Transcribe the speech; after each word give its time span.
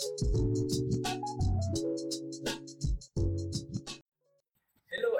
Hello 0.00 0.16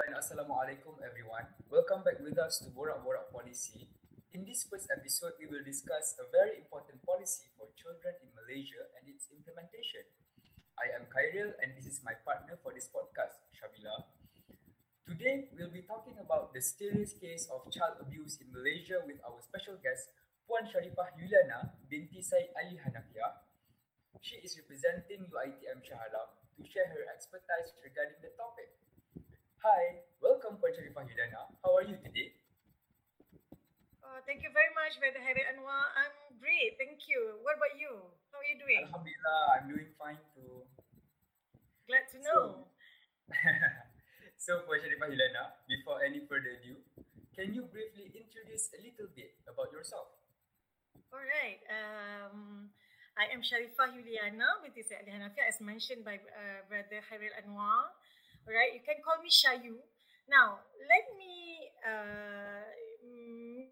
and 0.01 0.17
Assalamualaikum 0.17 0.97
everyone. 1.05 1.45
Welcome 1.69 2.01
back 2.01 2.17
with 2.17 2.33
us 2.41 2.65
to 2.65 2.73
Borak 2.73 3.05
Borak 3.05 3.29
Policy. 3.29 3.85
In 4.33 4.41
this 4.41 4.65
first 4.65 4.89
episode, 4.89 5.37
we 5.37 5.45
will 5.45 5.61
discuss 5.61 6.17
a 6.17 6.25
very 6.33 6.57
important 6.57 6.97
policy 7.05 7.53
for 7.53 7.69
children 7.77 8.17
in 8.25 8.33
Malaysia 8.33 8.81
and 8.97 9.05
its 9.05 9.29
implementation. 9.29 10.01
I 10.81 10.89
am 10.97 11.05
Khairil 11.13 11.53
and 11.61 11.77
this 11.77 11.85
is 11.85 12.01
my 12.01 12.17
partner 12.25 12.57
for 12.65 12.73
this 12.73 12.89
podcast, 12.89 13.37
Shabila. 13.53 14.09
Today, 15.05 15.53
we'll 15.53 15.69
be 15.69 15.85
talking 15.85 16.17
about 16.17 16.57
the 16.57 16.61
serious 16.65 17.13
case 17.13 17.45
of 17.53 17.69
child 17.69 18.01
abuse 18.01 18.41
in 18.41 18.49
Malaysia 18.49 18.97
with 19.05 19.21
our 19.29 19.45
special 19.45 19.77
guest, 19.77 20.09
Puan 20.49 20.65
Sharifah 20.65 21.13
Yuliana 21.21 21.69
binti 21.85 22.25
Said 22.25 22.49
Ali 22.57 22.81
Hanafiah. 22.81 23.50
She 24.19 24.35
is 24.43 24.59
representing 24.59 25.23
UITM 25.31 25.79
Shah 25.87 26.03
Alam 26.11 26.27
to 26.59 26.61
share 26.67 26.91
her 26.91 27.07
expertise 27.07 27.71
regarding 27.79 28.19
the 28.19 28.35
topic. 28.35 28.67
Hi, 29.63 30.03
welcome 30.19 30.59
Puan 30.59 30.75
Sharifah 30.75 31.07
Yuliana. 31.07 31.47
How 31.63 31.79
are 31.79 31.87
you 31.87 31.95
today? 32.03 32.35
Uh, 34.03 34.19
thank 34.27 34.43
you 34.43 34.51
very 34.51 34.75
much, 34.75 34.99
Brother 34.99 35.23
Harry 35.23 35.47
Anwar. 35.47 35.95
I'm 35.95 36.11
great, 36.43 36.75
thank 36.75 37.07
you. 37.07 37.39
What 37.47 37.55
about 37.55 37.79
you? 37.79 38.11
How 38.35 38.43
are 38.43 38.49
you 38.51 38.59
doing? 38.59 38.83
Alhamdulillah, 38.91 39.39
I'm 39.55 39.65
doing 39.71 39.87
fine 39.95 40.19
too. 40.35 40.67
Glad 41.87 42.11
to 42.11 42.17
know. 42.19 42.67
so, 44.43 44.67
Puan 44.67 44.83
Sharifah 44.83 45.07
Yuliana, 45.07 45.55
before 45.71 46.03
any 46.03 46.27
further 46.27 46.59
ado, 46.59 46.75
can 47.31 47.55
you 47.55 47.63
briefly 47.71 48.11
introduce 48.11 48.75
a 48.75 48.79
little 48.83 49.07
bit 49.15 49.39
about 49.47 49.71
yourself? 49.71 50.11
All 51.15 51.23
right. 51.23 51.59
Um, 51.71 52.71
I 53.17 53.27
am 53.33 53.41
Sharifah 53.43 53.91
Yuliana 53.93 54.63
with 54.63 54.73
this 54.75 54.89
Ali 54.91 55.11
Hanafiah, 55.11 55.47
as 55.47 55.59
mentioned 55.61 56.03
by 56.03 56.15
uh, 56.17 56.63
Brother 56.69 57.03
Haril 57.11 57.31
Anwar. 57.39 57.91
Right, 58.47 58.73
you 58.73 58.81
can 58.81 58.99
call 59.05 59.21
me 59.21 59.29
Shayu. 59.29 59.77
Now, 60.27 60.63
let 60.89 61.05
me 61.19 61.69
uh, 61.85 62.65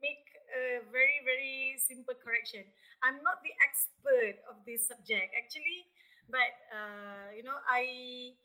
make 0.02 0.26
a 0.54 0.84
very, 0.92 1.22
very 1.26 1.78
simple 1.80 2.14
correction. 2.18 2.66
I'm 3.02 3.22
not 3.24 3.42
the 3.42 3.54
expert 3.64 4.44
of 4.50 4.62
this 4.68 4.88
subject, 4.88 5.34
actually, 5.38 5.88
but 6.30 6.52
uh, 6.70 7.32
you 7.36 7.44
know, 7.44 7.58
I 7.66 8.36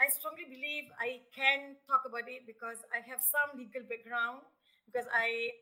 I 0.00 0.08
strongly 0.10 0.46
believe 0.48 0.90
I 1.00 1.22
can 1.34 1.78
talk 1.88 2.04
about 2.06 2.26
it 2.28 2.44
because 2.46 2.82
I 2.92 3.00
have 3.06 3.22
some 3.22 3.56
legal 3.58 3.82
background 3.86 4.44
because 4.86 5.08
I 5.14 5.54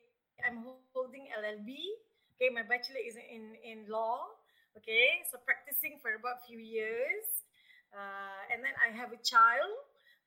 am 0.46 0.64
holding 0.92 1.28
LLB. 1.32 1.76
Okay, 2.36 2.48
my 2.52 2.64
bachelor 2.64 3.00
is 3.00 3.16
in 3.16 3.54
in 3.62 3.86
law. 3.88 4.39
Okay, 4.78 5.26
so 5.30 5.38
practicing 5.42 5.98
for 6.00 6.14
about 6.14 6.40
a 6.40 6.44
few 6.46 6.58
years, 6.58 7.26
uh, 7.92 8.50
and 8.54 8.62
then 8.62 8.72
I 8.78 8.94
have 8.94 9.10
a 9.12 9.20
child 9.22 9.74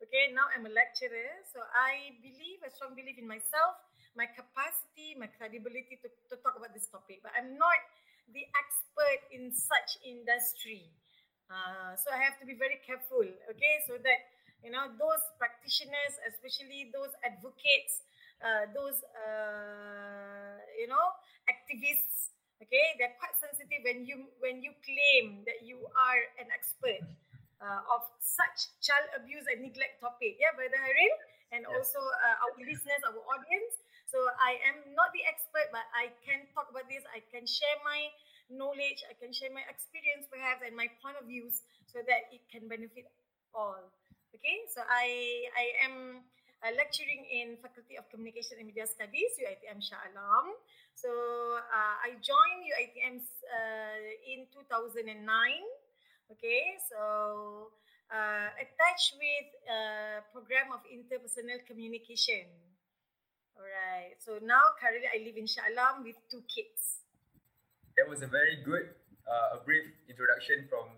Okay, 0.04 0.36
now 0.36 0.52
I'm 0.52 0.68
a 0.68 0.74
lecturer, 0.74 1.32
so 1.48 1.64
I 1.72 2.20
believe, 2.20 2.60
I 2.60 2.68
strong 2.68 2.92
believe 2.92 3.16
in 3.16 3.24
myself, 3.24 3.80
my 4.20 4.28
capacity, 4.28 5.16
my 5.16 5.32
credibility 5.32 5.96
to, 6.04 6.12
to 6.28 6.36
talk 6.44 6.60
about 6.60 6.76
this 6.76 6.92
topic. 6.92 7.24
But 7.24 7.32
I'm 7.40 7.56
not 7.56 7.80
the 8.28 8.44
expert 8.52 9.24
in 9.32 9.56
such 9.56 10.04
industry. 10.04 10.92
Uh, 11.48 11.96
so 11.96 12.12
I 12.12 12.20
have 12.20 12.36
to 12.42 12.46
be 12.46 12.52
very 12.52 12.84
careful, 12.84 13.24
okay, 13.24 13.76
so 13.88 13.96
that, 13.96 14.20
you 14.60 14.76
know, 14.76 14.92
those 15.00 15.24
practitioners, 15.40 16.20
especially 16.28 16.92
those 16.92 17.16
advocates, 17.24 18.04
uh, 18.44 18.68
those, 18.76 19.00
uh, 19.16 20.60
you 20.76 20.92
know, 20.92 21.16
activists, 21.48 22.36
okay, 22.64 22.96
they're 22.98 23.16
quite 23.20 23.36
sensitive 23.38 23.84
when 23.84 24.08
you 24.08 24.32
when 24.40 24.64
you 24.64 24.72
claim 24.84 25.44
that 25.44 25.62
you 25.64 25.80
are 25.94 26.22
an 26.40 26.48
expert 26.50 27.04
uh, 27.60 27.82
of 27.92 28.04
such 28.20 28.72
child 28.84 29.08
abuse 29.16 29.46
and 29.52 29.64
neglect 29.64 30.00
topic. 30.00 30.40
Yeah, 30.40 30.56
Brother 30.56 30.80
Haril, 30.80 31.14
and 31.52 31.62
yes. 31.68 31.72
also 31.72 32.00
uh, 32.00 32.44
our 32.48 32.56
listeners, 32.60 33.02
our 33.04 33.20
audience. 33.36 33.80
So 34.08 34.22
I 34.38 34.62
am 34.70 34.94
not 34.94 35.10
the 35.10 35.26
expert, 35.26 35.74
but 35.74 35.90
I 35.98 36.14
can 36.22 36.46
talk 36.54 36.70
about 36.70 36.86
this. 36.86 37.02
I 37.10 37.26
can 37.34 37.50
share 37.50 37.78
my 37.82 38.14
knowledge. 38.46 39.02
I 39.10 39.18
can 39.18 39.34
share 39.34 39.50
my 39.50 39.66
experience, 39.66 40.30
perhaps, 40.30 40.62
and 40.62 40.78
my 40.78 40.86
point 41.02 41.18
of 41.18 41.26
views, 41.26 41.66
so 41.90 42.04
that 42.06 42.30
it 42.30 42.46
can 42.52 42.70
benefit 42.70 43.10
all. 43.58 43.82
Okay, 44.34 44.66
so 44.70 44.82
I 44.86 45.50
I 45.58 45.66
am 45.86 46.26
uh, 46.64 46.72
lecturing 46.80 47.28
in 47.28 47.60
Faculty 47.60 48.00
of 48.00 48.08
Communication 48.10 48.58
and 48.58 48.68
Media 48.68 48.88
Studies, 48.88 49.36
UITM 49.36 49.84
Shah 49.84 50.00
Alam. 50.14 50.56
So 50.96 51.10
uh, 51.10 51.96
I 52.06 52.16
joined 52.22 52.64
UITM 52.64 53.18
uh, 53.20 54.34
in 54.34 54.46
2009 54.54 55.14
Okay, 56.34 56.80
so 56.90 57.70
uh, 58.10 58.50
attached 58.58 59.14
with 59.22 59.50
a 59.70 60.24
program 60.34 60.74
of 60.74 60.82
interpersonal 60.90 61.62
communication. 61.70 62.50
All 63.54 63.70
right. 63.70 64.18
So 64.18 64.42
now 64.42 64.74
currently 64.82 65.06
I 65.14 65.22
live 65.22 65.38
in 65.38 65.46
Shah 65.46 65.70
Alam 65.70 66.02
with 66.02 66.18
two 66.34 66.42
kids. 66.50 67.06
That 68.02 68.10
was 68.10 68.26
a 68.26 68.30
very 68.32 68.66
good, 68.66 68.98
uh, 69.30 69.60
a 69.60 69.64
brief 69.68 69.86
introduction 70.10 70.66
from 70.66 70.90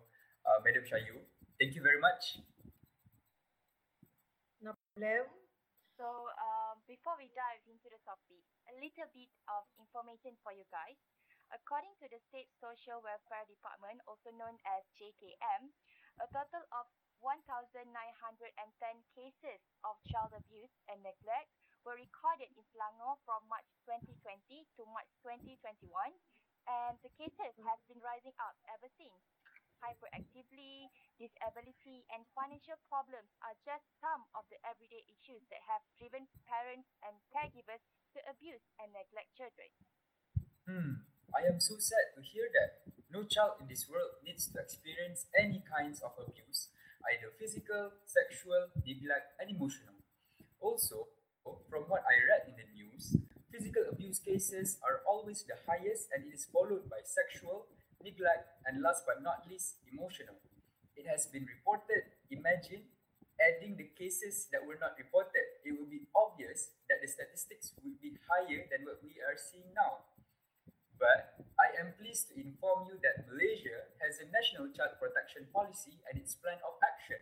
uh, 0.48 0.64
Madam 0.64 0.88
Shayu. 0.88 1.20
Thank 1.60 1.76
you 1.76 1.84
very 1.84 2.00
much. 2.00 2.40
No 4.64 4.72
problem. 4.96 5.28
So 6.00 6.08
uh, 6.08 6.80
before 6.88 7.20
we 7.20 7.28
dive 7.36 7.60
into 7.68 7.92
the 7.92 8.00
topic, 8.08 8.40
a 8.40 8.55
little 8.80 9.10
bit 9.16 9.32
of 9.48 9.64
information 9.80 10.36
for 10.44 10.52
you 10.52 10.68
guys. 10.72 11.00
According 11.54 11.94
to 12.02 12.10
the 12.10 12.20
State 12.28 12.50
Social 12.58 13.00
Welfare 13.06 13.46
Department, 13.48 14.02
also 14.10 14.34
known 14.36 14.58
as 14.66 14.82
JKM, 14.98 15.70
a 16.20 16.28
total 16.34 16.64
of 16.74 16.90
1,910 17.22 17.86
cases 19.16 19.60
of 19.86 19.96
child 20.10 20.34
abuse 20.36 20.74
and 20.90 21.00
neglect 21.06 21.52
were 21.86 21.96
recorded 21.96 22.50
in 22.50 22.64
Selangor 22.74 23.16
from 23.24 23.46
March 23.46 23.70
2020 23.86 24.66
to 24.76 24.82
March 24.90 25.12
2021, 25.22 25.86
and 26.66 26.98
the 27.06 27.14
cases 27.14 27.54
have 27.62 27.80
been 27.86 28.02
rising 28.02 28.34
up 28.42 28.58
ever 28.74 28.90
since. 28.98 29.45
Hyperactivity, 29.84 30.90
disability, 31.20 32.04
and 32.12 32.26
financial 32.34 32.80
problems 32.90 33.30
are 33.46 33.56
just 33.64 33.86
some 34.02 34.26
of 34.34 34.44
the 34.50 34.60
everyday 34.66 35.04
issues 35.08 35.44
that 35.52 35.62
have 35.68 35.84
driven 36.00 36.26
parents 36.48 36.90
and 37.06 37.14
caregivers 37.32 37.84
to 38.16 38.20
abuse 38.28 38.64
and 38.82 38.92
neglect 38.96 39.32
children. 39.36 39.70
Hmm. 40.66 41.06
I 41.36 41.46
am 41.52 41.60
so 41.60 41.76
sad 41.78 42.16
to 42.16 42.24
hear 42.24 42.48
that 42.56 42.88
no 43.12 43.28
child 43.28 43.60
in 43.60 43.68
this 43.68 43.88
world 43.92 44.24
needs 44.24 44.48
to 44.52 44.60
experience 44.60 45.28
any 45.36 45.64
kinds 45.68 46.00
of 46.00 46.16
abuse, 46.16 46.72
either 47.12 47.32
physical, 47.36 47.92
sexual, 48.08 48.72
neglect, 48.88 49.36
and 49.40 49.52
emotional. 49.52 50.00
Also, 50.60 51.12
from 51.70 51.86
what 51.92 52.08
I 52.08 52.18
read 52.24 52.50
in 52.50 52.56
the 52.58 52.68
news, 52.74 53.20
physical 53.52 53.84
abuse 53.92 54.20
cases 54.20 54.80
are 54.84 55.04
always 55.08 55.44
the 55.44 55.60
highest 55.68 56.10
and 56.12 56.26
it 56.26 56.34
is 56.34 56.48
followed 56.52 56.90
by 56.90 57.04
sexual, 57.04 57.68
neglect, 58.06 58.62
and 58.70 58.86
last 58.86 59.04
but 59.10 59.26
not 59.26 59.50
least, 59.50 59.82
emotional. 59.90 60.38
It 60.94 61.10
has 61.10 61.26
been 61.26 61.50
reported, 61.50 62.06
imagine, 62.30 62.86
adding 63.42 63.76
the 63.76 63.90
cases 63.98 64.48
that 64.54 64.64
were 64.64 64.80
not 64.80 64.96
reported, 64.96 65.44
it 65.66 65.76
would 65.76 65.92
be 65.92 66.08
obvious 66.16 66.72
that 66.88 67.04
the 67.04 67.10
statistics 67.10 67.74
would 67.84 68.00
be 68.00 68.16
higher 68.30 68.64
than 68.72 68.88
what 68.88 69.04
we 69.04 69.20
are 69.20 69.36
seeing 69.36 69.68
now. 69.76 70.08
But 70.96 71.36
I 71.60 71.76
am 71.76 71.92
pleased 72.00 72.32
to 72.32 72.40
inform 72.40 72.88
you 72.88 72.96
that 73.04 73.28
Malaysia 73.28 73.92
has 74.00 74.24
a 74.24 74.32
national 74.32 74.72
child 74.72 74.96
protection 74.96 75.52
policy 75.52 76.00
and 76.08 76.16
its 76.16 76.40
plan 76.40 76.62
of 76.64 76.80
action. 76.80 77.20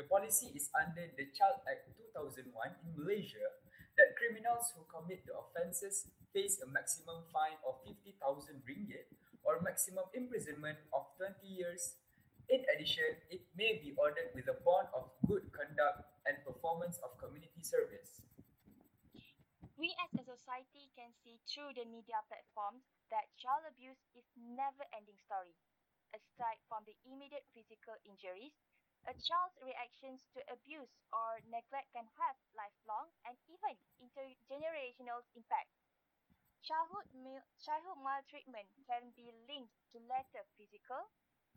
The 0.00 0.08
policy 0.08 0.52
is 0.56 0.72
under 0.72 1.04
the 1.12 1.28
Child 1.36 1.60
Act 1.68 1.92
2001 2.16 2.48
in 2.84 2.88
Malaysia 2.96 3.44
that 4.00 4.16
criminals 4.16 4.72
who 4.76 4.84
commit 4.88 5.24
the 5.24 5.36
offences 5.36 6.08
face 6.32 6.60
a 6.60 6.68
maximum 6.68 7.24
fine 7.32 7.56
of 7.64 7.80
50,000 7.84 8.16
ringgit 8.68 9.08
or 9.46 9.62
maximum 9.62 10.04
imprisonment 10.12 10.76
of 10.92 11.06
20 11.16 11.38
years. 11.46 11.96
In 12.50 12.66
addition, 12.74 13.16
it 13.30 13.42
may 13.56 13.78
be 13.78 13.94
ordered 13.98 14.34
with 14.34 14.50
a 14.50 14.58
bond 14.66 14.90
of 14.94 15.10
good 15.26 15.46
conduct 15.54 16.06
and 16.26 16.38
performance 16.42 16.98
of 17.02 17.14
community 17.18 17.62
service. 17.62 18.22
We 19.78 19.94
as 20.02 20.10
a 20.18 20.24
society 20.26 20.90
can 20.98 21.14
see 21.22 21.38
through 21.46 21.76
the 21.78 21.86
media 21.86 22.22
platforms 22.26 22.86
that 23.12 23.28
child 23.36 23.66
abuse 23.68 24.00
is 24.16 24.24
never-ending 24.34 25.20
story. 25.20 25.54
Aside 26.14 26.62
from 26.70 26.86
the 26.88 26.96
immediate 27.04 27.44
physical 27.52 27.98
injuries, 28.06 28.54
a 29.06 29.14
child's 29.14 29.54
reactions 29.62 30.26
to 30.34 30.42
abuse 30.50 30.90
or 31.14 31.38
neglect 31.46 31.92
can 31.94 32.08
have 32.18 32.34
lifelong 32.58 33.06
and 33.22 33.38
even 33.46 33.74
intergenerational 34.02 35.22
impact. 35.38 35.70
Childhood, 36.66 37.06
childhood 37.62 38.02
maltreatment 38.02 38.66
can 38.90 39.14
be 39.14 39.30
linked 39.46 39.70
to 39.94 40.02
later 40.02 40.42
physical, 40.58 40.98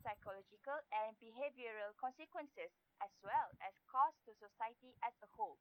psychological, 0.06 0.78
and 0.94 1.18
behavioral 1.18 1.90
consequences 1.98 2.70
as 3.02 3.10
well 3.26 3.50
as 3.58 3.74
costs 3.90 4.22
to 4.22 4.38
society 4.38 4.94
as 5.02 5.10
a 5.18 5.28
whole. 5.34 5.58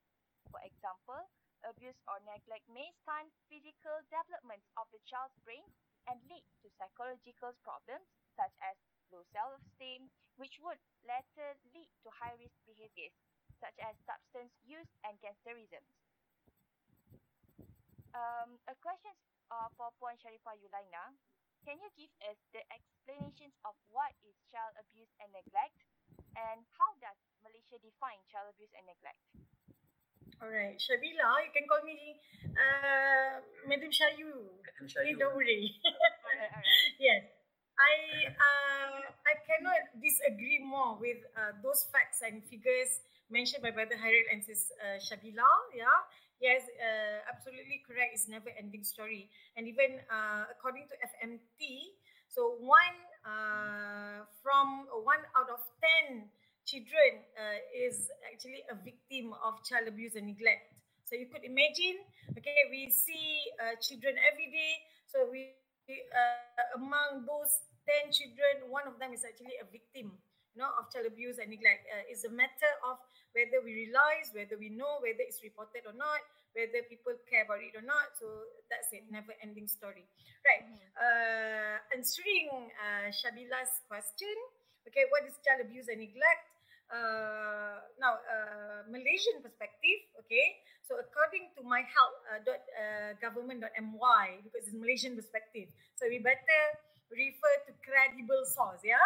For 0.54 0.62
example, 0.62 1.26
abuse 1.66 1.98
or 2.06 2.22
neglect 2.30 2.70
may 2.70 2.94
stunt 3.02 3.34
physical 3.50 3.98
development 4.14 4.62
of 4.78 4.86
the 4.94 5.02
child's 5.10 5.34
brain 5.42 5.66
and 6.06 6.22
lead 6.30 6.46
to 6.62 6.70
psychological 6.78 7.58
problems 7.66 8.06
such 8.38 8.54
as 8.62 8.78
low 9.10 9.26
self-esteem, 9.34 10.14
which 10.38 10.62
would 10.62 10.78
later 11.02 11.58
lead 11.74 11.90
to 12.06 12.14
high-risk 12.14 12.54
behaviors 12.70 13.18
such 13.58 13.82
as 13.82 13.98
substance 14.06 14.54
use 14.62 14.94
and 15.02 15.18
gangsterism. 15.26 15.82
Um, 18.14 18.62
a 18.70 18.78
question 18.82 19.14
uh, 19.52 19.70
for 19.76 19.90
Puan 19.98 20.16
Sharifah 20.22 20.58
Yulaina. 20.62 21.14
Can 21.68 21.78
you 21.84 21.90
give 21.98 22.14
us 22.24 22.40
the 22.56 22.64
explanations 22.72 23.54
of 23.68 23.76
what 23.92 24.16
is 24.24 24.34
child 24.48 24.74
abuse 24.80 25.12
and 25.20 25.30
neglect 25.36 25.76
and 26.38 26.64
how 26.78 26.96
does 27.04 27.18
Malaysia 27.44 27.78
define 27.84 28.20
child 28.32 28.50
abuse 28.56 28.72
and 28.78 28.88
neglect? 28.88 29.20
Alright, 30.40 30.80
Shabila, 30.80 31.44
you 31.44 31.52
can 31.52 31.68
call 31.68 31.84
me 31.84 32.16
uh, 32.56 33.44
Madam 33.68 33.92
Shayu. 33.92 34.56
Madam 34.64 34.88
Shayu. 34.88 35.20
don't 35.20 35.36
worry. 35.36 35.76
Alright, 36.24 36.52
alright. 36.56 36.96
yes, 36.96 37.28
I 37.76 37.94
uh, 38.32 39.00
I 39.28 39.34
cannot 39.44 40.00
disagree 40.00 40.64
more 40.64 40.96
with 40.96 41.20
uh, 41.36 41.60
those 41.60 41.88
facts 41.92 42.24
and 42.24 42.40
figures 42.48 43.04
mentioned 43.28 43.64
by 43.64 43.72
Brother 43.72 44.00
Hairil 44.00 44.32
and 44.32 44.40
Sis 44.44 44.72
uh, 44.80 44.96
Shabila. 45.00 45.48
Yeah, 45.76 45.92
yes, 46.42 46.64
uh, 46.80 47.24
absolutely 47.30 47.84
correct. 47.86 48.12
It's 48.16 48.28
never 48.28 48.50
ending 48.58 48.84
story, 48.84 49.30
and 49.56 49.68
even 49.68 50.00
uh, 50.10 50.50
according 50.52 50.88
to 50.92 50.96
FMT, 51.04 51.94
so 52.28 52.58
one 52.60 52.98
uh, 53.24 54.26
from 54.42 54.88
one 55.04 55.24
out 55.38 55.50
of 55.52 55.62
ten 55.80 56.28
children 56.66 57.26
uh, 57.36 57.60
is 57.74 58.10
actually 58.32 58.64
a 58.70 58.76
victim 58.76 59.34
of 59.44 59.62
child 59.64 59.88
abuse 59.88 60.16
and 60.16 60.28
neglect. 60.28 60.74
So 61.06 61.18
you 61.18 61.26
could 61.26 61.42
imagine, 61.42 62.06
okay, 62.38 62.70
we 62.70 62.94
see 62.94 63.42
uh, 63.58 63.74
children 63.82 64.14
every 64.22 64.54
day. 64.54 64.74
So 65.10 65.26
we 65.26 65.58
uh, 65.90 66.78
among 66.78 67.26
those 67.26 67.66
10 67.90 68.14
children, 68.14 68.70
one 68.70 68.86
of 68.86 69.02
them 69.02 69.14
is 69.14 69.26
actually 69.26 69.58
a 69.58 69.66
victim 69.66 70.14
you 70.54 70.58
know, 70.62 70.70
of 70.78 70.90
child 70.94 71.10
abuse 71.10 71.42
and 71.42 71.50
neglect. 71.50 71.86
Uh, 71.90 72.06
it's 72.06 72.26
a 72.26 72.34
matter 72.34 72.72
of 72.86 73.02
whether 73.34 73.62
we 73.62 73.88
realize, 73.88 74.34
whether 74.34 74.58
we 74.58 74.70
know, 74.70 75.00
whether 75.02 75.22
it's 75.22 75.42
reported 75.46 75.86
or 75.86 75.94
not, 75.94 76.22
whether 76.58 76.82
people 76.90 77.14
care 77.30 77.46
about 77.46 77.62
it 77.62 77.78
or 77.78 77.86
not. 77.86 78.18
So 78.18 78.26
that's 78.70 78.90
it, 78.92 79.06
never 79.10 79.34
ending 79.42 79.70
story. 79.70 80.06
Right. 80.42 80.66
Uh, 80.98 81.78
answering 81.94 82.74
uh, 82.78 83.14
Shabila's 83.14 83.86
question, 83.86 84.34
okay, 84.90 85.06
what 85.14 85.28
is 85.30 85.38
child 85.46 85.62
abuse 85.62 85.88
and 85.90 86.02
neglect? 86.02 86.46
Uh, 86.90 87.86
now, 88.02 88.18
uh, 88.18 88.82
Malaysian 88.90 89.46
perspective, 89.46 90.10
okay, 90.26 90.58
so 90.82 90.98
according 90.98 91.54
to 91.54 91.62
my 91.62 91.86
help 91.86 92.18
uh, 92.26 92.42
dot, 92.42 92.66
uh, 92.74 93.14
government.my, 93.22 94.26
because 94.42 94.66
it's 94.66 94.74
Malaysian 94.74 95.14
perspective, 95.14 95.70
so 95.94 96.10
we 96.10 96.18
better 96.18 96.62
refer 97.14 97.54
to 97.70 97.78
credible 97.86 98.42
source, 98.42 98.82
yeah? 98.82 99.06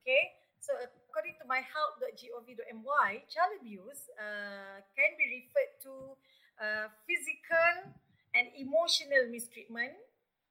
Okay, 0.00 0.32
so 0.64 0.72
according 0.80 1.36
to 1.36 1.44
myhelp.gov.my, 1.44 3.10
child 3.28 3.52
abuse 3.60 4.08
uh, 4.16 4.80
can 4.96 5.12
be 5.20 5.44
referred 5.44 5.72
to 5.84 5.92
uh, 6.56 6.88
physical 7.04 7.92
and 8.32 8.48
emotional 8.56 9.28
mistreatment, 9.28 9.92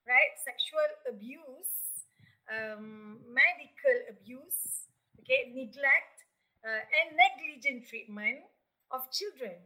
right? 0.06 0.38
Sexual 0.46 0.86
abuse, 1.10 2.06
um, 2.46 3.26
medical 3.26 3.98
abuse, 4.14 4.86
okay, 5.18 5.50
neglect, 5.50 6.22
uh, 6.62 6.86
and 7.02 7.18
negligent 7.18 7.90
treatment 7.90 8.46
of 8.94 9.10
children, 9.10 9.58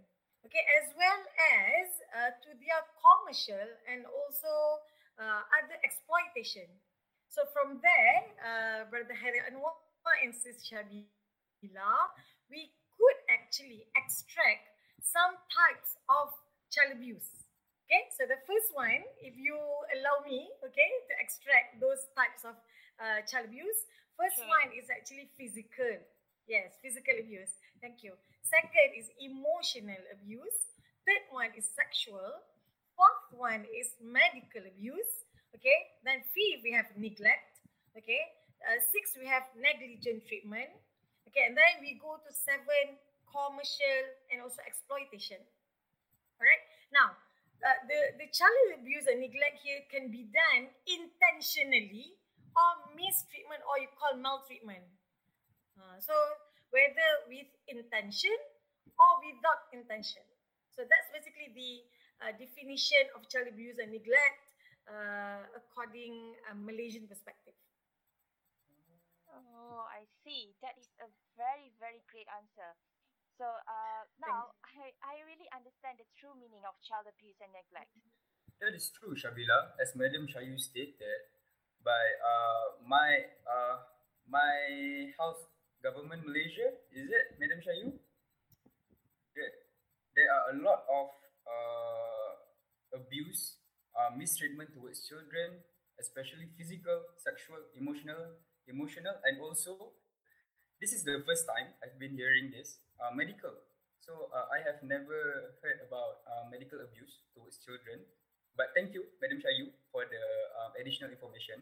okay, 0.48 0.64
as 0.80 0.96
well 0.96 1.22
as 1.60 1.88
uh, 2.16 2.32
to 2.40 2.56
their 2.64 2.82
commercial 3.04 3.68
and 3.92 4.08
also 4.08 4.80
uh, 5.20 5.44
other 5.60 5.76
exploitation. 5.84 6.72
So 7.28 7.44
from 7.52 7.84
there, 7.84 8.18
uh, 8.40 8.80
Brother 8.90 9.14
Harry 9.14 9.44
Anwar 9.44 9.76
and 10.24 10.34
Sis 10.34 10.64
Shabila, 10.68 11.92
we 12.50 12.72
could 12.96 13.20
actually 13.30 13.86
extract 13.96 14.72
some 15.02 15.36
types 15.52 15.96
of 16.10 16.34
child 16.72 16.98
abuse. 16.98 17.48
Okay, 17.88 18.04
so 18.12 18.28
the 18.28 18.40
first 18.44 18.76
one, 18.76 19.00
if 19.24 19.40
you 19.40 19.56
allow 19.96 20.20
me, 20.28 20.52
okay, 20.60 20.92
to 21.08 21.14
extract 21.24 21.80
those 21.80 22.04
types 22.20 22.44
of 22.44 22.56
uh, 23.00 23.24
child 23.24 23.48
abuse, 23.48 23.88
first 24.20 24.36
Sure. 24.36 24.50
one 24.52 24.76
is 24.76 24.92
actually 24.92 25.32
physical. 25.40 25.96
Yes, 26.52 26.76
physical 26.84 27.16
abuse. 27.16 27.56
Thank 27.80 28.04
you. 28.04 28.16
Second 28.44 28.92
is 28.96 29.08
emotional 29.20 30.00
abuse. 30.12 30.76
Third 31.08 31.24
one 31.32 31.52
is 31.56 31.68
sexual. 31.72 32.44
Fourth 32.96 33.28
one 33.32 33.64
is 33.72 33.96
medical 34.04 34.64
abuse. 34.68 35.24
Okay. 35.56 35.78
Then 36.04 36.24
fifth 36.36 36.64
we 36.64 36.72
have 36.76 36.88
neglect. 36.98 37.60
Okay. 37.96 38.20
Uh, 38.62 38.80
six 38.82 39.14
we 39.18 39.26
have 39.30 39.46
negligent 39.58 40.26
treatment. 40.26 40.70
Okay. 41.30 41.46
And 41.46 41.56
then 41.58 41.82
we 41.82 42.00
go 42.02 42.18
to 42.18 42.30
seven 42.34 42.98
commercial 43.28 44.00
and 44.32 44.42
also 44.42 44.64
exploitation. 44.66 45.42
All 46.40 46.46
right. 46.46 46.64
Now, 46.94 47.18
uh, 47.62 47.78
the 47.90 48.22
the 48.22 48.28
child 48.30 48.82
abuse 48.82 49.10
and 49.10 49.20
neglect 49.22 49.62
here 49.62 49.82
can 49.90 50.10
be 50.14 50.30
done 50.30 50.70
intentionally 50.86 52.18
or 52.54 52.94
mistreatment 52.94 53.62
or 53.66 53.82
you 53.82 53.90
call 53.98 54.18
maltreatment. 54.18 54.86
Uh, 55.78 55.98
so 56.02 56.14
whether 56.74 57.10
with 57.30 57.50
intention 57.70 58.34
or 58.98 59.12
without 59.26 59.70
intention. 59.74 60.26
So 60.74 60.86
that's 60.86 61.10
basically 61.10 61.54
the 61.54 61.72
uh, 62.22 62.32
definition 62.38 63.10
of 63.18 63.26
child 63.30 63.50
abuse 63.50 63.78
and 63.82 63.94
neglect 63.94 64.42
uh, 64.90 65.46
according 65.58 66.38
a 66.50 66.54
Malaysian 66.54 67.10
perspective. 67.10 67.58
Oh, 69.78 69.86
I 69.94 70.10
see. 70.26 70.58
That 70.66 70.74
is 70.82 70.90
a 70.98 71.06
very, 71.38 71.70
very 71.78 72.02
great 72.10 72.26
answer. 72.34 72.74
So 73.38 73.46
uh, 73.46 74.10
now 74.18 74.58
I, 74.66 74.90
I 75.06 75.22
really 75.22 75.46
understand 75.54 76.02
the 76.02 76.10
true 76.18 76.34
meaning 76.34 76.66
of 76.66 76.74
child 76.82 77.06
abuse 77.06 77.38
and 77.38 77.54
neglect. 77.54 77.94
That 78.58 78.74
is 78.74 78.90
true, 78.90 79.14
Shabila. 79.14 79.78
As 79.78 79.94
Madam 79.94 80.26
Shayu 80.26 80.58
stated, 80.58 81.30
by 81.86 82.02
uh, 82.26 82.82
my 82.82 83.30
uh, 83.46 83.86
my 84.26 85.14
house 85.14 85.46
government 85.86 86.26
Malaysia, 86.26 86.74
is 86.90 87.14
it, 87.14 87.38
Madam 87.38 87.62
Shayu? 87.62 87.94
There, 89.38 89.54
there 90.18 90.30
are 90.34 90.46
a 90.52 90.56
lot 90.58 90.90
of 90.90 91.14
uh, 91.46 92.98
abuse, 92.98 93.62
uh, 93.94 94.10
mistreatment 94.18 94.74
towards 94.74 95.06
children, 95.06 95.62
especially 96.02 96.50
physical, 96.58 97.14
sexual, 97.22 97.62
emotional, 97.78 98.42
emotional, 98.68 99.16
and 99.24 99.40
also 99.42 99.96
this 100.80 100.94
is 100.94 101.02
the 101.04 101.24
first 101.26 101.50
time 101.50 101.74
I've 101.82 101.98
been 101.98 102.14
hearing 102.14 102.54
this 102.54 102.78
uh, 103.02 103.10
medical. 103.16 103.52
So 104.00 104.30
uh, 104.32 104.48
I 104.54 104.62
have 104.64 104.80
never 104.86 105.58
heard 105.60 105.82
about 105.84 106.24
uh, 106.30 106.46
medical 106.48 106.80
abuse 106.80 107.26
towards 107.34 107.58
children. 107.66 108.06
But 108.56 108.72
thank 108.78 108.94
you, 108.94 109.06
Madam 109.22 109.42
Shayu, 109.42 109.74
for 109.92 110.06
the 110.06 110.24
um, 110.58 110.72
additional 110.80 111.12
information. 111.12 111.62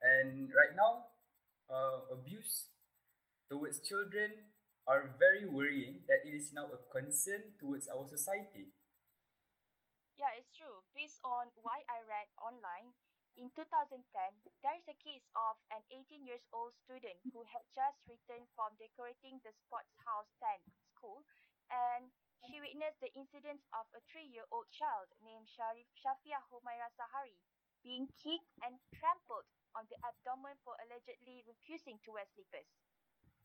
And 0.00 0.48
right 0.54 0.72
now, 0.76 1.10
uh, 1.68 2.14
abuse 2.14 2.70
towards 3.50 3.80
children 3.80 4.48
are 4.88 5.12
very 5.20 5.44
worrying 5.44 6.04
that 6.08 6.24
it 6.24 6.32
is 6.32 6.52
now 6.52 6.68
a 6.72 6.80
concern 6.88 7.52
towards 7.60 7.88
our 7.92 8.08
society. 8.08 8.72
Yeah, 10.16 10.32
it's 10.36 10.50
true. 10.56 10.82
Based 10.96 11.20
on 11.22 11.52
what 11.60 11.84
I 11.86 12.02
read 12.08 12.28
online, 12.40 12.96
in 13.38 13.54
2010, 13.54 14.02
there 14.66 14.74
is 14.74 14.86
a 14.90 14.98
case 14.98 15.22
of 15.38 15.54
an 15.70 15.78
18 15.94 16.26
years 16.26 16.42
old 16.50 16.74
student 16.82 17.22
who 17.30 17.46
had 17.46 17.62
just 17.70 18.02
returned 18.10 18.50
from 18.58 18.74
decorating 18.82 19.38
the 19.46 19.54
sports 19.62 19.94
house 20.02 20.26
tent 20.42 20.66
school 20.90 21.22
and 21.70 22.10
she 22.42 22.58
witnessed 22.58 22.98
the 22.98 23.14
incidents 23.14 23.62
of 23.70 23.86
a 23.94 24.02
three-year-old 24.10 24.66
child 24.74 25.06
named 25.22 25.46
Sharif 25.46 25.86
Shafia 25.94 26.42
Humaira 26.50 26.90
Sahari 26.98 27.38
being 27.86 28.10
kicked 28.18 28.50
and 28.66 28.74
trampled 28.98 29.46
on 29.78 29.86
the 29.86 29.98
abdomen 30.02 30.58
for 30.66 30.74
allegedly 30.82 31.46
refusing 31.46 32.02
to 32.02 32.18
wear 32.18 32.26
slippers. 32.34 32.66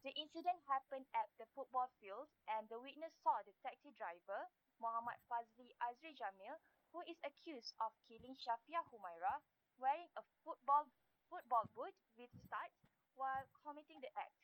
The 0.02 0.14
incident 0.18 0.58
happened 0.66 1.06
at 1.14 1.30
the 1.38 1.46
football 1.54 1.94
field 2.02 2.34
and 2.50 2.66
the 2.68 2.82
witness 2.82 3.14
saw 3.22 3.38
the 3.46 3.54
taxi 3.62 3.94
driver, 3.94 4.50
Muhammad 4.82 5.22
Fazli 5.30 5.70
Azri 5.86 6.18
Jamil, 6.18 6.58
who 6.92 7.06
is 7.06 7.22
accused 7.22 7.78
of 7.78 7.94
killing 8.10 8.34
Shafia 8.42 8.82
Humaira 8.90 9.38
wearing 9.78 10.10
a 10.20 10.24
football 10.46 10.90
football 11.30 11.66
boot 11.74 11.96
with 12.20 12.30
studs 12.46 12.78
while 13.18 13.46
committing 13.66 13.98
the 14.02 14.12
act. 14.14 14.38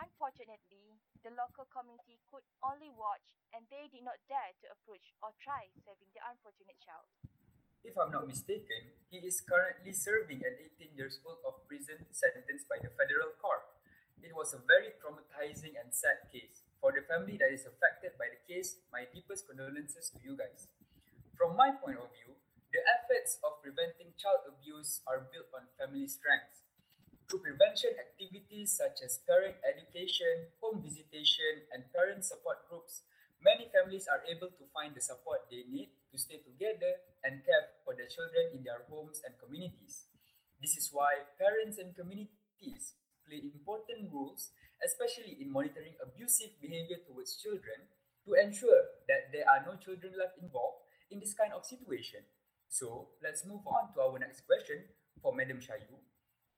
Unfortunately, 0.00 0.98
the 1.22 1.30
local 1.36 1.68
community 1.70 2.18
could 2.32 2.42
only 2.64 2.90
watch 2.90 3.36
and 3.54 3.62
they 3.70 3.86
did 3.92 4.02
not 4.02 4.18
dare 4.26 4.56
to 4.64 4.72
approach 4.72 5.14
or 5.22 5.30
try 5.38 5.70
saving 5.86 6.10
the 6.16 6.24
unfortunate 6.24 6.80
child. 6.82 7.06
If 7.84 7.94
I'm 8.00 8.10
not 8.10 8.24
mistaken, 8.26 8.96
he 9.12 9.20
is 9.20 9.44
currently 9.44 9.92
serving 9.92 10.40
an 10.40 10.56
18 10.80 10.96
years 10.96 11.20
old 11.20 11.44
of 11.44 11.62
prison 11.68 12.00
sentence 12.10 12.64
by 12.64 12.80
the 12.80 12.88
federal 12.96 13.36
court. 13.36 13.68
It 14.24 14.32
was 14.32 14.56
a 14.56 14.64
very 14.64 14.96
traumatizing 14.96 15.76
and 15.76 15.92
sad 15.92 16.32
case. 16.32 16.64
For 16.80 16.96
the 16.96 17.04
family 17.04 17.36
that 17.36 17.52
is 17.52 17.68
affected 17.68 18.16
by 18.16 18.32
the 18.32 18.40
case, 18.48 18.80
my 18.88 19.04
deepest 19.12 19.44
condolences 19.44 20.08
to 20.16 20.18
you 20.24 20.32
guys. 20.32 20.66
From 21.36 21.60
my 21.60 21.76
point 21.76 22.00
of 22.00 22.08
view, 22.16 22.32
the 22.74 22.82
efforts 22.90 23.38
of 23.46 23.62
preventing 23.62 24.10
child 24.18 24.42
abuse 24.50 24.98
are 25.06 25.30
built 25.30 25.46
on 25.54 25.70
family 25.78 26.10
strengths. 26.10 26.66
Through 27.30 27.46
prevention 27.46 27.94
activities 28.02 28.74
such 28.74 28.98
as 28.98 29.22
parent 29.22 29.54
education, 29.62 30.50
home 30.58 30.82
visitation, 30.82 31.70
and 31.70 31.86
parent 31.94 32.26
support 32.26 32.66
groups, 32.66 33.06
many 33.38 33.70
families 33.70 34.10
are 34.10 34.26
able 34.26 34.50
to 34.50 34.66
find 34.74 34.90
the 34.90 35.00
support 35.00 35.46
they 35.46 35.62
need 35.70 35.94
to 36.10 36.18
stay 36.18 36.42
together 36.42 36.98
and 37.22 37.46
care 37.46 37.78
for 37.86 37.94
their 37.94 38.10
children 38.10 38.58
in 38.58 38.66
their 38.66 38.82
homes 38.90 39.22
and 39.22 39.38
communities. 39.38 40.10
This 40.58 40.74
is 40.74 40.90
why 40.90 41.30
parents 41.38 41.78
and 41.78 41.94
communities 41.94 42.98
play 43.22 43.38
important 43.54 44.10
roles, 44.10 44.50
especially 44.82 45.38
in 45.38 45.54
monitoring 45.54 45.94
abusive 46.02 46.58
behavior 46.58 46.98
towards 47.06 47.38
children, 47.38 47.86
to 48.26 48.34
ensure 48.34 48.98
that 49.06 49.30
there 49.30 49.46
are 49.46 49.62
no 49.62 49.78
children 49.78 50.18
left 50.18 50.42
involved 50.42 50.82
in 51.14 51.22
this 51.22 51.38
kind 51.38 51.54
of 51.54 51.62
situation. 51.62 52.26
So 52.74 53.06
let's 53.22 53.46
move 53.46 53.62
on 53.70 53.94
to 53.94 54.02
our 54.02 54.18
next 54.18 54.50
question 54.50 54.82
for 55.22 55.30
Madam 55.30 55.62
Shayu. 55.62 55.94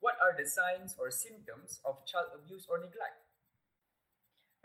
What 0.01 0.17
are 0.17 0.33
the 0.33 0.49
signs 0.49 0.97
or 0.97 1.13
symptoms 1.13 1.77
of 1.85 2.01
child 2.09 2.33
abuse 2.33 2.65
or 2.65 2.81
neglect? 2.81 3.21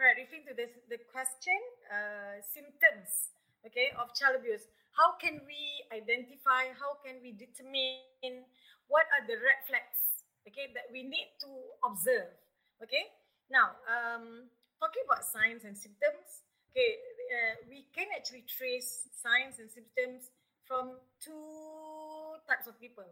Right, 0.01 0.17
referring 0.17 0.49
to 0.49 0.57
this, 0.57 0.73
the 0.89 0.97
question, 1.13 1.61
uh, 1.93 2.41
symptoms, 2.41 3.37
okay, 3.69 3.93
of 4.01 4.17
child 4.17 4.41
abuse. 4.41 4.65
How 4.97 5.21
can 5.21 5.45
we 5.45 5.61
identify? 5.93 6.73
How 6.73 6.97
can 7.05 7.21
we 7.21 7.37
determine 7.37 8.49
what 8.89 9.05
are 9.13 9.29
the 9.29 9.37
red 9.37 9.61
flags, 9.69 10.25
okay, 10.49 10.73
that 10.73 10.89
we 10.89 11.05
need 11.05 11.37
to 11.45 11.53
observe, 11.85 12.33
okay? 12.81 13.13
Now, 13.53 13.77
um, 13.85 14.49
talking 14.81 15.05
about 15.05 15.29
signs 15.29 15.69
and 15.69 15.77
symptoms, 15.77 16.49
okay, 16.73 16.97
uh, 17.29 17.55
we 17.69 17.85
can 17.93 18.09
actually 18.17 18.49
trace 18.49 19.05
signs 19.13 19.61
and 19.61 19.69
symptoms 19.69 20.33
from 20.67 20.99
two 21.23 22.39
types 22.49 22.67
of 22.67 22.79
people. 22.81 23.07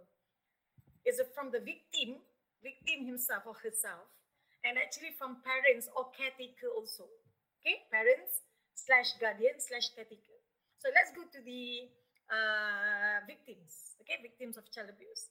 Is 1.06 1.18
it 1.18 1.32
from 1.34 1.50
the 1.50 1.60
victim, 1.60 2.20
victim 2.62 3.06
himself 3.06 3.44
or 3.46 3.54
herself, 3.54 4.06
and 4.64 4.76
actually 4.76 5.16
from 5.16 5.40
parents 5.40 5.88
or 5.96 6.12
caretaker 6.12 6.68
also. 6.76 7.08
Okay, 7.60 7.84
parents 7.92 8.44
slash 8.76 9.16
guardian 9.20 9.56
slash 9.60 9.92
caretaker. 9.96 10.36
So 10.80 10.88
let's 10.96 11.12
go 11.12 11.28
to 11.28 11.40
the 11.44 11.92
uh, 12.28 13.24
victims. 13.28 13.96
Okay, 14.00 14.20
victims 14.20 14.56
of 14.56 14.68
child 14.72 14.88
abuse. 14.92 15.28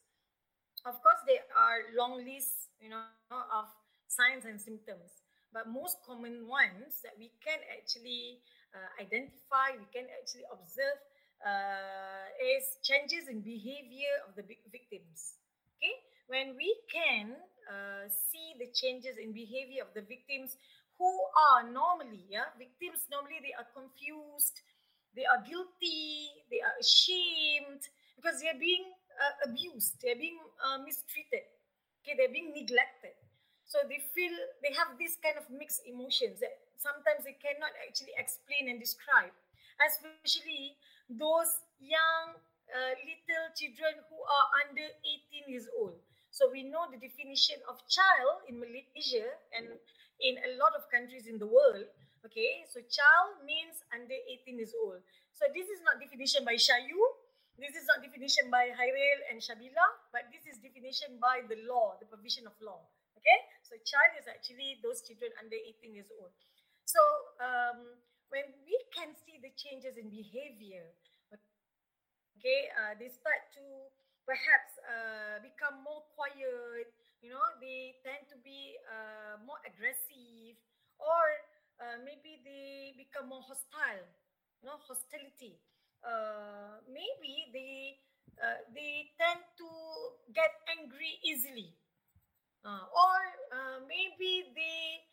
Of 0.86 1.02
course, 1.02 1.22
there 1.28 1.44
are 1.58 1.90
long 1.98 2.22
lists, 2.24 2.72
you 2.80 2.90
know, 2.90 3.04
of 3.30 3.68
signs 4.08 4.46
and 4.46 4.62
symptoms, 4.62 5.26
but 5.52 5.68
most 5.68 6.00
common 6.06 6.48
ones 6.48 7.02
that 7.04 7.18
we 7.20 7.34
can 7.44 7.60
actually 7.68 8.40
uh, 8.72 8.90
identify, 9.02 9.76
we 9.76 9.90
can 9.92 10.08
actually 10.16 10.48
observe, 10.48 10.98
uh, 11.46 12.28
is 12.40 12.80
changes 12.84 13.28
in 13.28 13.42
behavior 13.42 14.12
of 14.28 14.36
the 14.36 14.44
victims. 14.44 15.40
Okay, 15.78 15.96
when 16.28 16.56
we 16.56 16.76
can 16.92 17.36
uh, 17.68 18.08
see 18.12 18.56
the 18.60 18.68
changes 18.76 19.16
in 19.16 19.32
behavior 19.32 19.84
of 19.84 19.92
the 19.96 20.04
victims 20.04 20.58
who 21.00 21.08
are 21.08 21.64
normally, 21.64 22.28
yeah, 22.28 22.52
victims 22.60 23.08
normally 23.08 23.40
they 23.40 23.56
are 23.56 23.68
confused, 23.72 24.60
they 25.16 25.24
are 25.24 25.40
guilty, 25.48 26.28
they 26.52 26.60
are 26.60 26.76
ashamed 26.76 27.88
because 28.20 28.44
they 28.44 28.52
are 28.52 28.60
being 28.60 28.92
uh, 29.16 29.48
abused, 29.48 29.96
they 30.04 30.12
are 30.12 30.20
being 30.20 30.44
uh, 30.60 30.84
mistreated, 30.84 31.48
okay, 32.04 32.20
they're 32.20 32.36
being 32.36 32.52
neglected. 32.52 33.16
So 33.64 33.80
they 33.88 34.02
feel 34.12 34.34
they 34.60 34.74
have 34.76 34.98
this 34.98 35.16
kind 35.22 35.38
of 35.38 35.46
mixed 35.48 35.86
emotions 35.86 36.42
that 36.44 36.58
sometimes 36.76 37.24
they 37.24 37.38
cannot 37.38 37.72
actually 37.80 38.18
explain 38.18 38.68
and 38.68 38.82
describe, 38.82 39.32
especially 39.80 40.76
those 41.10 41.66
young 41.82 42.38
uh, 42.70 42.94
little 43.02 43.46
children 43.58 43.98
who 44.10 44.18
are 44.22 44.48
under 44.66 44.86
18 44.86 45.50
years 45.50 45.66
old. 45.74 45.98
So 46.30 46.48
we 46.54 46.62
know 46.64 46.86
the 46.86 47.02
definition 47.02 47.58
of 47.66 47.82
child 47.90 48.46
in 48.46 48.62
Malaysia 48.62 49.26
and 49.58 49.74
in 50.22 50.38
a 50.46 50.56
lot 50.62 50.78
of 50.78 50.86
countries 50.94 51.26
in 51.26 51.42
the 51.42 51.50
world. 51.50 51.90
Okay, 52.22 52.68
so 52.70 52.84
child 52.86 53.42
means 53.48 53.82
under 53.90 54.14
18 54.14 54.60
years 54.60 54.76
old. 54.78 55.02
So 55.34 55.48
this 55.56 55.72
is 55.72 55.82
not 55.82 55.98
definition 55.98 56.46
by 56.46 56.60
Shayu. 56.60 57.00
This 57.58 57.76
is 57.76 57.88
not 57.88 58.04
definition 58.04 58.52
by 58.52 58.72
Hairil 58.72 59.20
and 59.32 59.40
Shabila, 59.44 59.88
but 60.16 60.28
this 60.32 60.48
is 60.48 60.60
definition 60.64 61.20
by 61.20 61.44
the 61.48 61.60
law, 61.68 62.00
the 62.00 62.08
provision 62.08 62.48
of 62.48 62.56
law. 62.64 62.88
Okay, 63.20 63.40
so 63.68 63.76
child 63.84 64.16
is 64.16 64.28
actually 64.32 64.80
those 64.80 65.04
children 65.04 65.32
under 65.36 65.60
18 65.60 65.92
years 65.92 66.08
old. 66.16 66.32
So 66.88 67.02
um, 67.44 68.00
when 68.30 68.46
we 68.66 68.78
can 68.96 69.14
see 69.26 69.38
the 69.42 69.52
changes 69.58 69.98
in 69.98 70.10
behavior, 70.10 70.94
okay, 72.38 72.62
uh, 72.78 72.94
they 72.98 73.10
start 73.12 73.42
to 73.56 73.64
perhaps 74.26 74.72
uh, 74.86 75.42
become 75.42 75.82
more 75.84 76.06
quiet, 76.14 76.90
you 77.22 77.30
know, 77.34 77.44
they 77.60 77.98
tend 78.06 78.24
to 78.30 78.38
be 78.46 78.78
uh, 78.88 79.42
more 79.44 79.60
aggressive, 79.66 80.56
or 81.02 81.26
uh, 81.82 81.98
maybe 82.06 82.40
they 82.46 82.94
become 82.98 83.28
more 83.30 83.44
hostile, 83.44 84.06
you 84.62 84.66
know, 84.70 84.78
hostility. 84.86 85.58
Uh, 86.00 86.80
maybe 86.88 87.52
they 87.52 88.00
uh, 88.40 88.64
they 88.72 89.12
tend 89.20 89.44
to 89.60 89.68
get 90.32 90.56
angry 90.72 91.20
easily, 91.28 91.76
or 92.64 93.20
maybe 93.88 94.52
they 94.56 95.04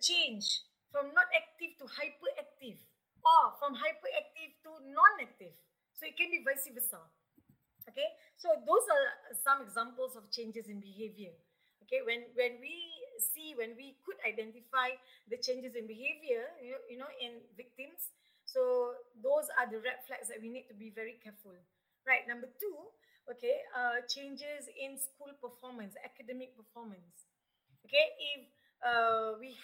change 0.00 0.64
from 0.94 1.10
not 1.10 1.26
active 1.34 1.74
to 1.82 1.90
hyperactive, 1.90 2.78
or 3.26 3.42
from 3.58 3.74
hyperactive 3.74 4.54
to 4.62 4.70
non-active. 4.94 5.58
So 5.98 6.06
it 6.06 6.14
can 6.14 6.30
be 6.30 6.46
vice 6.46 6.70
versa. 6.70 7.02
Okay, 7.90 8.06
so 8.38 8.54
those 8.62 8.86
are 8.86 9.34
some 9.34 9.58
examples 9.60 10.14
of 10.14 10.30
changes 10.30 10.70
in 10.70 10.78
behavior. 10.78 11.34
Okay, 11.82 12.00
when 12.06 12.30
when 12.38 12.62
we 12.62 12.78
see, 13.18 13.58
when 13.58 13.74
we 13.74 13.98
could 14.06 14.16
identify 14.22 14.94
the 15.26 15.36
changes 15.36 15.74
in 15.74 15.90
behavior, 15.90 16.46
you 16.62 16.72
know, 16.72 16.82
you 16.86 16.98
know 17.02 17.10
in 17.18 17.42
victims, 17.58 18.14
so 18.46 18.94
those 19.18 19.50
are 19.58 19.66
the 19.66 19.82
red 19.82 20.00
flags 20.06 20.30
that 20.30 20.38
we 20.38 20.48
need 20.48 20.70
to 20.70 20.76
be 20.78 20.94
very 20.94 21.18
careful. 21.20 21.58
Right, 22.08 22.24
number 22.28 22.48
two, 22.56 22.76
okay, 23.28 23.64
uh, 23.72 24.04
changes 24.08 24.68
in 24.76 24.96
school 24.96 25.32
performance, 25.40 25.96
academic 26.04 26.56
performance. 26.56 27.28
Okay, 27.84 28.06
if 28.36 28.48
uh, 28.80 29.36
we 29.40 29.56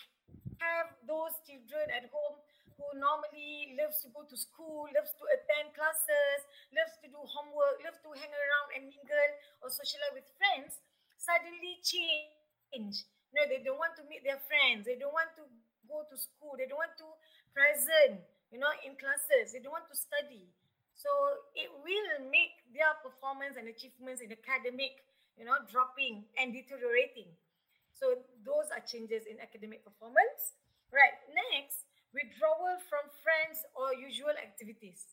have 0.60 0.92
those 1.08 1.34
children 1.48 1.88
at 1.90 2.08
home 2.12 2.38
who 2.76 2.86
normally 2.96 3.76
loves 3.76 4.00
to 4.04 4.08
go 4.12 4.24
to 4.24 4.36
school, 4.36 4.88
loves 4.96 5.12
to 5.20 5.24
attend 5.36 5.72
classes, 5.76 6.40
loves 6.72 6.96
to 7.04 7.08
do 7.12 7.20
homework, 7.20 7.80
loves 7.84 8.00
to 8.00 8.10
hang 8.16 8.32
around 8.32 8.68
and 8.76 8.82
mingle 8.88 9.30
or 9.60 9.68
socialize 9.68 10.16
with 10.16 10.28
friends, 10.40 10.80
suddenly 11.20 11.76
change. 11.84 13.04
You 13.30 13.34
know, 13.36 13.46
they 13.46 13.60
don't 13.62 13.78
want 13.78 13.94
to 14.00 14.04
meet 14.08 14.24
their 14.24 14.40
friends. 14.48 14.86
They 14.88 14.96
don't 14.98 15.14
want 15.14 15.30
to 15.38 15.44
go 15.86 16.02
to 16.08 16.16
school. 16.18 16.56
They 16.58 16.66
don't 16.66 16.80
want 16.82 16.96
to 16.98 17.08
present, 17.54 18.20
you 18.50 18.58
know, 18.58 18.70
in 18.82 18.96
classes. 18.98 19.52
They 19.52 19.60
don't 19.62 19.74
want 19.74 19.86
to 19.90 19.96
study. 19.98 20.46
So 20.96 21.08
it 21.56 21.70
will 21.80 22.28
make 22.28 22.60
their 22.74 22.92
performance 23.00 23.56
and 23.56 23.68
achievements 23.70 24.20
in 24.20 24.30
academic, 24.34 25.00
you 25.38 25.44
know, 25.48 25.56
dropping 25.70 26.26
and 26.36 26.52
deteriorating. 26.52 27.30
So 28.00 28.16
those 28.42 28.72
are 28.72 28.80
changes 28.82 29.28
in 29.28 29.38
academic 29.40 29.84
performance. 29.84 30.56
Right. 30.90 31.14
Next, 31.30 31.86
withdrawal 32.10 32.80
from 32.88 33.06
friends 33.22 33.62
or 33.76 33.94
usual 33.94 34.34
activities. 34.34 35.06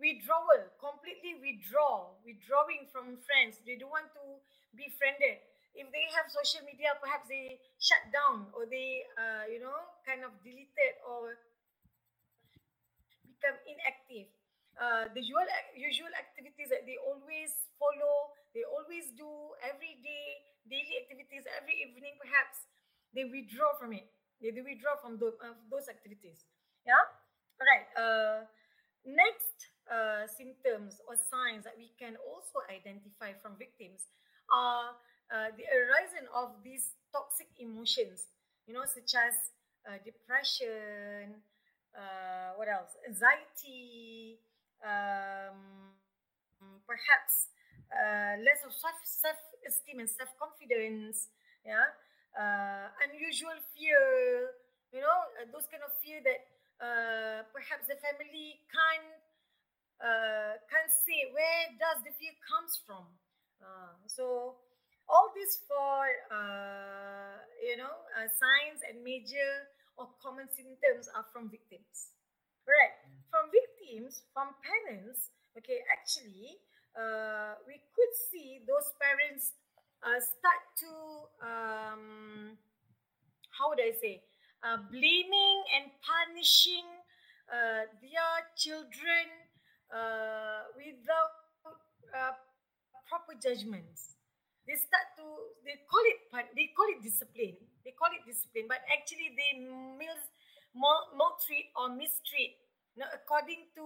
Withdrawal, 0.00 0.72
completely 0.80 1.36
withdraw, 1.36 2.16
withdrawing 2.24 2.88
from 2.88 3.20
friends. 3.28 3.60
They 3.68 3.76
don't 3.76 3.92
want 3.92 4.08
to 4.16 4.40
be 4.72 4.88
friended. 4.96 5.44
If 5.76 5.92
they 5.92 6.08
have 6.16 6.32
social 6.32 6.64
media, 6.64 6.96
perhaps 6.98 7.28
they 7.28 7.60
shut 7.76 8.08
down 8.08 8.48
or 8.56 8.64
they, 8.64 9.04
uh, 9.20 9.44
you 9.52 9.60
know, 9.60 9.76
kind 10.08 10.24
of 10.24 10.32
deleted 10.40 10.96
or 11.04 11.36
become 13.26 13.56
inactive. 13.68 14.28
Uh, 14.80 15.12
the 15.12 15.20
usual, 15.20 15.44
usual 15.76 16.12
activities 16.16 16.72
that 16.72 16.88
they 16.88 16.96
always 17.04 17.52
follow, 17.76 18.32
they 18.56 18.64
always 18.64 19.12
do 19.12 19.28
every 19.60 20.00
day, 20.00 20.40
daily 20.68 21.00
activities, 21.04 21.44
every 21.56 21.76
evening 21.80 22.16
perhaps, 22.20 22.68
they 23.14 23.24
withdraw 23.26 23.74
from 23.78 23.92
it. 23.92 24.06
They, 24.40 24.50
they 24.50 24.62
withdraw 24.64 24.96
from 25.00 25.18
the, 25.18 25.34
uh, 25.40 25.56
those 25.70 25.88
activities. 25.88 26.44
Yeah. 26.86 27.00
All 27.60 27.68
right. 27.68 27.86
Uh, 27.96 28.38
next 29.04 29.68
uh, 29.90 30.26
symptoms 30.28 31.00
or 31.08 31.16
signs 31.16 31.64
that 31.64 31.76
we 31.76 31.92
can 31.98 32.16
also 32.24 32.62
identify 32.70 33.34
from 33.42 33.56
victims 33.58 34.08
are 34.52 34.96
uh, 35.30 35.50
the 35.56 35.64
arising 35.68 36.26
of 36.34 36.56
these 36.64 36.96
toxic 37.12 37.48
emotions. 37.58 38.30
You 38.66 38.74
know, 38.74 38.86
such 38.86 39.12
as 39.18 39.34
uh, 39.88 39.98
depression. 40.04 41.42
Uh, 41.92 42.54
what 42.56 42.68
else? 42.68 42.94
Anxiety. 43.06 44.38
Um, 44.80 45.92
perhaps 46.86 47.52
less 48.40 48.62
of 48.64 48.72
self 48.72 48.96
self 49.04 49.38
esteem 49.66 50.00
and 50.00 50.10
self 50.10 50.30
confidence. 50.38 51.28
Yeah 51.64 51.90
uh, 52.38 52.86
unusual 53.10 53.58
fear, 53.74 54.54
you 54.94 55.00
know, 55.02 55.18
uh, 55.34 55.50
those 55.50 55.66
kind 55.66 55.82
of 55.82 55.90
fear 55.98 56.22
that 56.22 56.40
uh, 56.78 57.42
perhaps 57.50 57.90
the 57.90 57.98
family 57.98 58.62
can't 58.70 59.18
uh, 60.00 60.56
can't 60.70 60.90
say 60.92 61.28
where 61.34 61.64
does 61.76 62.00
the 62.04 62.12
fear 62.16 62.32
comes 62.44 62.80
from. 62.86 63.04
Uh, 63.60 63.96
so 64.08 64.56
all 65.08 65.30
these 65.36 65.60
four, 65.68 66.06
uh, 66.32 67.36
you 67.60 67.76
know, 67.76 67.92
uh, 68.16 68.28
signs 68.30 68.80
and 68.88 69.02
major 69.04 69.68
or 69.98 70.08
common 70.22 70.48
symptoms 70.56 71.10
are 71.12 71.26
from 71.32 71.50
victims. 71.50 72.16
Right. 72.64 72.94
From 73.30 73.50
victims, 73.50 74.22
from 74.32 74.54
parents, 74.62 75.30
okay, 75.58 75.82
actually, 75.90 76.58
uh, 76.96 77.54
we 77.66 77.80
could 77.94 78.12
see 78.30 78.60
those 78.66 78.88
parents 79.00 79.54
uh, 80.02 80.18
start 80.20 80.62
to, 80.80 80.92
um, 81.44 82.56
how 83.50 83.70
would 83.70 83.80
I 83.80 83.92
say, 84.00 84.22
uh, 84.62 84.78
blaming 84.90 85.58
and 85.76 85.90
punishing 86.04 86.86
uh, 87.50 87.88
their 88.00 88.34
children 88.56 89.26
uh, 89.90 90.70
without 90.76 91.32
uh, 92.14 92.34
proper 93.08 93.34
judgments. 93.40 94.16
They 94.68 94.76
start 94.78 95.16
to 95.18 95.26
they 95.66 95.82
call 95.90 96.04
it 96.06 96.18
they 96.54 96.70
call 96.76 96.86
it 96.94 97.02
discipline. 97.02 97.58
They 97.82 97.90
call 97.96 98.12
it 98.14 98.22
discipline, 98.28 98.68
but 98.68 98.84
actually 98.92 99.34
they 99.34 99.58
mil, 99.64 100.14
mal, 100.76 101.10
maltreat 101.16 101.72
or 101.74 101.90
mistreat, 101.90 102.60
you 102.94 103.02
know, 103.02 103.10
according 103.10 103.66
to 103.74 103.84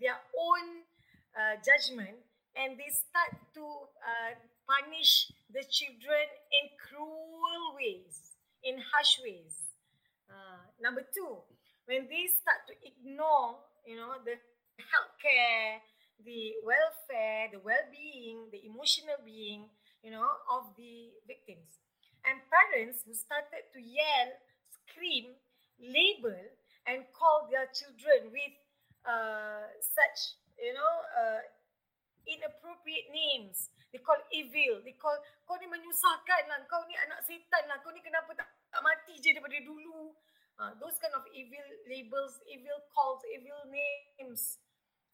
their 0.00 0.18
own 0.34 0.82
uh, 1.34 1.58
judgment, 1.62 2.16
and 2.56 2.78
they 2.78 2.90
start 2.90 3.34
to 3.54 3.64
uh, 4.00 4.32
punish 4.66 5.30
the 5.50 5.62
children 5.68 6.26
in 6.54 6.70
cruel 6.78 7.74
ways, 7.74 8.38
in 8.62 8.78
harsh 8.78 9.20
ways. 9.22 9.58
Uh, 10.30 10.62
number 10.80 11.02
two, 11.14 11.38
when 11.86 12.08
they 12.08 12.26
start 12.32 12.64
to 12.66 12.74
ignore, 12.80 13.60
you 13.86 13.96
know, 13.96 14.16
the 14.24 14.38
healthcare, 14.80 15.82
the 16.24 16.54
welfare, 16.64 17.50
the 17.52 17.60
well-being, 17.60 18.48
the 18.50 18.64
emotional 18.64 19.18
being, 19.26 19.68
you 20.02 20.10
know, 20.10 20.26
of 20.50 20.72
the 20.76 21.12
victims. 21.26 21.78
And 22.24 22.40
parents 22.48 23.04
who 23.04 23.12
started 23.12 23.68
to 23.76 23.80
yell, 23.82 24.32
scream, 24.72 25.36
label, 25.76 26.40
and 26.86 27.04
call 27.12 27.48
their 27.52 27.68
children 27.72 28.32
with 28.32 28.54
uh, 29.04 29.68
such, 29.82 30.40
you 30.58 30.72
know, 30.72 30.94
uh, 31.14 31.42
inappropriate 32.24 33.08
names. 33.12 33.70
They 33.94 34.02
call 34.02 34.18
evil. 34.34 34.82
They 34.82 34.98
call, 34.98 35.14
kau 35.46 35.54
ni 35.60 35.70
menyusahkan 35.70 36.50
lah. 36.50 36.66
Kau 36.66 36.82
ni 36.90 36.98
anak 36.98 37.22
setan 37.22 37.70
lah. 37.70 37.78
Kau 37.84 37.94
ni 37.94 38.02
kenapa 38.02 38.34
tak, 38.34 38.50
tak 38.72 38.82
mati 38.82 39.22
je 39.22 39.30
daripada 39.30 39.58
dulu. 39.62 40.10
Uh, 40.54 40.70
those 40.78 40.98
kind 41.02 41.14
of 41.14 41.26
evil 41.34 41.66
labels, 41.90 42.38
evil 42.46 42.78
calls, 42.94 43.22
evil 43.26 43.58
names, 43.66 44.62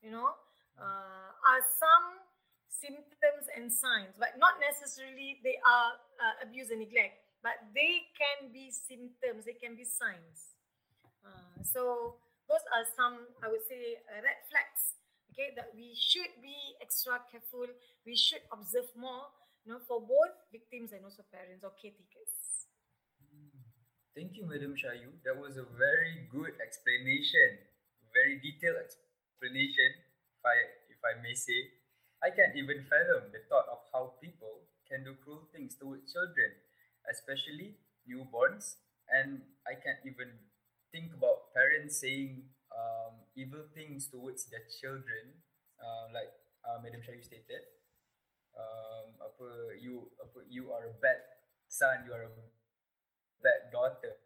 you 0.05 0.13
know, 0.13 0.37
uh, 0.77 1.33
are 1.33 1.65
some 1.65 2.21
symptoms 2.69 3.49
and 3.57 3.73
signs, 3.73 4.13
but 4.21 4.37
not 4.37 4.61
necessarily 4.61 5.41
they 5.41 5.57
are 5.65 5.97
uh, 6.21 6.45
abuse 6.45 6.69
and 6.69 6.85
neglect, 6.85 7.25
but 7.41 7.57
they 7.73 8.05
can 8.17 8.53
be 8.53 8.69
symptoms, 8.69 9.49
they 9.49 9.57
can 9.57 9.77
be 9.77 9.85
signs. 9.85 10.57
Uh, 11.25 11.57
so 11.65 12.17
those 12.49 12.65
are 12.77 12.85
some, 12.97 13.25
I 13.41 13.49
would 13.49 13.65
say, 13.65 14.01
uh, 14.09 14.21
red 14.21 14.41
flags. 14.49 15.00
Okay, 15.41 15.57
that 15.57 15.73
we 15.73 15.97
should 15.97 16.37
be 16.45 16.77
extra 16.85 17.17
careful. 17.33 17.65
We 18.05 18.13
should 18.13 18.45
observe 18.53 18.93
more, 18.93 19.33
you 19.65 19.73
know, 19.73 19.81
for 19.89 19.97
both 19.97 20.37
victims 20.53 20.93
and 20.93 21.01
also 21.01 21.25
parents 21.33 21.65
or 21.65 21.73
caretakers. 21.81 22.69
Thank 24.13 24.37
you, 24.37 24.45
Madam 24.45 24.77
Shayu. 24.77 25.17
That 25.25 25.41
was 25.41 25.57
a 25.57 25.65
very 25.65 26.29
good 26.29 26.61
explanation, 26.61 27.57
very 28.13 28.37
detailed 28.37 28.85
explanation, 28.85 29.89
if 30.37 30.45
I, 30.45 30.57
if 30.93 31.01
I 31.01 31.17
may 31.25 31.33
say. 31.33 31.73
I 32.21 32.29
can't 32.37 32.53
even 32.53 32.85
fathom 32.85 33.33
the 33.33 33.41
thought 33.49 33.65
of 33.73 33.81
how 33.97 34.21
people 34.21 34.69
can 34.93 35.09
do 35.09 35.17
cruel 35.25 35.49
things 35.57 35.73
towards 35.73 36.13
children, 36.13 36.53
especially 37.09 37.81
newborns. 38.05 38.77
And 39.09 39.41
I 39.65 39.73
can't 39.73 40.05
even 40.05 40.37
think 40.93 41.17
about 41.17 41.57
parents 41.57 41.97
saying 41.97 42.45
um, 42.81 43.21
evil 43.37 43.69
things 43.77 44.09
towards 44.09 44.49
their 44.49 44.65
children, 44.81 45.37
uh, 45.77 46.09
like 46.17 46.33
uh, 46.65 46.81
Madam 46.81 47.05
Shayu 47.05 47.21
stated. 47.21 47.69
Um, 48.57 49.21
apa, 49.21 49.77
you, 49.79 50.09
apa, 50.19 50.41
you 50.49 50.73
are 50.73 50.89
a 50.89 50.95
bad 50.99 51.21
son, 51.69 52.09
you 52.09 52.13
are 52.17 52.25
a 52.25 52.33
bad 53.45 53.69
daughter 53.73 54.17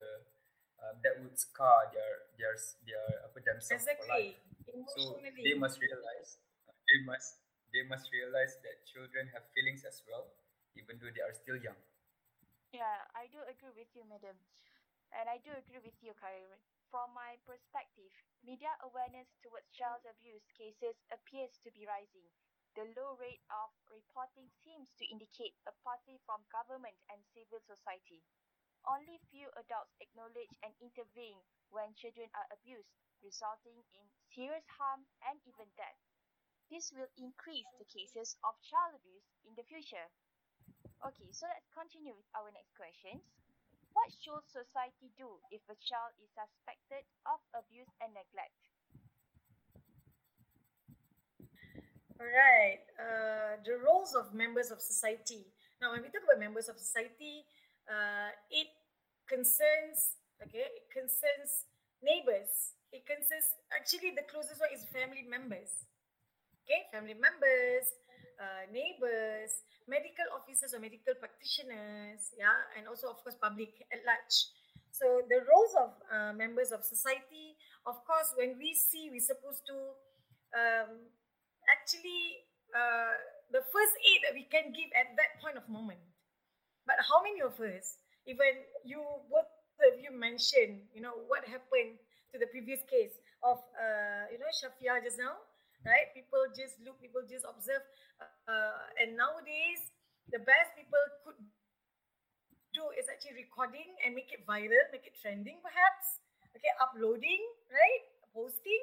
uh, 0.00 0.20
um, 0.82 0.96
that 1.04 1.20
would 1.20 1.36
scar 1.38 1.90
their 1.94 2.28
their 2.38 2.54
their 2.86 3.06
apa 3.26 3.38
themselves 3.42 3.84
for 3.84 4.08
life. 4.10 4.36
So 4.94 5.16
they 5.22 5.56
must 5.56 5.80
realize 5.80 6.38
they 6.66 7.00
must 7.06 7.30
they 7.72 7.84
must 7.84 8.08
realize 8.12 8.56
that 8.64 8.84
children 8.88 9.28
have 9.32 9.44
feelings 9.52 9.84
as 9.84 10.00
well, 10.08 10.28
even 10.76 10.96
though 11.00 11.12
they 11.12 11.24
are 11.24 11.34
still 11.36 11.58
young. 11.60 11.78
Yeah, 12.72 13.06
I 13.16 13.28
do 13.32 13.40
agree 13.48 13.72
with 13.72 13.90
you, 13.96 14.04
madam. 14.04 14.36
And 15.12 15.28
I 15.28 15.36
do 15.44 15.52
agree 15.52 15.84
with 15.84 16.00
you, 16.00 16.14
Khairil. 16.16 16.56
From 16.90 17.12
my 17.12 17.36
perspective, 17.44 18.08
media 18.42 18.72
awareness 18.80 19.28
towards 19.44 19.68
child 19.76 20.00
abuse 20.08 20.48
cases 20.56 20.96
appears 21.12 21.58
to 21.60 21.70
be 21.76 21.84
rising. 21.84 22.24
The 22.74 22.88
low 22.96 23.12
rate 23.20 23.44
of 23.52 23.68
reporting 23.92 24.48
seems 24.64 24.88
to 24.96 25.04
indicate 25.12 25.52
apathy 25.68 26.16
from 26.24 26.48
government 26.48 26.96
and 27.12 27.20
civil 27.36 27.60
society. 27.68 28.24
Only 28.86 29.20
few 29.30 29.50
adults 29.56 29.92
acknowledge 30.00 30.54
and 30.64 30.72
intervene 30.80 31.40
when 31.70 31.94
children 31.94 32.30
are 32.34 32.48
abused, 32.50 32.88
resulting 33.22 33.84
in 33.92 34.04
serious 34.34 34.64
harm 34.78 35.04
and 35.28 35.38
even 35.44 35.68
death. 35.76 36.00
This 36.70 36.92
will 36.92 37.10
increase 37.18 37.68
the 37.78 37.86
cases 37.86 38.36
of 38.44 38.60
child 38.62 38.94
abuse 38.96 39.26
in 39.44 39.54
the 39.56 39.64
future. 39.64 40.08
Okay, 41.04 41.32
so 41.32 41.46
let's 41.48 41.68
continue 41.74 42.14
with 42.14 42.26
our 42.36 42.50
next 42.52 42.76
questions. 42.76 43.22
What 43.98 44.14
should 44.14 44.46
society 44.46 45.10
do 45.18 45.26
if 45.50 45.58
a 45.66 45.74
child 45.82 46.14
is 46.22 46.30
suspected 46.30 47.02
of 47.26 47.42
abuse 47.50 47.90
and 47.98 48.14
neglect? 48.14 48.54
Alright, 52.14 52.86
uh, 52.94 53.58
the 53.66 53.74
roles 53.82 54.14
of 54.14 54.30
members 54.30 54.70
of 54.70 54.78
society. 54.78 55.50
Now, 55.82 55.90
when 55.90 56.06
we 56.06 56.14
talk 56.14 56.22
about 56.22 56.38
members 56.38 56.70
of 56.70 56.78
society, 56.78 57.42
uh, 57.90 58.30
it 58.54 58.70
concerns, 59.26 60.22
okay, 60.46 60.62
it 60.78 60.86
concerns 60.94 61.66
neighbors. 61.98 62.78
It 62.94 63.02
concerns, 63.02 63.50
actually, 63.74 64.14
the 64.14 64.30
closest 64.30 64.62
one 64.62 64.70
is 64.70 64.86
family 64.94 65.26
members. 65.26 65.74
Okay, 66.62 66.86
family 66.94 67.18
members, 67.18 67.90
uh, 68.38 68.64
neighbors, 68.70 69.66
medical 69.86 70.26
officers 70.34 70.74
or 70.74 70.80
medical 70.80 71.14
practitioners, 71.18 72.32
yeah, 72.38 72.54
and 72.78 72.86
also, 72.86 73.10
of 73.10 73.18
course, 73.22 73.36
public 73.36 73.74
at 73.92 74.00
large. 74.06 74.36
So, 74.90 75.22
the 75.28 75.42
roles 75.44 75.74
of 75.78 75.90
uh, 76.08 76.32
members 76.32 76.72
of 76.72 76.82
society, 76.82 77.58
of 77.86 78.02
course, 78.06 78.34
when 78.38 78.56
we 78.58 78.74
see, 78.74 79.10
we're 79.10 79.22
supposed 79.22 79.62
to 79.68 79.76
um, 80.54 81.06
actually 81.68 82.48
uh, 82.72 83.16
the 83.52 83.62
first 83.68 83.94
aid 84.04 84.20
that 84.28 84.34
we 84.34 84.44
can 84.48 84.72
give 84.72 84.90
at 84.96 85.12
that 85.16 85.40
point 85.40 85.56
of 85.56 85.64
moment. 85.68 86.00
But 86.86 87.00
how 87.04 87.20
many 87.20 87.44
of 87.44 87.56
us, 87.60 88.00
even 88.24 88.64
you, 88.84 89.04
both 89.28 89.48
of 89.84 90.00
you 90.00 90.12
mentioned, 90.12 90.88
you 90.92 91.00
know, 91.04 91.16
what 91.28 91.44
happened 91.44 92.00
to 92.32 92.36
the 92.40 92.48
previous 92.48 92.80
case 92.88 93.12
of, 93.44 93.60
uh, 93.76 94.28
you 94.32 94.40
know, 94.40 94.48
Shafia 94.52 95.00
just 95.04 95.18
now, 95.20 95.36
right? 95.84 96.10
People 96.14 96.42
just 96.54 96.78
look, 96.82 96.98
people 96.98 97.22
just 97.26 97.46
observe. 97.46 97.82
Uh, 98.46 98.82
and 98.98 99.14
nowadays, 99.14 99.92
the 100.30 100.42
best 100.42 100.74
people 100.74 101.00
could 101.22 101.38
do 102.74 102.84
is 102.94 103.06
actually 103.08 103.44
recording 103.46 103.96
and 104.04 104.14
make 104.14 104.30
it 104.30 104.44
viral, 104.46 104.82
make 104.90 105.06
it 105.06 105.16
trending 105.18 105.58
perhaps. 105.62 106.22
Okay, 106.56 106.72
uploading, 106.82 107.42
right? 107.70 108.02
Posting. 108.34 108.82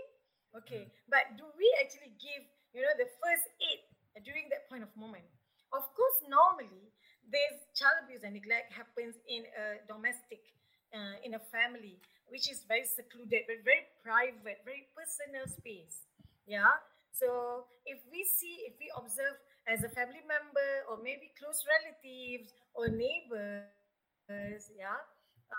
Okay, 0.55 0.88
but 1.12 1.36
do 1.36 1.43
we 1.60 1.67
actually 1.84 2.15
give 2.15 2.47
you 2.75 2.84
know, 2.84 2.91
the 2.99 3.08
first 3.23 3.47
aid 3.63 3.84
during 4.27 4.51
that 4.51 4.67
point 4.67 4.84
of 4.84 4.91
moment. 4.99 5.23
Of 5.71 5.88
course, 5.95 6.19
normally 6.27 6.91
there's 7.23 7.63
child 7.71 8.03
abuse 8.03 8.27
and 8.27 8.36
neglect 8.36 8.75
happens 8.75 9.15
in 9.27 9.47
a 9.55 9.79
domestic, 9.88 10.43
uh, 10.91 11.19
in 11.23 11.39
a 11.39 11.41
family, 11.51 11.99
which 12.27 12.51
is 12.51 12.67
very 12.67 12.84
secluded, 12.84 13.47
but 13.47 13.63
very 13.63 13.88
private, 14.03 14.60
very 14.67 14.91
personal 14.91 15.47
space. 15.47 16.03
Yeah. 16.47 16.73
So 17.12 17.65
if 17.86 17.99
we 18.12 18.25
see, 18.27 18.67
if 18.67 18.75
we 18.79 18.91
observe 18.97 19.39
as 19.67 19.84
a 19.84 19.89
family 19.89 20.21
member 20.27 20.71
or 20.89 20.99
maybe 21.01 21.31
close 21.39 21.63
relatives 21.65 22.53
or 22.75 22.89
neighbors, 22.89 23.65
yeah, 24.77 24.99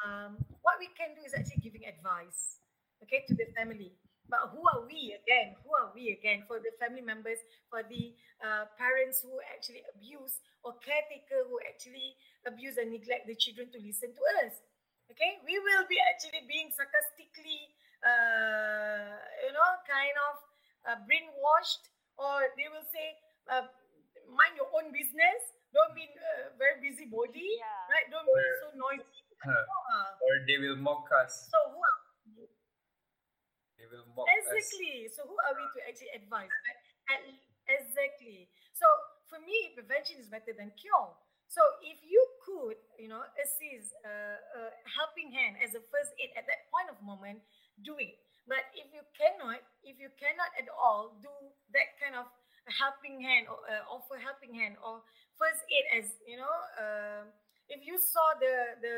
um, 0.04 0.36
what 0.62 0.76
we 0.78 0.88
can 0.94 1.16
do 1.16 1.22
is 1.24 1.32
actually 1.32 1.62
giving 1.64 1.86
advice, 1.88 2.60
okay, 3.02 3.24
to 3.28 3.34
the 3.34 3.48
family 3.56 3.96
but 4.28 4.50
who 4.50 4.58
are 4.66 4.82
we 4.82 5.14
again? 5.14 5.54
Who 5.62 5.70
are 5.78 5.94
we 5.94 6.10
again 6.10 6.42
for 6.50 6.58
the 6.58 6.74
family 6.82 6.98
members, 6.98 7.38
for 7.70 7.86
the 7.86 8.10
uh, 8.42 8.66
parents 8.74 9.22
who 9.22 9.38
actually 9.54 9.86
abuse 9.94 10.42
or 10.66 10.74
caretaker 10.82 11.46
who 11.46 11.62
actually 11.62 12.18
abuse 12.42 12.74
and 12.74 12.90
neglect 12.90 13.30
the 13.30 13.38
children 13.38 13.70
to 13.70 13.78
listen 13.78 14.10
to 14.10 14.22
us? 14.42 14.58
Okay, 15.14 15.38
we 15.46 15.54
will 15.62 15.86
be 15.86 15.94
actually 16.10 16.42
being 16.50 16.74
sarcastically, 16.74 17.70
uh, 18.02 19.14
you 19.46 19.54
know, 19.54 19.70
kind 19.86 20.16
of 20.26 20.42
uh, 20.88 20.96
brainwashed, 21.04 21.84
or 22.18 22.48
they 22.56 22.66
will 22.70 22.86
say, 22.88 23.18
uh, 23.50 23.66
mind 24.30 24.54
your 24.56 24.70
own 24.74 24.90
business. 24.94 25.40
Don't 25.74 25.92
be 25.92 26.08
uh, 26.08 26.54
very 26.56 26.80
busybody, 26.80 27.44
Yeah. 27.60 27.92
right? 27.92 28.06
Don't 28.08 28.24
be 28.24 28.32
Or- 28.32 28.58
so 28.64 28.68
noisy. 28.78 29.20
Huh. 29.44 29.52
Or 30.24 30.32
they 30.48 30.56
will 30.56 30.80
mock 30.80 31.04
us. 31.12 31.52
so 31.52 31.58
who 31.70 31.76
are 31.76 31.98
They 33.76 33.84
will 33.92 34.06
mock 34.16 34.24
us. 34.24 34.32
Exactly. 34.48 35.08
So 35.12 35.28
who 35.28 35.36
are 35.36 35.52
we 35.52 35.64
to 35.76 35.80
actually 35.84 36.12
advise? 36.16 36.48
Right? 36.48 37.36
Exactly. 37.68 38.48
So 38.72 38.86
for 39.28 39.38
me, 39.44 39.74
prevention 39.76 40.16
is 40.16 40.28
better 40.32 40.56
than 40.56 40.72
cure. 40.80 41.12
So 41.52 41.60
if 41.84 42.00
you 42.02 42.18
could, 42.42 42.78
you 42.98 43.06
know, 43.12 43.22
assist 43.38 43.92
uh, 44.02 44.38
a 44.58 44.60
helping 44.96 45.30
hand 45.30 45.60
as 45.62 45.76
a 45.76 45.82
first 45.92 46.10
aid 46.18 46.32
at 46.34 46.46
that 46.48 46.66
point 46.72 46.88
of 46.90 46.98
moment, 47.04 47.42
do 47.84 47.94
it. 48.00 48.16
But 48.46 48.70
if 48.78 48.88
you 48.94 49.02
cannot, 49.18 49.60
if 49.82 49.98
you 49.98 50.10
cannot 50.18 50.50
at 50.58 50.70
all 50.70 51.18
do 51.22 51.30
that 51.74 51.98
kind 51.98 52.14
of 52.14 52.26
helping 52.70 53.18
hand 53.22 53.46
or 53.50 53.58
uh, 53.66 53.82
offer 53.90 54.18
helping 54.18 54.54
hand 54.54 54.78
or 54.82 55.02
first 55.38 55.62
aid 55.70 55.86
as 56.02 56.06
you 56.26 56.38
know, 56.38 56.56
uh, 56.78 57.26
if 57.68 57.82
you 57.86 57.98
saw 57.98 58.34
the 58.38 58.78
the 58.82 58.96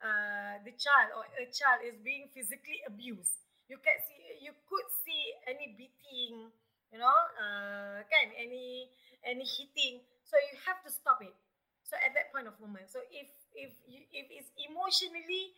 uh, 0.00 0.54
the 0.64 0.72
child 0.80 1.12
or 1.16 1.24
a 1.36 1.44
child 1.52 1.84
is 1.84 1.96
being 2.00 2.28
physically 2.32 2.80
abused, 2.88 3.44
you 3.68 3.76
can 3.80 3.96
see 4.08 4.40
you 4.40 4.52
could 4.68 4.88
see 5.04 5.22
any 5.44 5.76
beating 5.76 6.48
you 6.92 6.98
know 6.98 7.16
uh, 7.36 8.00
any 8.36 8.88
any 9.24 9.44
hitting. 9.44 10.00
So 10.24 10.38
you 10.52 10.56
have 10.64 10.80
to 10.86 10.90
stop 10.92 11.20
it. 11.20 11.34
So 11.82 11.98
at 12.00 12.14
that 12.14 12.30
point 12.32 12.46
of 12.46 12.54
moment. 12.60 12.88
So 12.88 13.00
if 13.10 13.28
if 13.52 13.72
you 13.88 14.00
if 14.14 14.26
it's 14.30 14.50
emotionally 14.56 15.52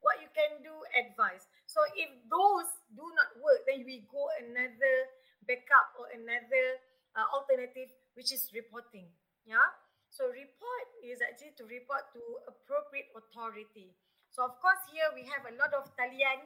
what 0.00 0.20
you 0.22 0.28
can 0.32 0.62
do 0.62 0.72
advice 0.94 1.46
so 1.76 1.84
if 1.92 2.08
those 2.32 2.68
do 2.96 3.04
not 3.12 3.28
work 3.44 3.60
then 3.68 3.84
we 3.84 4.08
go 4.08 4.24
another 4.40 4.96
backup 5.44 5.92
or 6.00 6.08
another 6.16 6.80
uh, 7.12 7.28
alternative 7.36 7.92
which 8.16 8.32
is 8.32 8.48
reporting 8.56 9.04
yeah 9.44 9.68
so 10.08 10.32
report 10.32 10.88
is 11.04 11.20
actually 11.20 11.52
to 11.52 11.68
report 11.68 12.08
to 12.16 12.24
appropriate 12.48 13.12
authority 13.12 13.92
so 14.32 14.48
of 14.48 14.56
course 14.64 14.80
here 14.88 15.12
we 15.12 15.28
have 15.28 15.44
a 15.44 15.54
lot 15.60 15.76
of 15.76 15.84
talian 16.00 16.40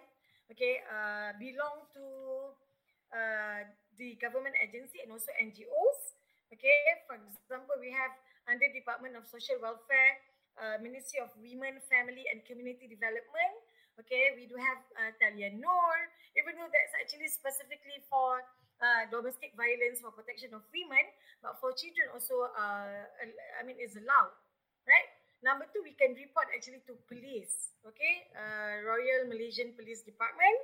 okay, 0.50 0.82
uh, 0.90 1.30
belong 1.38 1.86
to 1.94 2.04
uh, 3.14 3.62
the 3.96 4.18
government 4.18 4.58
agency 4.58 4.98
and 5.02 5.14
also 5.14 5.30
NGOs. 5.38 6.18
Okay, 6.50 6.82
for 7.06 7.14
example, 7.14 7.78
we 7.78 7.94
have 7.94 8.10
under 8.50 8.66
Department 8.74 9.14
of 9.14 9.22
Social 9.30 9.62
Welfare, 9.62 10.18
uh, 10.58 10.82
Ministry 10.82 11.22
of 11.22 11.30
Women, 11.38 11.78
Family 11.86 12.26
and 12.26 12.42
Community 12.42 12.90
Development. 12.90 13.59
Okay, 14.00 14.32
we 14.32 14.48
do 14.48 14.56
have 14.56 14.80
uh, 14.96 15.12
Talian 15.20 15.60
Nur, 15.60 15.96
even 16.32 16.56
though 16.56 16.72
that's 16.72 16.96
actually 16.96 17.28
specifically 17.28 18.00
for 18.08 18.40
uh, 18.80 19.04
domestic 19.12 19.52
violence 19.60 20.00
for 20.00 20.08
protection 20.08 20.56
of 20.56 20.64
women, 20.72 21.04
but 21.44 21.60
for 21.60 21.76
children 21.76 22.08
also, 22.16 22.48
uh, 22.56 23.04
I 23.60 23.60
mean, 23.60 23.76
is 23.76 24.00
allowed, 24.00 24.32
right? 24.88 25.04
Number 25.44 25.68
two, 25.68 25.84
we 25.84 25.92
can 26.00 26.16
report 26.16 26.48
actually 26.48 26.80
to 26.88 26.96
police, 27.12 27.76
okay, 27.84 28.28
uh, 28.32 28.88
Royal 28.88 29.28
Malaysian 29.28 29.76
Police 29.76 30.00
Department, 30.00 30.56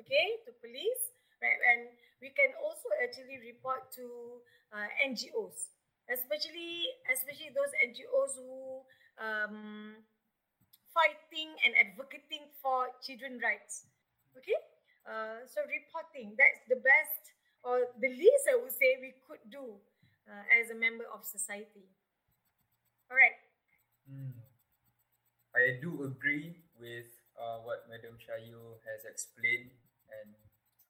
okay, 0.00 0.40
to 0.48 0.50
police, 0.64 1.12
right, 1.44 1.60
and 1.60 1.92
we 2.24 2.32
can 2.32 2.56
also 2.64 2.88
actually 3.04 3.36
report 3.44 3.92
to 4.00 4.40
uh, 4.72 4.88
NGOs, 5.04 5.76
especially 6.08 6.88
especially 7.12 7.52
those 7.52 7.72
NGOs 7.84 8.32
who 8.40 8.80
um, 9.20 10.00
fighting 10.98 11.54
and 11.62 11.78
advocating 11.78 12.50
for 12.58 12.90
children 12.98 13.38
rights, 13.38 13.86
okay. 14.34 14.58
Uh, 15.06 15.46
so 15.46 15.62
reporting 15.70 16.34
that's 16.36 16.60
the 16.68 16.76
best 16.82 17.32
or 17.64 17.88
the 17.96 18.10
least 18.12 18.44
I 18.50 18.60
would 18.60 18.74
say 18.74 18.98
we 19.00 19.14
could 19.24 19.40
do 19.48 19.78
uh, 20.28 20.44
as 20.52 20.68
a 20.68 20.76
member 20.76 21.06
of 21.08 21.24
society. 21.24 21.88
All 23.08 23.16
right. 23.16 23.38
Hmm. 24.04 24.36
I 25.56 25.80
do 25.80 26.04
agree 26.04 26.60
with 26.76 27.08
uh, 27.40 27.64
what 27.64 27.88
Madam 27.88 28.20
Shayu 28.20 28.76
has 28.84 29.08
explained 29.08 29.72
and 30.12 30.36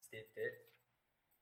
stated. 0.02 0.66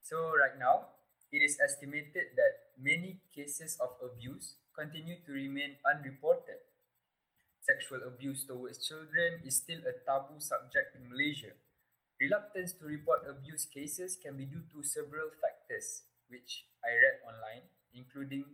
So 0.02 0.36
right 0.36 0.58
now, 0.58 0.92
it 1.32 1.42
is 1.42 1.58
estimated 1.58 2.36
that 2.36 2.76
many 2.78 3.18
cases 3.34 3.78
of 3.80 3.96
abuse 4.04 4.60
continue 4.76 5.16
to 5.24 5.32
remain 5.32 5.80
unreported. 5.82 6.65
Sexual 7.66 8.06
abuse 8.06 8.46
towards 8.46 8.86
children 8.86 9.42
is 9.42 9.56
still 9.58 9.82
a 9.82 9.94
taboo 10.06 10.38
subject 10.38 10.94
in 10.94 11.10
Malaysia. 11.10 11.50
Reluctance 12.22 12.70
to 12.78 12.86
report 12.86 13.26
abuse 13.26 13.66
cases 13.66 14.14
can 14.14 14.38
be 14.38 14.46
due 14.46 14.62
to 14.70 14.86
several 14.86 15.34
factors, 15.42 16.06
which 16.30 16.70
I 16.86 16.94
read 16.94 17.26
online, 17.26 17.66
including 17.90 18.46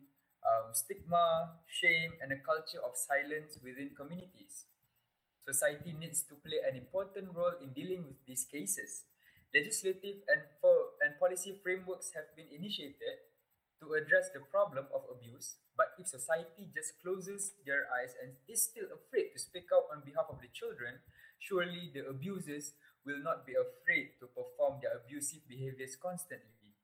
um, 0.48 0.72
stigma, 0.72 1.60
shame, 1.68 2.16
and 2.24 2.32
a 2.32 2.40
culture 2.40 2.80
of 2.80 2.96
silence 2.96 3.60
within 3.60 3.92
communities. 3.92 4.64
Society 5.44 5.92
needs 5.92 6.24
to 6.32 6.34
play 6.40 6.64
an 6.64 6.80
important 6.80 7.36
role 7.36 7.60
in 7.60 7.76
dealing 7.76 8.08
with 8.08 8.16
these 8.24 8.48
cases. 8.48 9.04
Legislative 9.52 10.24
and, 10.32 10.40
for, 10.56 10.96
and 11.04 11.20
policy 11.20 11.52
frameworks 11.60 12.16
have 12.16 12.32
been 12.32 12.48
initiated 12.48 13.20
to 13.82 13.98
address 13.98 14.30
the 14.30 14.46
problem 14.46 14.86
of 14.94 15.02
abuse, 15.10 15.58
but 15.74 15.90
if 15.98 16.06
society 16.06 16.70
just 16.70 16.94
closes 17.02 17.58
their 17.66 17.90
eyes 17.90 18.14
and 18.22 18.38
is 18.46 18.62
still 18.70 18.86
afraid 18.94 19.34
to 19.34 19.42
speak 19.42 19.66
out 19.74 19.90
on 19.90 20.06
behalf 20.06 20.30
of 20.30 20.38
the 20.38 20.46
children, 20.54 21.02
surely 21.42 21.90
the 21.90 22.06
abusers 22.06 22.78
will 23.02 23.18
not 23.18 23.42
be 23.42 23.58
afraid 23.58 24.14
to 24.22 24.30
perform 24.30 24.78
their 24.78 24.94
abusive 24.94 25.42
behaviors 25.50 25.98
constantly. 25.98 26.78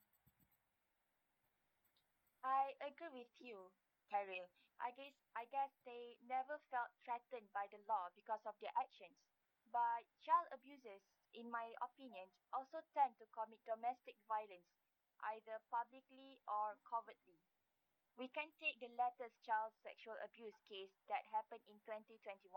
I 2.43 2.75
agree 2.83 3.23
with 3.23 3.31
you, 3.39 3.71
Khairil. 4.11 4.51
I 4.83 4.91
guess 4.95 5.15
I 5.35 5.47
guess 5.51 5.71
they 5.87 6.19
never 6.27 6.59
felt 6.71 6.91
threatened 7.03 7.51
by 7.55 7.67
the 7.71 7.83
law 7.87 8.11
because 8.15 8.43
of 8.47 8.55
their 8.63 8.75
actions. 8.79 9.15
But 9.71 10.07
child 10.23 10.49
abusers, 10.55 11.03
in 11.35 11.51
my 11.51 11.71
opinion, 11.83 12.31
also 12.55 12.81
tend 12.95 13.15
to 13.19 13.27
commit 13.35 13.61
domestic 13.69 14.17
violence, 14.31 14.67
either 15.35 15.59
publicly 15.71 16.39
or 16.47 16.79
covertly. 16.87 17.39
We 18.19 18.27
can 18.35 18.51
take 18.59 18.79
the 18.83 18.91
latest 18.99 19.39
child 19.47 19.71
sexual 19.83 20.19
abuse 20.19 20.59
case 20.67 20.91
that 21.07 21.23
happened 21.31 21.63
in 21.71 21.79
2021, 21.87 22.51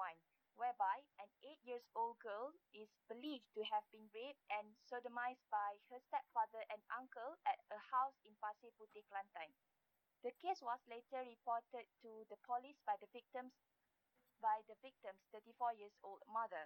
whereby 0.58 1.06
an 1.21 1.30
8 1.45 1.62
years 1.62 1.86
old 1.93 2.17
girl 2.17 2.54
is 2.74 2.89
believed 3.06 3.45
to 3.54 3.62
have 3.69 3.86
been 3.93 4.10
raped 4.10 4.41
and 4.50 4.74
sodomized 4.89 5.45
by 5.54 5.78
her 5.93 6.02
stepfather 6.10 6.65
and 6.74 6.82
uncle 6.89 7.38
at 7.45 7.62
a 7.69 7.80
house 7.93 8.17
in 8.26 8.34
Pasir 8.41 8.74
Putih, 8.78 9.06
Kelantan. 9.06 9.54
The 10.26 10.34
case 10.41 10.62
was 10.62 10.82
later 10.89 11.26
reported 11.26 11.86
to 12.06 12.26
the 12.30 12.41
police 12.45 12.78
by 12.86 12.97
the 12.97 13.10
victims 13.13 13.54
by 14.41 14.65
the 14.65 14.78
victim's 14.82 15.21
34 15.30 15.78
years 15.78 15.93
old 16.02 16.26
mother. 16.26 16.65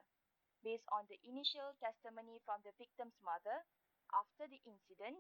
Based 0.64 0.88
on 0.96 1.04
the 1.12 1.20
initial 1.28 1.76
testimony 1.84 2.40
from 2.48 2.64
the 2.64 2.72
victim's 2.80 3.20
mother, 3.20 3.68
after 4.16 4.48
the 4.48 4.64
incident, 4.64 5.20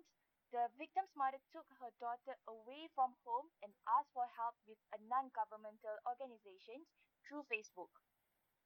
the 0.51 0.69
victim's 0.77 1.13
mother 1.15 1.39
took 1.53 1.67
her 1.79 1.91
daughter 1.99 2.37
away 2.47 2.89
from 2.95 3.15
home 3.25 3.49
and 3.61 3.73
asked 3.87 4.11
for 4.13 4.25
help 4.35 4.55
with 4.65 4.77
a 4.93 4.99
non-governmental 5.07 5.97
organization 6.09 6.85
through 7.27 7.45
Facebook. 7.49 7.91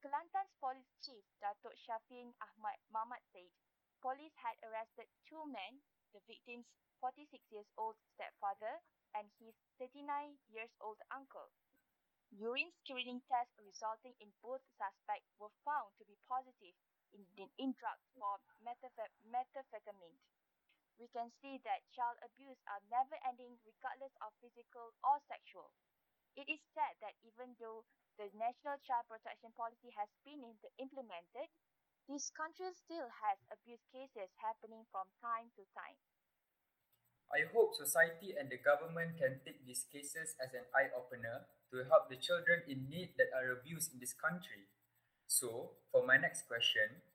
Kelantan's 0.03 0.51
police 0.59 0.91
chief, 1.03 1.23
Datuk 1.39 1.75
Shafien 1.77 2.33
Ahmad 2.41 2.79
Mahmad 2.91 3.21
said, 3.31 3.47
police 4.01 4.33
had 4.35 4.57
arrested 4.63 5.07
two 5.27 5.45
men, 5.47 5.79
the 6.13 6.19
victim's 6.27 6.67
46 6.99 7.43
years 7.51 7.67
old 7.77 7.95
stepfather 8.15 8.81
and 9.15 9.29
his 9.39 9.55
39 9.79 10.37
years 10.51 10.71
old 10.81 10.99
uncle. 11.11 11.51
Urine 12.31 12.71
screening 12.81 13.21
tests 13.29 13.53
resulting 13.59 14.15
in 14.19 14.33
both 14.41 14.61
suspects 14.77 15.29
were 15.37 15.53
found 15.63 15.93
to 15.99 16.05
be 16.05 16.17
positive 16.27 16.73
in, 17.13 17.25
in 17.59 17.73
drugs 17.77 18.07
for 18.17 18.39
methamphet- 18.65 19.13
methamphetamine. 19.29 20.17
We 20.99 21.07
can 21.15 21.31
see 21.39 21.63
that 21.63 21.87
child 21.95 22.19
abuse 22.19 22.59
are 22.67 22.83
never 22.91 23.15
ending 23.23 23.55
regardless 23.63 24.11
of 24.19 24.35
physical 24.43 24.91
or 24.99 25.23
sexual. 25.31 25.71
It 26.35 26.51
is 26.51 26.59
sad 26.75 26.99
that 26.99 27.15
even 27.23 27.55
though 27.55 27.87
the 28.19 28.27
National 28.35 28.75
Child 28.83 29.07
Protection 29.07 29.55
Policy 29.55 29.95
has 29.95 30.11
been 30.27 30.43
implemented, 30.75 31.47
this 32.11 32.27
country 32.35 32.67
still 32.75 33.07
has 33.23 33.39
abuse 33.47 33.79
cases 33.95 34.27
happening 34.43 34.83
from 34.91 35.07
time 35.23 35.47
to 35.55 35.63
time. 35.71 35.95
I 37.31 37.47
hope 37.55 37.79
society 37.79 38.35
and 38.35 38.51
the 38.51 38.59
government 38.59 39.15
can 39.15 39.39
take 39.47 39.63
these 39.63 39.87
cases 39.87 40.35
as 40.43 40.51
an 40.51 40.67
eye 40.75 40.91
opener 40.91 41.47
to 41.71 41.87
help 41.87 42.11
the 42.11 42.19
children 42.19 42.65
in 42.67 42.91
need 42.91 43.15
that 43.15 43.31
are 43.31 43.55
abused 43.55 43.95
in 43.95 44.03
this 44.03 44.17
country. 44.17 44.67
So, 45.31 45.79
for 45.93 46.03
my 46.03 46.17
next 46.17 46.49
question, 46.49 47.05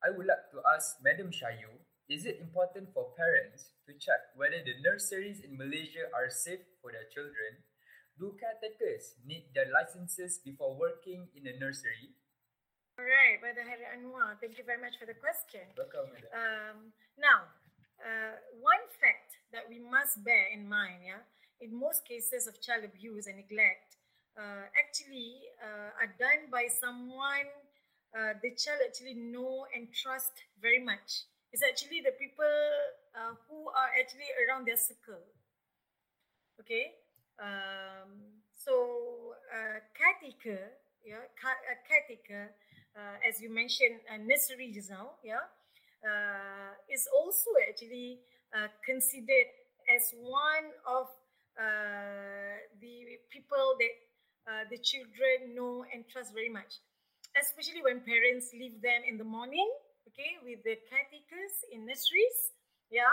I 0.00 0.14
would 0.14 0.30
like 0.30 0.48
to 0.54 0.62
ask 0.62 1.02
Madam 1.02 1.34
Shayu 1.34 1.82
is 2.08 2.24
it 2.24 2.40
important 2.40 2.88
for 2.96 3.12
parents 3.16 3.76
to 3.84 3.92
check 4.00 4.32
whether 4.34 4.64
the 4.64 4.80
nurseries 4.80 5.44
in 5.44 5.56
Malaysia 5.56 6.08
are 6.16 6.32
safe 6.32 6.64
for 6.80 6.90
their 6.90 7.04
children? 7.12 7.60
Do 8.16 8.34
caretakers 8.40 9.14
need 9.22 9.52
their 9.54 9.68
licenses 9.70 10.40
before 10.42 10.74
working 10.74 11.28
in 11.36 11.46
a 11.46 11.54
nursery? 11.60 12.16
All 12.98 13.06
right, 13.06 13.38
Brother 13.38 13.62
Hari 13.62 13.86
Anwar, 13.94 14.34
thank 14.40 14.58
you 14.58 14.64
very 14.66 14.80
much 14.80 14.98
for 14.98 15.06
the 15.06 15.14
question. 15.14 15.62
Welcome. 15.76 16.10
Um, 16.34 16.90
now, 17.14 17.46
uh, 18.02 18.40
one 18.58 18.82
fact 18.98 19.38
that 19.54 19.70
we 19.70 19.78
must 19.78 20.24
bear 20.24 20.50
in 20.50 20.66
mind, 20.66 21.06
yeah, 21.06 21.22
in 21.60 21.70
most 21.70 22.02
cases 22.08 22.48
of 22.48 22.58
child 22.58 22.82
abuse 22.82 23.28
and 23.28 23.36
neglect, 23.36 24.00
uh, 24.34 24.66
actually 24.74 25.46
uh, 25.62 25.94
are 26.02 26.10
done 26.18 26.50
by 26.50 26.66
someone 26.66 27.46
uh, 28.16 28.32
the 28.42 28.50
child 28.56 28.80
actually 28.80 29.14
know 29.14 29.66
and 29.76 29.92
trust 29.92 30.32
very 30.60 30.80
much. 30.82 31.28
It's 31.52 31.62
actually 31.62 32.00
the 32.04 32.12
people 32.18 32.44
uh, 33.16 33.34
who 33.48 33.68
are 33.72 33.90
actually 33.98 34.28
around 34.44 34.66
their 34.66 34.76
circle. 34.76 35.22
Okay, 36.60 36.92
um, 37.40 38.42
so 38.52 39.34
uh, 39.48 39.78
yeah, 41.06 41.24
uh, 41.24 41.76
caretaker, 41.88 42.52
uh, 42.96 43.16
as 43.26 43.40
you 43.40 43.48
mentioned, 43.48 44.00
uh, 44.12 44.18
nursery 44.18 44.70
just 44.74 44.90
now, 44.90 45.16
yeah, 45.24 45.48
uh, 46.04 46.76
is 46.92 47.08
also 47.16 47.50
actually 47.68 48.20
uh, 48.52 48.68
considered 48.84 49.48
as 49.88 50.12
one 50.20 50.68
of 50.86 51.08
the 52.80 53.18
people 53.30 53.74
that 53.80 53.94
the 54.70 54.78
children 54.78 55.54
know 55.54 55.84
and 55.92 56.04
trust 56.08 56.32
very 56.34 56.48
much, 56.48 56.78
especially 57.40 57.82
when 57.82 58.00
parents 58.00 58.50
leave 58.52 58.80
them 58.82 59.02
in 59.08 59.16
the 59.18 59.24
morning, 59.24 59.68
okay, 60.08 60.38
with 60.44 60.62
the 60.64 60.76
caretakers 60.88 61.54
in 61.72 61.86
nurseries, 61.86 62.52
yeah, 62.90 63.12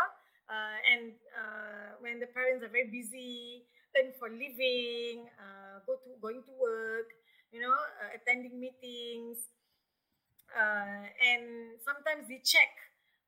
uh, 0.49 0.77
and 0.87 1.13
uh, 1.35 1.97
when 1.99 2.19
the 2.19 2.27
parents 2.31 2.63
are 2.63 2.71
very 2.71 2.89
busy, 2.89 3.65
earn 3.97 4.11
for 4.19 4.29
living, 4.29 5.27
uh, 5.39 5.79
go 5.85 5.95
to 6.03 6.09
going 6.21 6.41
to 6.45 6.53
work, 6.59 7.09
you 7.51 7.59
know, 7.61 7.73
uh, 7.75 8.09
attending 8.15 8.59
meetings, 8.59 9.49
uh, 10.55 11.03
and 11.19 11.75
sometimes 11.83 12.27
they 12.29 12.39
check 12.43 12.71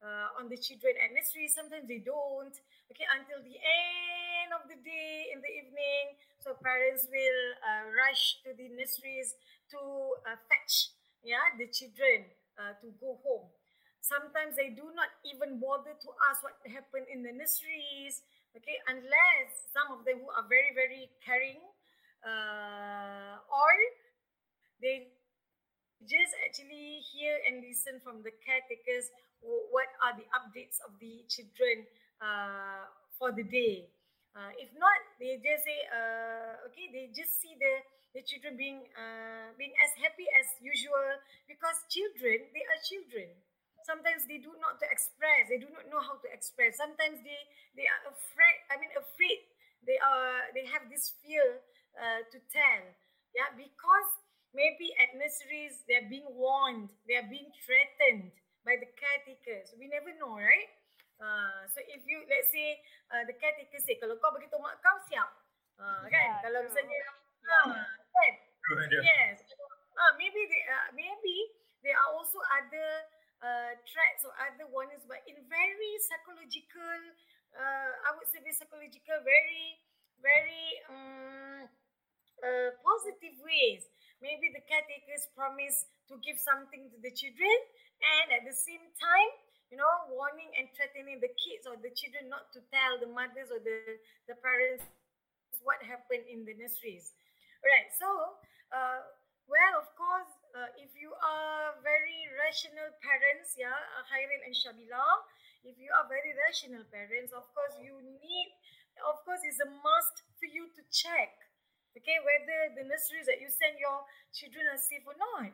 uh, 0.02 0.38
on 0.40 0.48
the 0.48 0.56
children 0.58 0.94
at 1.02 1.12
nursery, 1.12 1.50
sometimes 1.50 1.88
they 1.90 2.00
don't, 2.00 2.54
okay, 2.94 3.08
until 3.18 3.42
the 3.44 3.58
end 3.58 4.50
of 4.56 4.64
the 4.70 4.78
day 4.86 5.34
in 5.34 5.42
the 5.42 5.52
evening. 5.52 6.16
So 6.40 6.56
parents 6.64 7.04
will 7.12 7.44
rush 7.92 8.40
to 8.48 8.56
the 8.56 8.70
nurseries 8.72 9.36
to 9.76 9.80
fetch, 10.48 10.96
yeah, 11.26 11.52
the 11.60 11.68
children 11.68 12.32
to 12.80 12.88
go 13.02 13.20
home. 13.26 13.52
Sometimes 14.08 14.56
they 14.56 14.72
do 14.72 14.88
not 14.96 15.12
even 15.28 15.60
bother 15.60 15.92
to 15.92 16.10
ask 16.32 16.44
what 16.44 16.56
happened 16.72 17.08
in 17.12 17.24
the 17.24 17.32
nurseries, 17.36 18.24
okay, 18.56 18.80
unless 18.88 19.68
some 19.76 19.92
of 19.92 20.06
them 20.06 20.24
who 20.24 20.30
are 20.32 20.48
very, 20.48 20.72
very 20.74 21.12
caring, 21.26 21.60
uh, 22.24 23.36
or 23.52 23.74
they 24.82 25.08
just 26.06 26.34
actually 26.46 27.02
hear 27.14 27.36
and 27.50 27.62
listen 27.66 28.00
from 28.04 28.22
the 28.24 28.32
caretakers 28.46 29.10
what 29.42 29.90
are 30.04 30.14
the 30.18 30.26
updates 30.34 30.78
of 30.86 30.94
the 31.00 31.24
children 31.30 31.86
uh, 32.22 32.86
for 33.18 33.32
the 33.32 33.44
day. 33.46 33.90
Uh, 34.36 34.54
if 34.62 34.70
not, 34.78 35.00
they 35.20 35.38
just 35.42 35.66
say, 35.66 35.80
uh, 35.90 36.68
okay, 36.70 36.90
they 36.94 37.10
just 37.14 37.42
see 37.42 37.58
the, 37.58 37.74
the 38.14 38.22
children 38.26 38.58
being 38.58 38.86
uh, 38.94 39.50
being 39.58 39.74
as 39.82 39.92
happy 39.98 40.26
as 40.38 40.48
usual 40.62 41.18
because 41.50 41.78
children, 41.90 42.46
they 42.54 42.66
are 42.66 42.80
children. 42.86 43.30
Sometimes 43.88 44.28
they 44.28 44.44
do 44.44 44.52
not 44.60 44.84
to 44.84 44.86
express. 44.92 45.48
They 45.48 45.64
do 45.64 45.72
not 45.72 45.88
know 45.88 46.04
how 46.04 46.20
to 46.20 46.28
express. 46.28 46.76
Sometimes 46.76 47.24
they 47.24 47.40
they 47.80 47.88
are 47.88 48.12
afraid. 48.12 48.60
I 48.68 48.76
mean, 48.76 48.92
afraid. 48.92 49.48
They 49.88 49.96
are 50.04 50.52
they 50.52 50.68
have 50.68 50.92
this 50.92 51.16
fear 51.24 51.64
uh, 51.96 52.28
to 52.28 52.38
tell. 52.52 52.84
Yeah, 53.32 53.48
because 53.56 54.10
maybe 54.52 54.92
at 55.00 55.16
nurseries 55.16 55.88
they're 55.88 56.12
being 56.12 56.28
warned, 56.36 56.92
they 57.08 57.16
are 57.16 57.30
being 57.32 57.48
threatened 57.64 58.36
by 58.68 58.76
the 58.76 58.92
caretakers. 59.00 59.72
We 59.80 59.88
never 59.88 60.12
know, 60.20 60.36
right? 60.36 60.68
Uh, 61.24 61.64
so 61.72 61.80
if 61.88 62.04
you 62.04 62.28
let's 62.28 62.52
say 62.52 62.84
uh, 63.16 63.24
the 63.24 63.40
caretaker 63.40 63.80
say 63.80 63.96
kalau 64.04 64.20
kau 64.20 64.36
beritahu 64.36 64.60
mak 64.60 64.84
kau 64.84 65.00
siap. 65.08 65.32
Uh, 65.80 66.04
kan? 66.12 66.12
Yeah, 66.12 66.44
kalau 66.44 66.60
true. 66.60 66.68
misalnya 66.76 67.00
Yeah. 67.48 67.64
uh, 67.72 67.88
kan? 68.12 68.34
True. 68.68 68.84
Yes. 69.00 69.40
Uh, 69.98 70.12
maybe 70.20 70.44
they, 70.52 70.62
uh, 70.68 70.92
maybe 70.94 71.36
there 71.82 71.96
are 71.96 72.12
also 72.14 72.38
other 72.60 72.90
uh, 73.42 73.74
threats 73.86 74.26
or 74.26 74.34
other 74.38 74.66
warnings, 74.70 75.06
but 75.06 75.22
in 75.30 75.38
very 75.48 75.92
psychological, 76.02 77.00
uh, 77.54 77.92
I 78.06 78.10
would 78.18 78.28
say 78.30 78.42
very 78.42 78.56
psychological, 78.56 79.22
very, 79.24 79.78
very 80.22 80.66
um, 80.90 81.70
uh, 82.42 82.70
positive 82.82 83.38
ways. 83.42 83.86
Maybe 84.22 84.50
the 84.50 84.66
caretakers 84.66 85.30
promise 85.38 85.86
to 86.10 86.18
give 86.26 86.42
something 86.42 86.90
to 86.90 86.98
the 86.98 87.14
children, 87.14 87.58
and 88.02 88.34
at 88.34 88.44
the 88.46 88.56
same 88.56 88.82
time, 88.98 89.32
you 89.70 89.78
know, 89.78 89.94
warning 90.10 90.50
and 90.56 90.72
threatening 90.74 91.20
the 91.20 91.30
kids 91.36 91.68
or 91.68 91.76
the 91.78 91.92
children 91.92 92.32
not 92.32 92.50
to 92.56 92.64
tell 92.72 92.98
the 92.98 93.10
mothers 93.10 93.52
or 93.52 93.60
the, 93.60 94.00
the 94.32 94.36
parents 94.40 94.86
what 95.62 95.84
happened 95.84 96.24
in 96.32 96.48
the 96.48 96.56
nurseries. 96.56 97.12
Right. 97.60 97.92
So, 98.00 98.08
uh, 98.72 99.04
well, 99.50 99.74
of 99.82 99.92
course, 100.00 100.32
uh, 100.58 100.70
if 100.82 100.90
you 100.98 101.14
are 101.22 101.78
very 101.86 102.26
rational 102.34 102.90
parents, 103.06 103.54
yeah, 103.58 103.78
uh, 103.98 104.06
and 104.46 104.54
Shabila, 104.58 105.06
if 105.64 105.78
you 105.78 105.90
are 105.94 106.08
very 106.10 106.34
rational 106.34 106.82
parents, 106.90 107.30
of 107.36 107.46
course, 107.54 107.76
you 107.78 107.94
need, 108.02 108.50
of 109.06 109.22
course, 109.22 109.42
it's 109.46 109.62
a 109.62 109.70
must 109.70 110.16
for 110.42 110.50
you 110.50 110.66
to 110.74 110.82
check, 110.90 111.30
okay, 111.94 112.18
whether 112.26 112.74
the 112.74 112.86
nurseries 112.90 113.30
that 113.30 113.38
you 113.38 113.50
send 113.54 113.78
your 113.78 114.02
children 114.34 114.66
are 114.74 114.82
safe 114.82 115.06
or 115.06 115.18
not. 115.18 115.54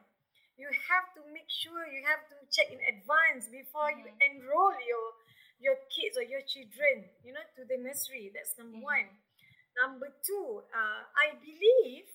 You 0.55 0.69
have 0.69 1.07
to 1.17 1.21
make 1.33 1.49
sure 1.49 1.83
you 1.89 2.05
have 2.05 2.23
to 2.29 2.35
check 2.53 2.69
in 2.71 2.79
advance 2.85 3.49
before 3.49 3.89
you 3.91 4.05
Mhm. 4.05 4.21
enroll 4.21 4.75
your 4.85 5.05
your 5.59 5.77
kids 5.95 6.17
or 6.17 6.23
your 6.23 6.43
children, 6.43 7.09
you 7.23 7.31
know, 7.33 7.43
to 7.55 7.63
the 7.65 7.77
nursery. 7.77 8.29
That's 8.35 8.55
number 8.57 8.77
Mhm. 8.77 8.83
one. 8.83 9.09
Number 9.81 10.09
two, 10.25 10.63
uh, 10.73 11.03
I 11.15 11.33
believe, 11.41 12.07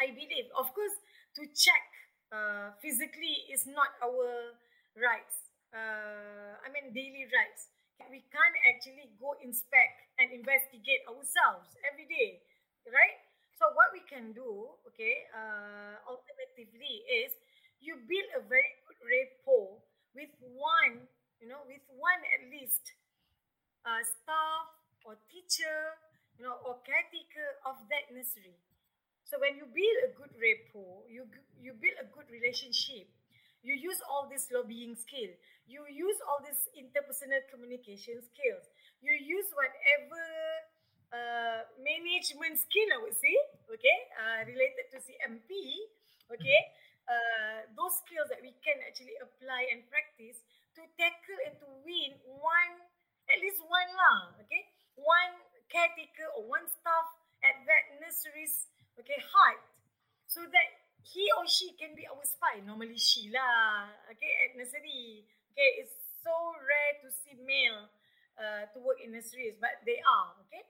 I 0.00 0.10
believe, 0.10 0.50
of 0.56 0.72
course, 0.74 0.94
to 1.36 1.42
check 1.54 1.84
uh, 2.32 2.72
physically 2.82 3.46
is 3.50 3.66
not 3.66 3.94
our 4.02 4.54
rights. 4.98 5.36
Uh, 5.74 6.54
I 6.62 6.68
mean, 6.70 6.94
daily 6.94 7.26
rights. 7.30 7.70
We 8.10 8.22
can't 8.30 8.58
actually 8.68 9.10
go 9.18 9.34
inspect 9.42 9.96
and 10.18 10.30
investigate 10.34 11.02
ourselves 11.06 11.74
every 11.86 12.06
day, 12.10 12.42
right? 12.90 13.18
So 13.58 13.70
what 13.78 13.94
we 13.94 14.02
can 14.06 14.34
do, 14.34 14.74
okay, 14.90 15.26
uh, 15.30 16.02
alternatively 16.06 17.06
is 17.06 17.30
you 17.78 17.96
build 18.06 18.28
a 18.38 18.42
very 18.42 18.72
good 18.86 18.98
rapport 19.06 19.78
with 20.14 20.30
one, 20.42 21.06
you 21.38 21.46
know, 21.48 21.62
with 21.66 21.82
one 21.94 22.20
at 22.34 22.50
least 22.50 22.82
uh, 23.86 24.02
staff 24.02 24.66
or 25.04 25.16
teacher, 25.30 25.96
you 26.38 26.44
know, 26.44 26.56
or 26.66 26.80
caretaker 26.86 27.48
of 27.66 27.76
that 27.90 28.10
nursery. 28.14 28.56
So 29.24 29.40
when 29.40 29.56
you 29.56 29.64
build 29.66 29.98
a 30.06 30.10
good 30.16 30.32
rapport, 30.36 31.08
you 31.08 31.26
you 31.60 31.72
build 31.74 31.96
a 32.00 32.06
good 32.12 32.28
relationship. 32.30 33.08
You 33.64 33.72
use 33.72 33.96
all 34.04 34.28
this 34.28 34.52
lobbying 34.52 34.94
skill. 34.94 35.32
You 35.64 35.88
use 35.88 36.20
all 36.28 36.44
this 36.44 36.68
interpersonal 36.76 37.40
communication 37.48 38.20
skills. 38.20 38.64
You 39.00 39.16
use 39.16 39.48
whatever 39.56 40.20
uh, 41.12 41.60
management 41.80 42.60
skill, 42.60 42.88
I 42.92 42.98
would 43.00 43.16
say, 43.16 43.32
okay, 43.72 43.98
uh, 44.20 44.40
related 44.44 44.92
to 44.92 45.00
CMP, 45.00 45.50
okay, 46.28 46.60
uh, 47.08 47.64
those 47.76 47.96
skills 48.04 48.28
that 48.32 48.40
we 48.44 48.52
can 48.64 48.76
actually 48.84 49.16
apply 49.22 49.68
and 49.72 49.84
practice 49.88 50.40
to 50.76 50.82
tackle 50.98 51.38
and 51.46 51.54
to 51.62 51.68
win 51.86 52.12
one, 52.40 52.74
at 53.30 53.38
least 53.40 53.62
one 53.64 53.90
lah, 53.96 54.34
okay, 54.44 54.68
one 55.00 55.34
caretaker 55.70 56.28
or 56.36 56.44
one 56.48 56.66
staff 56.68 57.06
at 57.44 57.56
that 57.68 57.84
nursery's, 58.00 58.68
okay, 59.00 59.20
heart, 59.32 59.60
so 60.26 60.40
that 60.42 60.68
he 61.04 61.28
or 61.36 61.46
she 61.46 61.76
can 61.76 61.92
be 61.94 62.08
our 62.08 62.24
spy. 62.24 62.64
Normally 62.64 62.96
she 62.96 63.28
lah, 63.28 63.92
okay, 64.10 64.32
at 64.46 64.56
nursery, 64.56 65.28
okay, 65.52 65.70
it's 65.84 65.92
so 66.24 66.32
rare 66.64 66.94
to 67.04 67.12
see 67.12 67.36
male 67.44 67.92
uh, 68.40 68.64
to 68.72 68.80
work 68.80 68.96
in 69.04 69.12
nurseries, 69.12 69.54
but 69.60 69.84
they 69.84 70.00
are, 70.00 70.32
okay. 70.48 70.64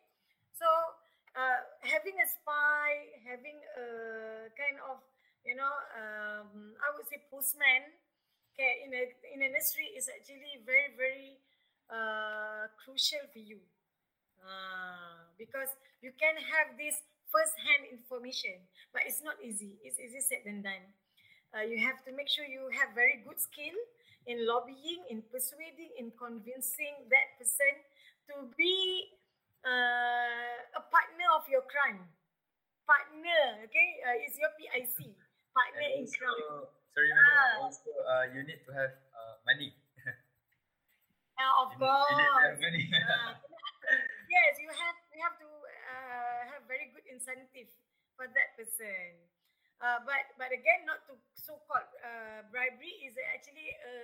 So 0.59 0.67
uh, 1.39 1.61
having 1.87 2.19
a 2.19 2.27
spy, 2.27 3.15
having 3.23 3.59
a 3.79 4.51
kind 4.59 4.83
of, 4.91 4.99
you 5.47 5.55
know, 5.55 5.71
um, 5.95 6.75
I 6.83 6.89
would 6.99 7.07
say 7.07 7.23
postman, 7.31 7.95
okay, 8.55 8.83
in 8.87 8.91
a 8.95 9.03
in 9.31 9.39
a 9.43 9.49
nursery 9.55 9.95
is 9.95 10.11
actually 10.11 10.63
very 10.67 10.95
very 10.99 11.39
uh, 11.91 12.71
crucial 12.83 13.23
for 13.31 13.43
you, 13.43 13.63
uh, 14.43 15.31
because 15.39 15.71
you 16.03 16.11
can 16.19 16.35
have 16.39 16.75
this 16.79 16.99
first-hand 17.35 17.91
information, 17.91 18.63
but 18.95 19.03
it's 19.11 19.21
not 19.27 19.35
easy. 19.43 19.75
It's 19.83 19.99
easy 19.99 20.23
said 20.23 20.47
than 20.47 20.63
done. 20.63 20.87
Uh, 21.51 21.67
you 21.67 21.79
have 21.83 21.99
to 22.07 22.15
make 22.15 22.31
sure 22.31 22.47
you 22.47 22.71
have 22.79 22.95
very 22.95 23.19
good 23.27 23.41
skill 23.43 23.75
in 24.27 24.47
lobbying, 24.47 25.03
in 25.11 25.23
persuading, 25.35 25.91
in 25.99 26.15
convincing 26.15 26.95
that 27.11 27.35
person 27.39 27.75
to 28.31 28.49
be 28.57 29.11
uh, 29.67 30.79
a 30.79 30.83
partner 30.91 31.29
of 31.35 31.43
your 31.51 31.63
crime. 31.67 32.07
Partner, 32.87 33.65
okay? 33.67 33.89
Uh, 34.05 34.23
it's 34.23 34.37
your 34.39 34.53
PIC, 34.61 35.11
partner 35.57 35.89
in 35.91 36.05
And 36.05 36.11
crime. 36.15 36.69
sorry, 36.95 37.11
madam, 37.11 37.35
Ah. 37.35 37.65
also 37.67 37.91
uh, 38.07 38.25
you 38.31 38.43
need 38.47 38.61
to 38.67 38.73
have 38.77 38.93
uh, 39.17 39.35
money. 39.49 39.73
Uh, 41.35 41.63
of 41.65 41.73
You 41.73 41.79
need, 41.83 41.91
you 41.91 42.17
need 42.17 42.31
to 42.31 42.41
have 42.45 42.57
course. 42.57 42.61
money. 42.63 42.85
Uh, 42.95 43.35
yes, 44.31 44.53
you 44.61 44.69
have 44.69 44.69
you 44.69 44.71
have 44.75 44.97
to 45.01 45.04
happen. 47.09 47.69
Uh, 49.83 50.01
but 50.07 50.25
but 50.41 50.49
again, 50.55 50.87
not 50.89 51.05
to 51.11 51.19
so-called 51.37 51.91
uh, 52.01 52.41
bribery 52.49 52.95
is 53.05 53.19
actually 53.35 53.69
a, 53.85 53.95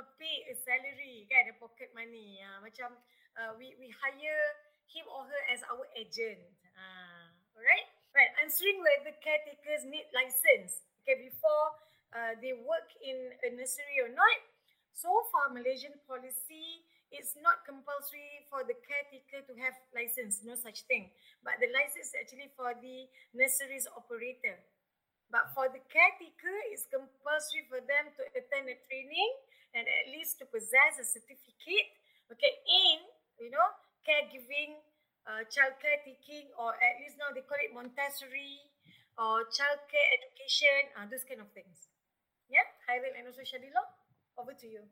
a 0.00 0.02
pay, 0.18 0.50
a 0.50 0.54
salary, 0.56 1.28
kan, 1.30 1.46
a 1.52 1.54
pocket 1.60 1.92
money. 1.94 2.42
Uh, 2.42 2.58
macam 2.64 2.90
uh, 3.38 3.52
we 3.54 3.76
we 3.78 3.92
hire 4.02 4.42
him 4.90 5.06
or 5.06 5.22
her 5.28 5.42
as 5.52 5.62
our 5.70 5.84
agent. 5.94 6.42
Uh, 6.74 7.28
alright, 7.54 7.86
right. 8.16 8.32
Answering 8.42 8.82
whether 8.82 9.14
caretakers 9.22 9.86
need 9.86 10.08
license. 10.10 10.82
Okay, 11.04 11.22
before 11.22 11.66
uh, 12.16 12.32
they 12.42 12.56
work 12.56 12.88
in 13.04 13.30
a 13.46 13.48
nursery 13.54 14.02
or 14.02 14.10
not. 14.10 14.38
So 14.92 15.08
far, 15.30 15.54
Malaysian 15.54 15.96
policy 16.04 16.84
it's 17.12 17.36
not 17.38 17.62
compulsory 17.68 18.48
for 18.48 18.64
the 18.64 18.74
caretaker 18.82 19.44
to 19.46 19.54
have 19.60 19.76
license, 19.94 20.42
no 20.42 20.56
such 20.56 20.88
thing. 20.88 21.12
But 21.44 21.60
the 21.60 21.68
license 21.70 22.10
is 22.10 22.16
actually 22.16 22.50
for 22.56 22.72
the 22.74 23.06
nursery's 23.36 23.86
operator. 23.92 24.58
But 25.30 25.52
for 25.56 25.68
the 25.72 25.80
caretaker, 25.88 26.56
it's 26.72 26.88
compulsory 26.88 27.64
for 27.68 27.80
them 27.80 28.12
to 28.16 28.22
attend 28.36 28.68
a 28.68 28.76
training 28.88 29.32
and 29.72 29.88
at 29.88 30.12
least 30.12 30.36
to 30.40 30.44
possess 30.44 31.00
a 31.00 31.06
certificate, 31.08 31.88
okay, 32.28 32.52
in, 32.68 33.00
you 33.40 33.48
know, 33.48 33.68
caregiving, 34.04 34.76
uh, 35.24 35.48
child 35.48 35.80
caretaking, 35.80 36.52
or 36.60 36.76
at 36.76 37.00
least 37.00 37.16
now 37.16 37.32
they 37.32 37.40
call 37.40 37.56
it 37.64 37.72
Montessori, 37.72 38.60
or 39.16 39.48
child 39.48 39.80
care 39.88 40.08
education, 40.20 40.92
uh, 41.00 41.08
those 41.08 41.24
kind 41.24 41.40
of 41.40 41.48
things. 41.56 41.88
Yeah, 42.52 42.68
Khairil 42.84 43.16
and 43.16 43.24
also 43.24 43.40
Shabila, 43.40 43.80
over 44.36 44.52
to 44.52 44.66
you. 44.68 44.84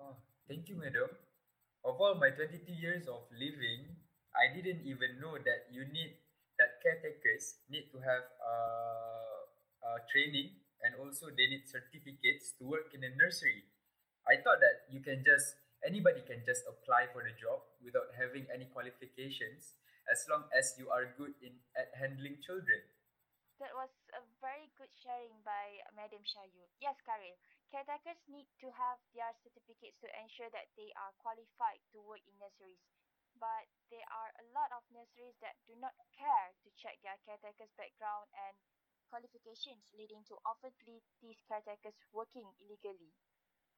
Oh, 0.00 0.16
Thank 0.50 0.66
you, 0.66 0.74
madam. 0.82 1.06
Of 1.86 2.02
all 2.02 2.18
my 2.18 2.34
22 2.34 2.74
years 2.74 3.06
of 3.06 3.22
living, 3.30 3.86
I 4.34 4.50
didn't 4.50 4.82
even 4.82 5.22
know 5.22 5.38
that 5.38 5.70
you 5.70 5.86
need 5.86 6.18
that 6.58 6.82
caretakers 6.82 7.62
need 7.70 7.86
to 7.94 8.02
have 8.02 8.26
uh, 8.42 9.38
uh, 9.78 9.98
training 10.10 10.58
and 10.82 10.98
also 10.98 11.30
they 11.30 11.46
need 11.46 11.70
certificates 11.70 12.58
to 12.58 12.66
work 12.66 12.90
in 12.90 13.06
a 13.06 13.14
nursery. 13.14 13.62
I 14.26 14.42
thought 14.42 14.58
that 14.58 14.90
you 14.90 14.98
can 14.98 15.22
just 15.22 15.54
anybody 15.86 16.18
can 16.26 16.42
just 16.42 16.66
apply 16.66 17.14
for 17.14 17.22
the 17.22 17.30
job 17.38 17.62
without 17.78 18.10
having 18.18 18.50
any 18.50 18.66
qualifications 18.74 19.78
as 20.10 20.26
long 20.26 20.50
as 20.50 20.74
you 20.74 20.90
are 20.90 21.14
good 21.14 21.38
in 21.46 21.62
at 21.78 21.94
handling 21.94 22.42
children. 22.42 22.82
That 23.62 23.70
was 23.78 23.94
a 24.18 24.26
very 24.42 24.66
good 24.74 24.90
sharing 24.98 25.46
by 25.46 25.78
Madam 25.94 26.26
Shayu. 26.26 26.66
Yes, 26.82 26.98
Khairil. 27.06 27.38
Caretakers 27.70 28.18
need 28.26 28.50
to 28.58 28.68
have 28.74 28.98
their 29.14 29.30
certificates 29.46 29.94
to 30.02 30.10
ensure 30.18 30.50
that 30.50 30.74
they 30.74 30.90
are 30.98 31.14
qualified 31.22 31.78
to 31.94 32.02
work 32.02 32.18
in 32.26 32.34
nurseries. 32.42 32.82
But 33.38 33.70
there 33.94 34.04
are 34.10 34.30
a 34.42 34.44
lot 34.50 34.74
of 34.74 34.82
nurseries 34.90 35.38
that 35.38 35.54
do 35.70 35.78
not 35.78 35.94
care 36.10 36.50
to 36.66 36.68
check 36.74 36.98
their 37.06 37.14
caretakers' 37.22 37.70
background 37.78 38.26
and 38.34 38.58
qualifications, 39.06 39.86
leading 39.94 40.26
to 40.26 40.34
often 40.42 40.74
these 40.82 41.38
caretakers 41.46 41.94
working 42.10 42.50
illegally. 42.58 43.14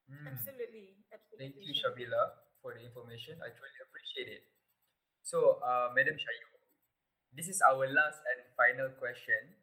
Mm. 0.09 0.25
Absolutely. 0.41 0.97
Absolutely. 1.13 1.53
Thank 1.53 1.61
you, 1.61 1.77
Shabila, 1.77 2.49
for 2.65 2.73
the 2.73 2.81
information. 2.81 3.37
I 3.45 3.53
truly 3.53 3.81
appreciate 3.85 4.29
it. 4.41 4.45
So, 5.21 5.61
uh, 5.61 5.93
Madam 5.93 6.17
Shayu, 6.17 6.49
this 7.37 7.49
is 7.49 7.61
our 7.65 7.85
last 7.89 8.21
and 8.25 8.41
final 8.57 8.89
question. 8.97 9.57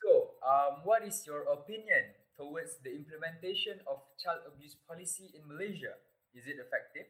So, 0.00 0.36
um, 0.44 0.84
what 0.84 1.04
is 1.04 1.24
your 1.26 1.44
opinion 1.48 2.15
towards 2.36 2.78
the 2.84 2.92
implementation 2.92 3.80
of 3.88 4.04
child 4.20 4.44
abuse 4.46 4.76
policy 4.88 5.32
in 5.34 5.42
Malaysia? 5.48 5.96
Is 6.36 6.46
it 6.46 6.60
effective? 6.60 7.08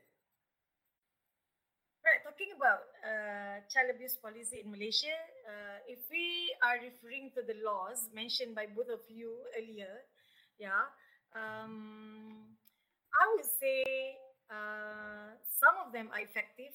Right, 2.06 2.22
talking 2.22 2.54
about 2.54 2.86
uh, 3.02 3.66
child 3.66 3.90
abuse 3.90 4.14
policy 4.14 4.62
in 4.62 4.70
Malaysia, 4.70 5.18
uh, 5.42 5.82
if 5.90 6.06
we 6.06 6.54
are 6.62 6.78
referring 6.78 7.34
to 7.34 7.42
the 7.42 7.58
laws 7.66 8.06
mentioned 8.14 8.54
by 8.54 8.70
both 8.70 8.86
of 8.86 9.02
you 9.10 9.42
earlier, 9.58 10.06
yeah, 10.62 10.86
um, 11.34 12.46
I 13.10 13.22
would 13.34 13.42
say 13.42 13.82
uh, 14.46 15.34
some 15.50 15.74
of 15.82 15.90
them 15.90 16.06
are 16.14 16.22
effective, 16.22 16.70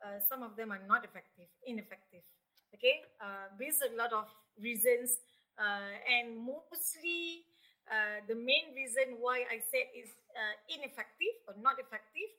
uh, 0.00 0.16
some 0.24 0.40
of 0.40 0.56
them 0.56 0.72
are 0.72 0.80
not 0.88 1.04
effective, 1.04 1.52
ineffective. 1.68 2.24
Okay, 2.72 3.04
uh, 3.20 3.52
based 3.60 3.84
a 3.84 3.92
lot 3.92 4.16
of 4.16 4.32
reasons, 4.56 5.20
uh, 5.60 5.92
and 6.08 6.40
mostly 6.40 7.44
uh, 7.90 8.24
the 8.28 8.34
main 8.34 8.72
reason 8.74 9.20
why 9.20 9.44
I 9.50 9.60
said 9.70 9.92
is 9.92 10.08
uh, 10.32 10.54
ineffective 10.72 11.36
or 11.46 11.54
not 11.60 11.76
effective 11.78 12.30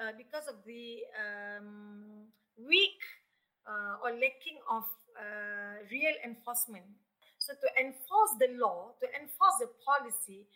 uh, 0.00 0.14
because 0.16 0.46
of 0.48 0.62
the 0.64 1.02
um, 1.18 2.30
weak 2.56 3.02
uh, 3.66 4.02
or 4.02 4.14
lacking 4.14 4.58
of 4.70 4.84
uh, 5.18 5.82
real 5.90 6.14
enforcement. 6.24 6.86
So 7.38 7.52
to 7.58 7.68
enforce 7.76 8.38
the 8.38 8.54
law, 8.54 8.94
to 9.02 9.06
enforce 9.18 9.58
the 9.58 9.70
policy, 9.82 10.46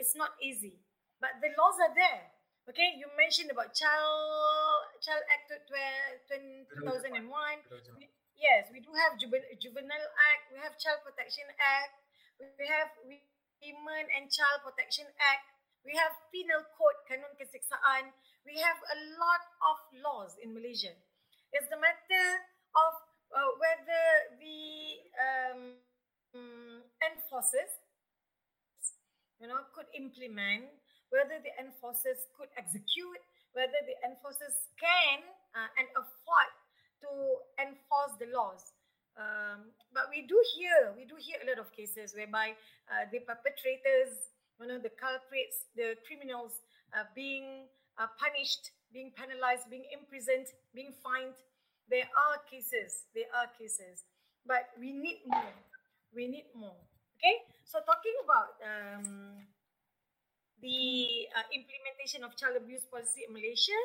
it's 0.00 0.16
not 0.16 0.32
easy. 0.40 0.80
But 1.20 1.36
the 1.42 1.52
laws 1.58 1.76
are 1.82 1.92
there. 1.94 2.32
Okay, 2.68 2.96
you 3.00 3.08
mentioned 3.16 3.50
about 3.50 3.72
Child 3.72 4.84
Child 5.00 5.24
Act 5.32 5.48
2001. 5.48 7.16
Yes, 8.38 8.70
we 8.72 8.78
do 8.80 8.92
have 8.94 9.18
Juvenile 9.18 10.10
Act. 10.30 10.42
We 10.54 10.58
have 10.62 10.78
Child 10.78 11.02
Protection 11.04 11.48
Act. 11.58 11.94
We 12.38 12.64
have 12.70 12.90
we 13.08 13.18
Women 13.58 14.06
and 14.14 14.30
Child 14.30 14.62
Protection 14.62 15.06
Act. 15.18 15.46
We 15.82 15.94
have 15.98 16.14
Penal 16.30 16.62
Code, 16.78 16.98
Kanun 17.10 17.34
Keseksaan. 17.34 18.14
We 18.46 18.58
have 18.62 18.78
a 18.78 18.98
lot 19.18 19.42
of 19.66 19.76
laws 19.98 20.38
in 20.38 20.54
Malaysia. 20.54 20.94
It's 21.50 21.66
the 21.66 21.80
matter 21.80 22.26
of 22.76 22.92
uh, 23.34 23.50
whether 23.58 24.04
the 24.38 24.62
um, 25.18 25.60
enforcers, 27.02 27.72
you 29.40 29.48
know, 29.48 29.66
could 29.74 29.90
implement, 29.96 30.70
whether 31.10 31.42
the 31.42 31.52
enforcers 31.58 32.30
could 32.38 32.52
execute, 32.54 33.22
whether 33.58 33.80
the 33.86 33.96
enforcers 34.06 34.54
can 34.78 35.24
uh, 35.56 35.68
and 35.80 35.88
afford 35.98 36.52
to 37.02 37.10
enforce 37.58 38.14
the 38.22 38.28
laws. 38.30 38.77
Um, 39.18 39.74
but 39.90 40.06
we 40.14 40.22
do 40.22 40.38
hear, 40.54 40.94
we 40.94 41.02
do 41.02 41.18
hear 41.18 41.42
a 41.42 41.46
lot 41.50 41.58
of 41.58 41.74
cases 41.74 42.14
whereby 42.14 42.54
uh, 42.86 43.10
the 43.10 43.18
perpetrators, 43.26 44.14
you 44.62 44.70
know, 44.70 44.78
the 44.78 44.94
culprits, 44.94 45.66
the 45.74 45.98
criminals 46.06 46.62
uh, 46.94 47.02
being 47.18 47.66
uh, 47.98 48.06
punished, 48.14 48.70
being 48.94 49.10
penalized, 49.18 49.66
being 49.66 49.90
imprisoned, 49.90 50.46
being 50.70 50.94
fined. 51.02 51.34
There 51.90 52.06
are 52.06 52.38
cases, 52.46 53.10
there 53.10 53.26
are 53.34 53.50
cases, 53.58 54.06
but 54.46 54.70
we 54.78 54.94
need 54.94 55.26
more. 55.26 55.56
We 56.14 56.30
need 56.30 56.46
more. 56.54 56.78
Okay, 57.18 57.42
so 57.66 57.82
talking 57.82 58.14
about 58.22 58.54
um, 58.62 59.42
the 60.62 61.26
uh, 61.34 61.46
implementation 61.50 62.22
of 62.22 62.38
child 62.38 62.54
abuse 62.54 62.86
policy 62.86 63.26
in 63.26 63.34
Malaysia, 63.34 63.78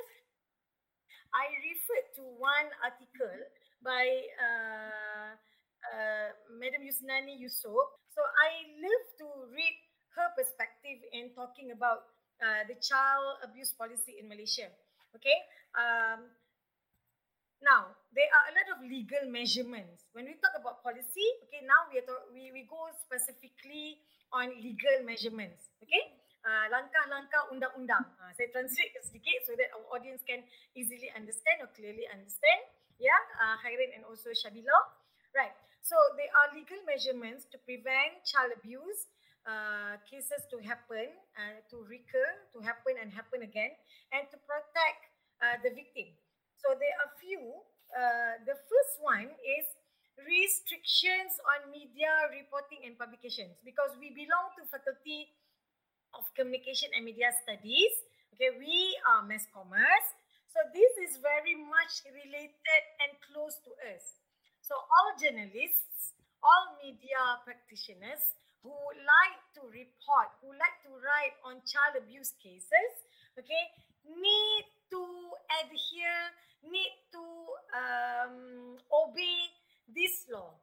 I 1.33 1.49
referred 1.65 2.07
to 2.17 2.23
one 2.37 2.69
article 2.85 3.37
by 3.81 4.05
uh, 4.37 5.33
uh, 5.33 6.29
Madam 6.61 6.85
Yusnani 6.85 7.41
Yusof. 7.41 7.89
So 8.13 8.21
I 8.21 8.69
love 8.77 9.05
to 9.19 9.27
read 9.49 9.75
her 10.13 10.29
perspective 10.37 11.01
in 11.11 11.33
talking 11.33 11.73
about 11.73 12.05
uh, 12.37 12.63
the 12.69 12.77
child 12.77 13.41
abuse 13.41 13.73
policy 13.73 14.21
in 14.21 14.29
Malaysia. 14.29 14.69
Okay. 15.17 15.37
Um, 15.73 16.29
now 17.65 17.97
there 18.13 18.29
are 18.29 18.45
a 18.49 18.53
lot 18.53 18.67
of 18.77 18.77
legal 18.85 19.25
measurements 19.25 20.05
when 20.13 20.29
we 20.29 20.37
talk 20.37 20.53
about 20.53 20.85
policy. 20.85 21.25
Okay. 21.49 21.65
Now 21.65 21.89
we 21.89 21.97
are 21.97 22.05
to, 22.05 22.29
we 22.29 22.53
we 22.53 22.69
go 22.69 22.93
specifically 23.01 23.97
on 24.29 24.53
legal 24.61 25.01
measurements. 25.01 25.73
Okay. 25.81 26.22
Uh, 26.43 26.67
langkah-langkah 26.67 27.55
undang-undang. 27.55 28.03
Uh, 28.19 28.31
saya 28.35 28.51
translate 28.51 28.91
sedikit 28.99 29.47
so 29.47 29.55
that 29.55 29.71
our 29.71 29.95
audience 29.95 30.19
can 30.27 30.43
easily 30.75 31.07
understand 31.15 31.63
or 31.63 31.71
clearly 31.71 32.03
understand 32.11 32.59
yeah, 32.99 33.21
uh, 33.39 33.55
Khairin 33.63 33.95
and 33.95 34.03
also 34.05 34.31
Shabila. 34.35 34.75
Right. 35.33 35.53
So 35.83 35.99
there 36.15 36.31
are 36.31 36.55
legal 36.55 36.79
measurements 36.87 37.43
to 37.51 37.57
prevent 37.67 38.23
child 38.23 38.55
abuse 38.55 39.11
uh, 39.43 39.99
cases 40.07 40.47
to 40.47 40.63
happen, 40.63 41.11
uh, 41.35 41.59
to 41.67 41.83
recur, 41.83 42.29
to 42.55 42.63
happen 42.63 42.95
and 42.95 43.11
happen 43.11 43.43
again, 43.43 43.75
and 44.15 44.23
to 44.31 44.37
protect 44.47 45.01
uh, 45.43 45.59
the 45.59 45.75
victim. 45.75 46.15
So 46.55 46.71
there 46.79 46.95
are 47.03 47.11
few. 47.19 47.43
Uh, 47.91 48.39
the 48.47 48.55
first 48.55 48.93
one 49.03 49.27
is 49.43 49.65
restrictions 50.23 51.35
on 51.43 51.73
media 51.73 52.31
reporting 52.31 52.87
and 52.87 52.95
publications 52.95 53.59
because 53.65 53.91
we 53.99 54.15
belong 54.15 54.55
to 54.55 54.63
faculty 54.69 55.33
of 56.17 56.23
communication 56.37 56.89
and 56.95 57.05
media 57.05 57.33
studies. 57.43 57.93
Okay, 58.33 58.53
we 58.57 58.97
are 59.09 59.21
mass 59.25 59.45
commerce. 59.53 60.07
So 60.53 60.61
this 60.69 60.93
is 61.09 61.17
very 61.21 61.57
much 61.57 62.05
related 62.13 62.81
and 63.01 63.11
close 63.25 63.57
to 63.65 63.71
us. 63.93 64.21
So 64.61 64.77
all 64.77 65.09
journalists, 65.17 66.13
all 66.45 66.77
media 66.81 67.41
practitioners 67.41 68.21
who 68.61 68.71
like 68.71 69.41
to 69.59 69.67
report, 69.67 70.29
who 70.39 70.53
like 70.55 70.77
to 70.87 70.93
write 71.03 71.35
on 71.43 71.59
child 71.67 71.99
abuse 71.99 72.31
cases, 72.39 72.91
okay, 73.35 73.65
need 74.07 74.65
to 74.93 75.03
adhere, 75.61 76.21
need 76.63 76.93
to 77.11 77.25
um, 77.75 78.77
obey 78.87 79.51
this 79.91 80.29
law. 80.31 80.55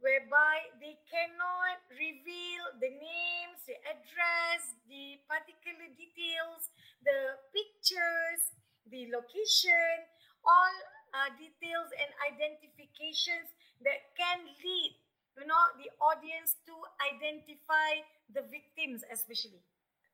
Whereby 0.00 0.70
they 0.78 0.96
cannot 1.10 1.82
reveal 1.90 2.62
the 2.78 2.90
names, 2.90 3.58
the 3.66 3.78
address, 3.86 4.78
the 4.86 5.18
particular 5.26 5.90
details, 5.98 6.70
the 7.02 7.38
pictures, 7.50 8.54
the 8.90 9.10
location, 9.10 10.06
all 10.46 10.74
uh, 11.14 11.28
details 11.36 11.90
and 11.98 12.10
identifications 12.24 13.50
that 13.82 14.12
can 14.18 14.44
lead 14.62 14.92
you 15.38 15.46
know 15.46 15.64
the 15.78 15.86
audience 16.02 16.58
to 16.66 16.74
identify 16.98 18.02
the 18.34 18.42
victims 18.50 19.06
especially. 19.06 19.62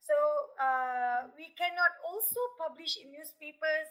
So 0.04 0.14
uh, 0.60 1.32
we 1.32 1.56
cannot 1.56 1.96
also 2.04 2.40
publish 2.60 3.00
in 3.00 3.08
newspapers 3.08 3.88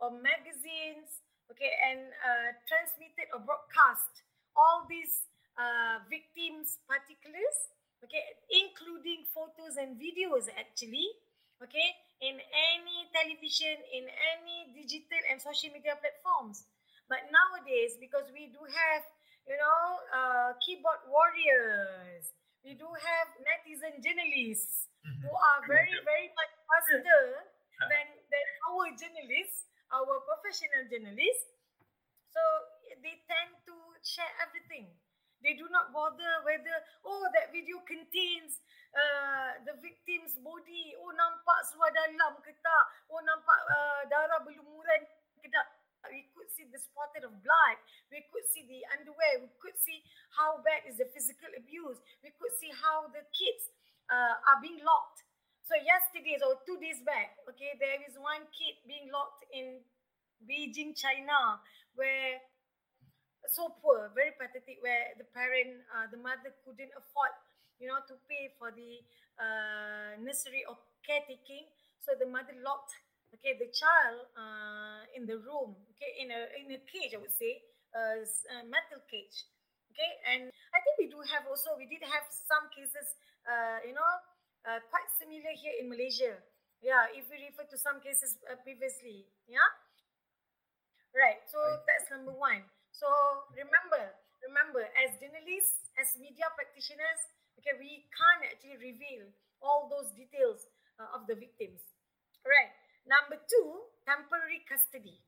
or 0.00 0.08
magazines 0.10 1.20
okay 1.52 1.68
and 1.84 2.00
uh, 2.24 2.56
transmit 2.64 3.12
it 3.20 3.28
or 3.36 3.44
broadcast 3.44 4.24
all 4.56 4.86
these 4.88 5.26
uh, 5.58 6.02
victims 6.10 6.78
particulars 6.88 7.56
okay 8.02 8.22
including 8.50 9.24
photos 9.30 9.76
and 9.78 9.96
videos 9.96 10.50
actually 10.58 11.08
okay 11.62 11.94
in 12.20 12.38
any 12.38 12.98
television 13.12 13.76
in 13.92 14.04
any 14.06 14.72
digital 14.72 15.20
and 15.30 15.40
social 15.40 15.70
media 15.74 15.98
platforms. 15.98 16.64
But 17.08 17.28
nowadays 17.28 18.00
because 18.00 18.30
we 18.32 18.48
do 18.48 18.62
have 18.64 19.02
you 19.44 19.56
know 19.58 19.82
uh, 20.08 20.50
keyboard 20.64 21.04
warriors 21.10 22.32
we 22.64 22.72
do 22.72 22.88
have 22.88 23.26
netizen 23.44 24.00
journalists 24.00 24.88
who 25.04 25.32
are 25.32 25.60
very 25.68 25.92
very 26.06 26.32
much 26.32 26.52
faster 26.64 27.44
than 27.92 28.06
than 28.32 28.46
our 28.72 28.88
journalists 28.96 29.68
our 29.92 30.18
professional 30.26 30.88
journalists. 30.90 31.54
So 32.34 32.42
they 33.04 33.22
tend 33.30 33.52
share 34.04 34.30
everything. 34.44 34.92
They 35.40 35.56
do 35.56 35.68
not 35.68 35.92
bother 35.92 36.40
whether 36.44 36.76
oh 37.04 37.24
that 37.36 37.52
video 37.52 37.80
contains 37.84 38.64
uh, 38.92 39.60
the 39.68 39.76
victim's 39.80 40.40
body. 40.40 40.96
Oh 41.00 41.12
nampak 41.12 41.68
seluar 41.68 41.92
dalam 41.92 42.40
ke 42.40 42.52
tak? 42.64 42.84
Oh 43.12 43.20
nampak 43.20 43.58
uh, 43.68 44.02
darah 44.08 44.40
berlumuran 44.44 45.02
ke 45.40 45.48
tak? 45.48 45.66
We 46.12 46.28
could 46.36 46.52
see 46.52 46.68
the 46.68 46.76
spotted 46.76 47.24
of 47.24 47.32
blood. 47.40 47.76
We 48.12 48.28
could 48.28 48.44
see 48.52 48.68
the 48.68 48.84
underwear. 48.92 49.40
We 49.40 49.48
could 49.56 49.76
see 49.80 50.04
how 50.36 50.60
bad 50.60 50.84
is 50.84 51.00
the 51.00 51.08
physical 51.08 51.48
abuse. 51.56 51.96
We 52.20 52.28
could 52.36 52.52
see 52.60 52.68
how 52.76 53.08
the 53.08 53.24
kids 53.32 53.72
uh, 54.12 54.36
are 54.52 54.60
being 54.60 54.84
locked. 54.84 55.24
So 55.64 55.72
yesterday 55.80 56.36
or 56.44 56.60
two 56.68 56.76
days 56.76 57.00
back 57.08 57.40
okay 57.48 57.72
there 57.80 57.96
is 58.04 58.20
one 58.20 58.44
kid 58.52 58.76
being 58.84 59.08
locked 59.08 59.48
in 59.48 59.80
beijing 60.44 60.92
china 60.92 61.56
where 61.96 62.36
so 63.50 63.74
poor, 63.82 64.10
very 64.14 64.32
pathetic, 64.36 64.80
where 64.80 65.12
the 65.18 65.24
parent, 65.34 65.84
uh, 65.92 66.06
the 66.10 66.18
mother 66.18 66.52
couldn't 66.64 66.92
afford, 66.96 67.32
you 67.80 67.88
know, 67.88 68.00
to 68.08 68.14
pay 68.28 68.52
for 68.58 68.70
the 68.72 69.02
uh, 69.38 70.16
nursery 70.22 70.64
or 70.68 70.78
caretaking. 71.06 71.66
So 72.00 72.12
the 72.18 72.28
mother 72.28 72.52
locked, 72.60 72.92
okay, 73.34 73.56
the 73.56 73.68
child 73.72 74.28
uh, 74.36 75.02
in 75.16 75.24
the 75.26 75.40
room, 75.40 75.76
okay, 75.96 76.20
in 76.20 76.28
a 76.30 76.40
in 76.60 76.68
a 76.76 76.80
cage, 76.84 77.16
I 77.16 77.20
would 77.20 77.32
say, 77.32 77.64
a 77.94 78.66
metal 78.66 79.00
cage, 79.10 79.46
okay. 79.92 80.12
And 80.28 80.50
I 80.74 80.78
think 80.82 80.94
we 80.98 81.08
do 81.08 81.20
have 81.32 81.46
also, 81.48 81.76
we 81.78 81.86
did 81.86 82.02
have 82.04 82.26
some 82.28 82.68
cases, 82.74 83.16
uh, 83.46 83.80
you 83.86 83.94
know, 83.94 84.12
uh, 84.66 84.80
quite 84.90 85.08
similar 85.16 85.52
here 85.56 85.74
in 85.80 85.88
Malaysia. 85.88 86.36
Yeah, 86.82 87.08
if 87.16 87.24
we 87.32 87.40
refer 87.40 87.64
to 87.64 87.78
some 87.80 88.00
cases 88.04 88.36
uh, 88.44 88.60
previously, 88.60 89.24
yeah. 89.48 89.64
Right. 91.14 91.40
So 91.46 91.58
that's 91.86 92.10
number 92.10 92.32
one. 92.34 92.66
So 92.94 93.10
remember, 93.50 94.14
remember, 94.46 94.86
as 95.02 95.18
journalists, 95.18 95.90
as 95.98 96.14
media 96.14 96.46
practitioners, 96.54 97.20
okay, 97.58 97.74
we 97.74 98.06
can't 98.14 98.46
actually 98.46 98.78
reveal 98.78 99.26
all 99.58 99.90
those 99.90 100.14
details 100.14 100.70
uh, 101.02 101.10
of 101.10 101.26
the 101.26 101.34
victims. 101.34 101.82
Right. 102.46 102.70
Number 103.02 103.42
two, 103.50 103.90
temporary 104.06 104.62
custody. 104.70 105.18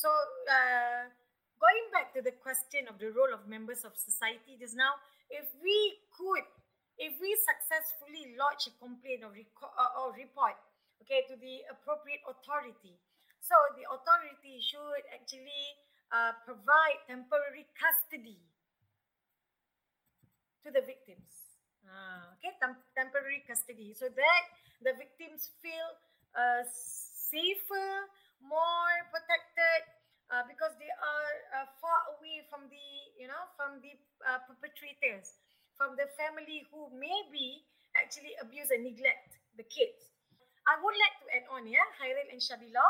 So 0.00 0.08
uh, 0.48 1.12
going 1.60 1.86
back 1.92 2.16
to 2.16 2.24
the 2.24 2.32
question 2.40 2.88
of 2.88 2.96
the 2.96 3.12
role 3.12 3.36
of 3.36 3.44
members 3.44 3.84
of 3.84 3.92
society 4.00 4.56
just 4.56 4.72
now, 4.72 4.96
if 5.28 5.44
we 5.60 6.00
could, 6.16 6.48
if 6.96 7.20
we 7.20 7.36
successfully 7.36 8.32
lodge 8.40 8.64
a 8.64 8.72
complaint 8.80 9.28
or, 9.28 9.36
or 9.36 10.16
report, 10.16 10.56
okay, 11.04 11.28
to 11.28 11.36
the 11.36 11.68
appropriate 11.68 12.24
authority, 12.24 12.96
so 13.44 13.54
the 13.76 13.84
authority 13.92 14.56
should 14.64 15.04
actually 15.12 15.76
uh, 16.12 16.32
provide 16.44 16.98
temporary 17.08 17.66
custody 17.78 18.38
to 20.64 20.68
the 20.70 20.82
victims. 20.84 21.58
Uh, 21.86 22.36
okay, 22.38 22.54
Tem- 22.60 22.84
temporary 22.94 23.42
custody 23.48 23.96
so 23.96 24.06
that 24.12 24.42
the 24.84 24.92
victims 24.94 25.50
feel 25.64 25.88
uh, 26.36 26.62
safer, 26.70 28.06
more 28.38 28.94
protected, 29.10 29.80
uh, 30.30 30.46
because 30.46 30.70
they 30.78 30.92
are 30.92 31.34
uh, 31.58 31.66
far 31.82 31.98
away 32.14 32.46
from 32.46 32.70
the, 32.70 32.86
you 33.18 33.26
know, 33.26 33.50
from 33.58 33.82
the 33.82 33.98
uh, 34.22 34.38
perpetrators, 34.46 35.40
from 35.74 35.98
the 35.98 36.06
family 36.14 36.62
who 36.70 36.86
maybe 36.94 37.66
actually 37.98 38.36
abuse 38.38 38.70
and 38.70 38.86
neglect 38.86 39.40
the 39.58 39.66
kids. 39.66 40.14
I 40.68 40.78
would 40.78 40.94
like 40.94 41.16
to 41.24 41.26
add 41.34 41.46
on, 41.50 41.66
yeah, 41.66 41.82
Khairil 41.98 42.30
and 42.30 42.38
Shabila. 42.38 42.84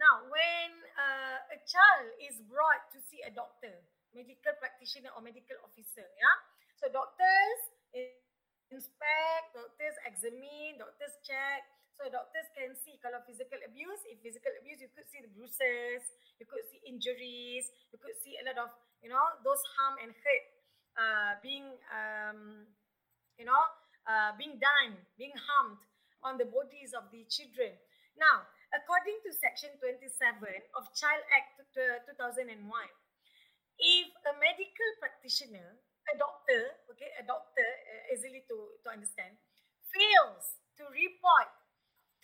Now, 0.00 0.26
when 0.28 0.70
uh, 0.96 1.38
a 1.52 1.58
child 1.68 2.06
is 2.20 2.40
brought 2.48 2.88
to 2.92 2.98
see 3.10 3.20
a 3.24 3.30
doctor, 3.30 3.72
medical 4.12 4.52
practitioner 4.58 5.12
or 5.14 5.20
medical 5.20 5.56
officer, 5.64 6.04
yeah, 6.16 6.36
so 6.80 6.90
doctors 6.90 7.60
inspect, 8.72 9.52
doctors 9.52 9.96
examine, 10.08 10.80
doctors 10.80 11.14
check. 11.22 11.62
So 12.00 12.08
doctors 12.08 12.48
can 12.56 12.72
see 12.72 12.96
kalau 13.04 13.20
physical 13.28 13.60
abuse. 13.68 14.00
If 14.08 14.24
physical 14.24 14.50
abuse, 14.58 14.80
you 14.80 14.88
could 14.90 15.06
see 15.12 15.20
the 15.20 15.28
bruises, 15.30 16.02
you 16.40 16.48
could 16.48 16.64
see 16.72 16.80
injuries, 16.88 17.68
you 17.92 18.00
could 18.00 18.16
see 18.24 18.40
a 18.40 18.44
lot 18.48 18.58
of 18.58 18.70
you 19.04 19.12
know 19.12 19.22
those 19.44 19.60
harm 19.76 20.00
and 20.00 20.10
hurt 20.10 20.44
uh, 20.96 21.32
being 21.44 21.68
um, 21.92 22.64
you 23.36 23.44
know 23.44 23.60
uh, 24.08 24.32
being 24.40 24.56
done, 24.56 24.96
being 25.20 25.36
harmed 25.36 25.78
on 26.24 26.40
the 26.40 26.48
bodies 26.48 26.96
of 26.96 27.12
the 27.12 27.28
children. 27.28 27.76
Now, 28.16 28.48
according 28.72 29.20
to 29.24 29.30
Section 29.36 29.76
27 29.80 30.08
of 30.76 30.88
Child 30.96 31.22
Act 31.28 31.60
2001, 31.76 32.48
if 33.76 34.08
a 34.24 34.32
medical 34.40 34.90
practitioner, 35.00 35.76
a 36.08 36.14
doctor, 36.16 36.76
okay, 36.92 37.12
a 37.20 37.24
doctor, 37.24 37.64
uh, 37.64 38.12
easily 38.12 38.44
to, 38.48 38.56
to 38.84 38.88
understand, 38.88 39.36
fails 39.92 40.60
to 40.80 40.88
report 40.88 41.52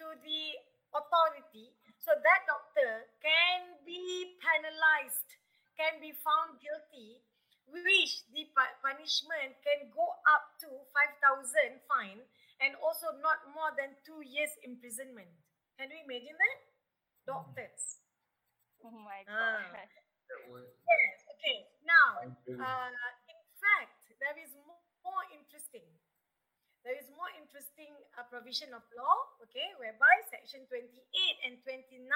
to 0.01 0.07
the 0.25 0.57
authority, 0.97 1.77
so 2.01 2.17
that 2.17 2.49
doctor 2.49 3.05
can 3.21 3.77
be 3.85 4.37
penalized, 4.41 5.29
can 5.77 6.01
be 6.01 6.17
found 6.17 6.57
guilty, 6.65 7.21
which 7.69 8.25
the 8.33 8.49
punishment 8.81 9.53
can 9.61 9.93
go 9.93 10.07
up 10.33 10.57
to 10.65 10.69
5,000 10.73 11.85
fine 11.85 12.25
and 12.65 12.73
also 12.81 13.13
not 13.21 13.45
more 13.53 13.77
than 13.77 13.93
two 14.09 14.25
years 14.25 14.49
imprisonment. 14.65 15.29
Can 15.79 15.89
you 15.95 16.03
imagine 16.05 16.35
that? 16.35 16.59
Doctors. 17.27 18.03
Oh 18.83 18.91
my 18.91 19.23
god. 19.27 19.63
Ah. 19.63 19.87
Yes, 20.67 21.17
okay. 21.39 21.59
Now, 21.87 22.21
uh, 22.25 22.91
in 23.31 23.41
fact, 23.63 23.95
there 24.21 24.37
is 24.37 24.53
more, 24.67 24.83
more 25.07 25.25
interesting. 25.33 25.87
There 26.85 26.97
is 26.97 27.09
more 27.15 27.31
interesting 27.37 27.93
uh, 28.17 28.25
provision 28.27 28.73
of 28.75 28.83
law, 28.97 29.29
okay, 29.45 29.75
whereby 29.79 30.25
Section 30.33 30.65
28 30.67 30.89
and 31.47 31.55
29 31.63 32.07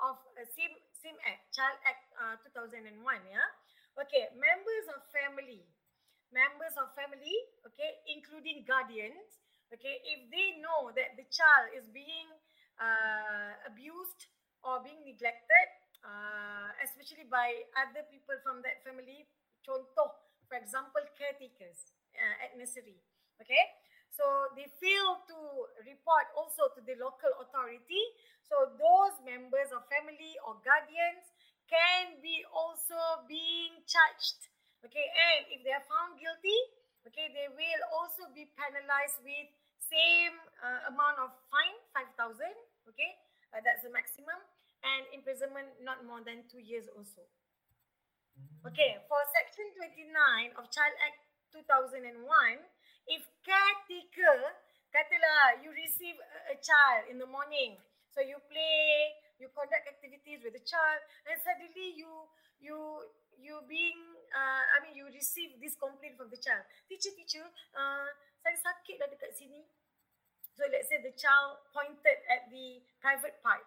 of 0.00 0.16
uh, 0.38 0.44
same, 0.54 0.74
same 0.94 1.18
Act, 1.26 1.50
Child 1.52 1.76
Act 1.84 2.04
uh, 2.20 2.36
2001, 2.46 3.02
yeah? 3.26 3.48
Okay, 3.98 4.30
members 4.38 4.86
of 4.94 5.02
family, 5.10 5.66
members 6.32 6.74
of 6.78 6.94
family, 6.96 7.36
okay, 7.68 8.00
including 8.08 8.64
guardians, 8.64 9.40
okay, 9.74 9.98
if 10.08 10.30
they 10.30 10.60
know 10.62 10.92
that 10.94 11.16
the 11.18 11.26
child 11.32 11.72
is 11.76 11.84
being 11.90 12.28
uh, 12.80 13.52
abused 13.66 14.28
or 14.62 14.80
being 14.82 15.02
neglected, 15.04 15.66
uh, 16.04 16.70
especially 16.84 17.26
by 17.28 17.52
other 17.76 18.04
people 18.10 18.36
from 18.42 18.62
that 18.62 18.80
family. 18.86 19.26
Contoh, 19.66 20.10
for 20.48 20.58
example, 20.58 21.02
caretakers 21.18 21.92
uh, 22.18 22.44
at 22.44 22.54
nursery. 22.58 22.98
Okay, 23.40 23.64
so 24.10 24.22
they 24.54 24.68
fail 24.78 25.18
to 25.26 25.38
report 25.82 26.26
also 26.38 26.70
to 26.76 26.80
the 26.84 26.94
local 27.00 27.30
authority. 27.42 28.02
So 28.46 28.70
those 28.76 29.14
members 29.24 29.72
of 29.74 29.82
family 29.90 30.36
or 30.46 30.60
guardians 30.62 31.24
can 31.66 32.20
be 32.20 32.44
also 32.52 33.24
being 33.26 33.82
charged. 33.88 34.50
Okay, 34.84 35.06
and 35.06 35.46
if 35.54 35.62
they 35.62 35.72
are 35.74 35.86
found 35.86 36.18
guilty, 36.18 36.58
okay, 37.06 37.30
they 37.32 37.48
will 37.50 37.82
also 37.94 38.28
be 38.34 38.50
penalized 38.58 39.22
with 39.22 39.48
same 39.88 40.36
uh, 40.62 40.90
amount 40.92 41.18
of 41.18 41.34
fine, 41.50 41.78
5,000, 42.14 42.38
okay? 42.88 43.18
Uh, 43.50 43.60
that's 43.64 43.82
the 43.82 43.92
maximum. 43.92 44.38
And 44.82 45.06
imprisonment 45.14 45.78
not 45.78 46.02
more 46.02 46.22
than 46.26 46.42
two 46.50 46.58
years 46.58 46.90
also. 46.90 47.22
Mm. 48.34 48.66
Okay, 48.72 48.98
for 49.06 49.20
Section 49.30 49.70
29 49.78 50.58
of 50.58 50.66
Child 50.74 50.94
Act 50.98 51.22
2001, 51.54 52.02
if 53.06 53.22
caretaker, 53.46 54.58
katalah 54.90 55.62
you 55.62 55.70
receive 55.70 56.18
a, 56.18 56.54
a 56.54 56.56
child 56.58 57.06
in 57.10 57.22
the 57.22 57.28
morning, 57.30 57.78
so 58.10 58.20
you 58.20 58.42
play, 58.50 59.14
you 59.38 59.48
conduct 59.54 59.86
activities 59.86 60.42
with 60.42 60.54
the 60.54 60.64
child, 60.64 61.00
and 61.30 61.38
suddenly 61.40 61.94
you 61.94 62.26
you 62.62 62.78
you 63.38 63.58
being, 63.66 63.98
uh, 64.30 64.62
I 64.74 64.76
mean 64.86 64.94
you 64.94 65.10
receive 65.10 65.58
this 65.58 65.74
complaint 65.74 66.14
from 66.14 66.30
the 66.30 66.38
child. 66.38 66.62
Teacher, 66.86 67.10
teacher, 67.14 67.46
uh, 67.74 68.06
saya 68.42 68.56
sakit 68.58 68.98
dah 69.00 69.08
dekat 69.10 69.32
sini. 69.34 69.62
So 70.56 70.66
let's 70.68 70.88
say 70.90 71.00
the 71.00 71.14
child 71.16 71.58
pointed 71.72 72.18
at 72.28 72.50
the 72.52 72.82
private 73.00 73.40
part. 73.42 73.64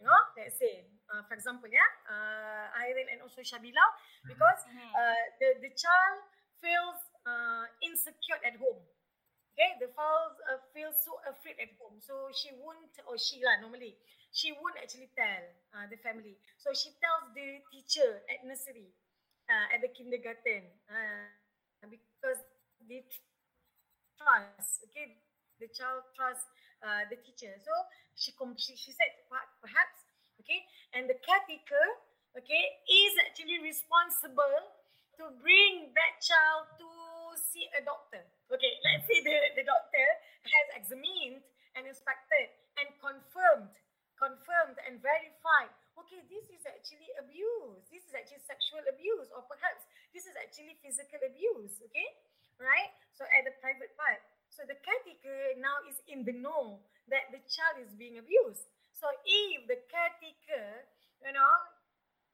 You 0.00 0.06
know, 0.08 0.22
let's 0.38 0.56
say, 0.56 0.86
uh, 1.12 1.22
for 1.28 1.34
example, 1.34 1.68
yeah, 1.68 1.90
uh, 2.08 2.72
Irene 2.80 3.10
and 3.12 3.20
also 3.20 3.42
Shabila, 3.44 3.84
because 4.24 4.60
Mhm. 4.68 4.90
uh, 4.96 5.24
the 5.42 5.48
the 5.60 5.72
child 5.76 6.18
feels 6.62 7.00
uh, 7.28 7.66
insecure 7.84 8.40
at 8.46 8.56
home. 8.56 8.80
Okay, 9.52 9.76
the 9.82 9.90
child 9.92 10.34
uh, 10.48 10.60
feels 10.72 10.96
so 11.04 11.20
afraid 11.28 11.58
at 11.60 11.74
home, 11.76 12.00
so 12.00 12.32
she 12.32 12.54
won't, 12.56 12.94
or 13.04 13.18
she 13.20 13.44
lah 13.44 13.60
normally, 13.60 13.98
she 14.32 14.56
won't 14.56 14.78
actually 14.80 15.10
tell 15.12 15.44
uh, 15.76 15.84
the 15.90 15.98
family. 16.00 16.38
So 16.56 16.72
she 16.72 16.96
tells 17.02 17.34
the 17.36 17.60
teacher 17.68 18.24
at 18.30 18.46
nursery, 18.48 18.88
uh, 19.50 19.74
at 19.74 19.84
the 19.84 19.92
kindergarten, 19.92 20.64
uh, 20.88 21.28
because 21.90 22.40
they 22.88 23.04
trust. 24.20 24.84
Okay, 24.92 25.16
the 25.56 25.68
child 25.72 26.04
trusts 26.12 26.44
uh, 26.84 27.08
the 27.08 27.16
teacher. 27.24 27.56
So 27.64 27.72
she, 28.12 28.36
com- 28.36 28.56
she 28.60 28.76
she 28.76 28.92
said 28.92 29.08
"Per- 29.32 29.52
perhaps 29.64 30.04
okay, 30.44 30.60
and 30.92 31.08
the 31.08 31.16
caretaker 31.24 31.86
okay 32.36 32.62
is 32.84 33.12
actually 33.24 33.58
responsible 33.64 34.76
to 35.16 35.32
bring 35.40 35.92
that 35.96 36.20
child 36.20 36.68
to 36.80 36.88
see 37.36 37.64
a 37.76 37.80
doctor. 37.84 38.24
Okay, 38.52 38.72
let's 38.84 39.04
say 39.08 39.20
the, 39.24 39.36
the 39.56 39.64
doctor 39.64 40.06
has 40.44 40.66
examined 40.76 41.44
and 41.76 41.86
inspected 41.86 42.50
and 42.80 42.88
confirmed, 42.98 43.70
confirmed 44.18 44.78
and 44.88 44.98
verified. 44.98 45.70
Okay, 46.00 46.24
this 46.32 46.48
is 46.48 46.64
actually 46.64 47.12
abuse. 47.20 47.84
This 47.92 48.08
is 48.08 48.14
actually 48.16 48.40
sexual 48.48 48.80
abuse, 48.88 49.28
or 49.36 49.44
perhaps 49.44 49.84
this 50.16 50.24
is 50.24 50.34
actually 50.40 50.80
physical 50.80 51.20
abuse. 51.20 51.76
Okay, 51.84 52.08
right? 52.60 52.92
So 53.16 53.24
at 53.32 53.44
the 53.48 53.54
private 53.58 53.96
part. 53.96 54.20
So 54.50 54.62
the 54.68 54.76
caretaker 54.84 55.56
now 55.58 55.80
is 55.88 55.98
in 56.06 56.24
the 56.26 56.34
know 56.36 56.80
that 57.08 57.30
the 57.32 57.40
child 57.48 57.80
is 57.82 57.92
being 57.96 58.18
abused. 58.18 58.68
So 58.92 59.08
if 59.24 59.66
the 59.66 59.80
caretaker, 59.88 60.84
you 61.24 61.32
know, 61.32 61.54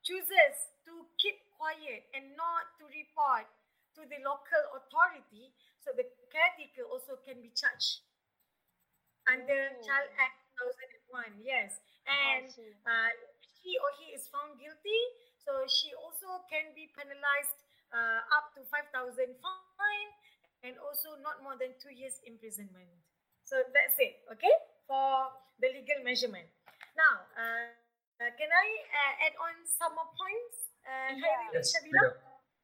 chooses 0.02 0.56
to 0.86 1.06
keep 1.18 1.38
quiet 1.58 2.06
and 2.14 2.34
not 2.36 2.70
to 2.80 2.84
report 2.90 3.46
to 3.96 4.02
the 4.08 4.18
local 4.24 4.62
authority, 4.76 5.52
so 5.80 5.92
the 5.96 6.06
caretaker 6.32 6.84
also 6.88 7.18
can 7.24 7.40
be 7.42 7.50
charged 7.54 8.02
under 9.28 9.60
Oh. 9.76 9.82
Child 9.84 10.08
Act 10.16 10.38
2001. 10.56 11.32
Yes, 11.44 11.80
and 12.06 12.48
I 12.86 13.10
uh, 13.10 13.12
he 13.62 13.76
or 13.82 13.90
he 13.98 14.14
is 14.14 14.28
found 14.30 14.56
guilty, 14.60 15.00
so 15.42 15.66
she 15.66 15.92
also 15.98 16.42
can 16.48 16.72
be 16.74 16.88
penalized 16.94 17.58
uh, 17.92 18.20
up 18.38 18.54
to 18.56 18.62
5,000 18.68 18.90
fine 19.42 20.10
and 20.64 20.74
also 20.82 21.14
not 21.22 21.42
more 21.44 21.54
than 21.60 21.74
two 21.78 21.92
years 21.94 22.18
imprisonment. 22.26 22.90
So 23.46 23.62
that's 23.70 23.94
it, 24.02 24.26
okay, 24.34 24.52
for 24.90 25.30
the 25.62 25.70
legal 25.70 26.02
measurement. 26.02 26.50
Now, 26.98 27.22
uh, 27.38 27.70
uh, 28.18 28.30
can 28.34 28.50
I 28.50 28.66
uh, 28.90 29.24
add 29.30 29.34
on 29.38 29.54
some 29.68 29.94
more 29.94 30.10
points? 30.10 30.72
Uh, 30.82 31.14
Yeah. 31.14 31.22
Khairil 31.22 31.46
and 31.46 31.54
Yes, 31.54 31.66
Shabila? 31.70 32.02
madam. 32.02 32.14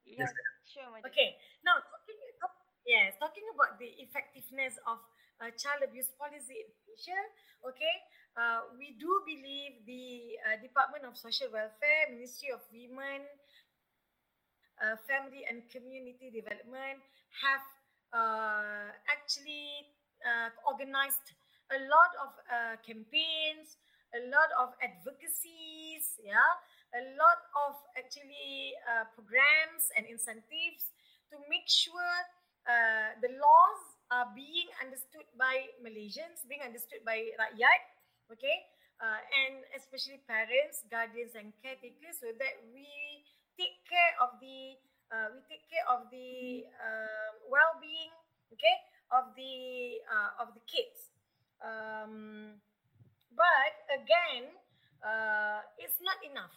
Yeah, 0.02 0.18
Yes. 0.26 0.30
sure, 0.66 0.88
madam. 0.90 1.06
Okay. 1.12 1.28
Now, 1.62 1.78
talking, 1.86 2.18
talk, 2.42 2.54
yes, 2.82 3.14
talking 3.22 3.46
about 3.54 3.78
the 3.78 3.90
effectiveness 4.02 4.74
of 4.90 4.98
uh, 5.38 5.50
child 5.54 5.86
abuse 5.86 6.10
policy 6.18 6.66
in 6.66 6.68
Malaysia, 6.82 7.20
okay, 7.66 7.94
uh, 8.34 8.66
we 8.78 8.98
do 8.98 9.10
believe 9.26 9.86
the 9.86 10.38
uh, 10.42 10.56
Department 10.58 11.04
of 11.06 11.14
Social 11.14 11.50
Welfare, 11.54 12.10
Ministry 12.10 12.50
of 12.50 12.62
Women, 12.74 13.22
Family 15.06 15.46
and 15.46 15.62
Community 15.70 16.30
Development 16.34 16.98
have 17.42 17.64
uh, 18.12 18.90
actually 19.06 19.88
uh, 20.26 20.50
organized 20.66 21.32
a 21.70 21.80
lot 21.88 22.12
of 22.20 22.30
uh, 22.50 22.74
campaigns, 22.84 23.78
a 24.12 24.28
lot 24.28 24.50
of 24.60 24.76
advocacies, 24.82 26.20
yeah, 26.20 26.52
a 26.92 27.02
lot 27.16 27.40
of 27.64 27.80
actually 27.96 28.76
uh, 28.84 29.08
programs 29.16 29.88
and 29.96 30.04
incentives 30.04 30.92
to 31.32 31.40
make 31.48 31.64
sure 31.64 32.12
uh, 32.68 33.16
the 33.24 33.32
laws 33.40 33.80
are 34.12 34.28
being 34.36 34.68
understood 34.84 35.24
by 35.40 35.72
Malaysians, 35.80 36.44
being 36.44 36.60
understood 36.60 37.00
by 37.08 37.32
rakyat, 37.40 37.82
okay, 38.28 38.68
and 39.00 39.64
especially 39.74 40.20
parents, 40.28 40.84
guardians, 40.92 41.32
and 41.34 41.50
caretakers, 41.64 42.20
so 42.20 42.28
that 42.36 42.60
we 42.70 42.86
take 43.58 43.84
care 43.88 44.14
of 44.20 44.38
the 44.40 44.76
uh, 45.12 45.28
we 45.36 45.44
take 45.44 45.68
care 45.68 45.84
of 45.92 46.08
the 46.08 46.64
um, 46.80 47.32
well-being, 47.52 48.08
okay, 48.48 48.76
of 49.12 49.36
the 49.36 50.00
uh, 50.08 50.40
of 50.40 50.56
the 50.56 50.64
kids. 50.64 51.12
Um, 51.60 52.56
but 53.36 53.72
again, 53.92 54.56
uh, 55.04 55.60
it's 55.76 56.00
not 56.00 56.16
enough. 56.24 56.52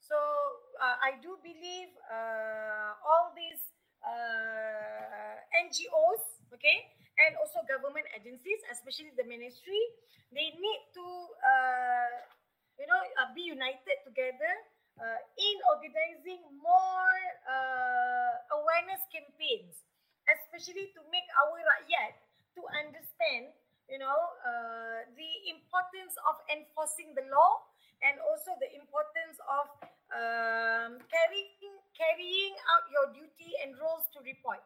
So 0.00 0.18
uh, 0.80 0.96
I 1.00 1.16
do 1.22 1.38
believe 1.40 1.92
uh, 2.10 2.92
all 3.06 3.32
these 3.32 3.62
uh, 4.04 5.36
NGOs, 5.56 6.42
okay, 6.52 6.92
and 7.24 7.38
also 7.40 7.64
government 7.64 8.04
agencies, 8.12 8.60
especially 8.68 9.14
the 9.16 9.24
ministry, 9.24 9.80
they 10.34 10.52
need 10.58 10.80
to, 10.96 11.06
uh, 11.40 12.12
you 12.80 12.86
know, 12.88 13.00
uh, 13.20 13.30
be 13.32 13.46
united 13.46 13.96
together 14.04 14.52
uh, 15.00 15.20
in 15.38 15.56
organizing 15.72 16.42
more 16.60 17.16
uh, 17.48 18.34
awareness 18.60 19.02
campaigns, 19.08 19.84
especially 20.28 20.92
to 20.92 21.00
make 21.08 21.26
our 21.40 21.56
rakyat 21.56 22.20
to 22.56 22.62
understand, 22.84 23.52
you 23.88 23.96
know, 23.96 24.18
uh, 24.44 25.08
the 25.16 25.32
importance 25.48 26.14
of 26.28 26.36
enforcing 26.52 27.16
the 27.16 27.24
law 27.32 27.64
and 28.02 28.18
also 28.26 28.52
the 28.58 28.70
importance 28.74 29.38
of 29.46 29.66
um, 30.12 31.00
carrying 31.08 31.72
carrying 31.96 32.54
out 32.74 32.84
your 32.90 33.06
duty 33.14 33.56
and 33.64 33.78
roles 33.80 34.04
to 34.12 34.20
report. 34.20 34.60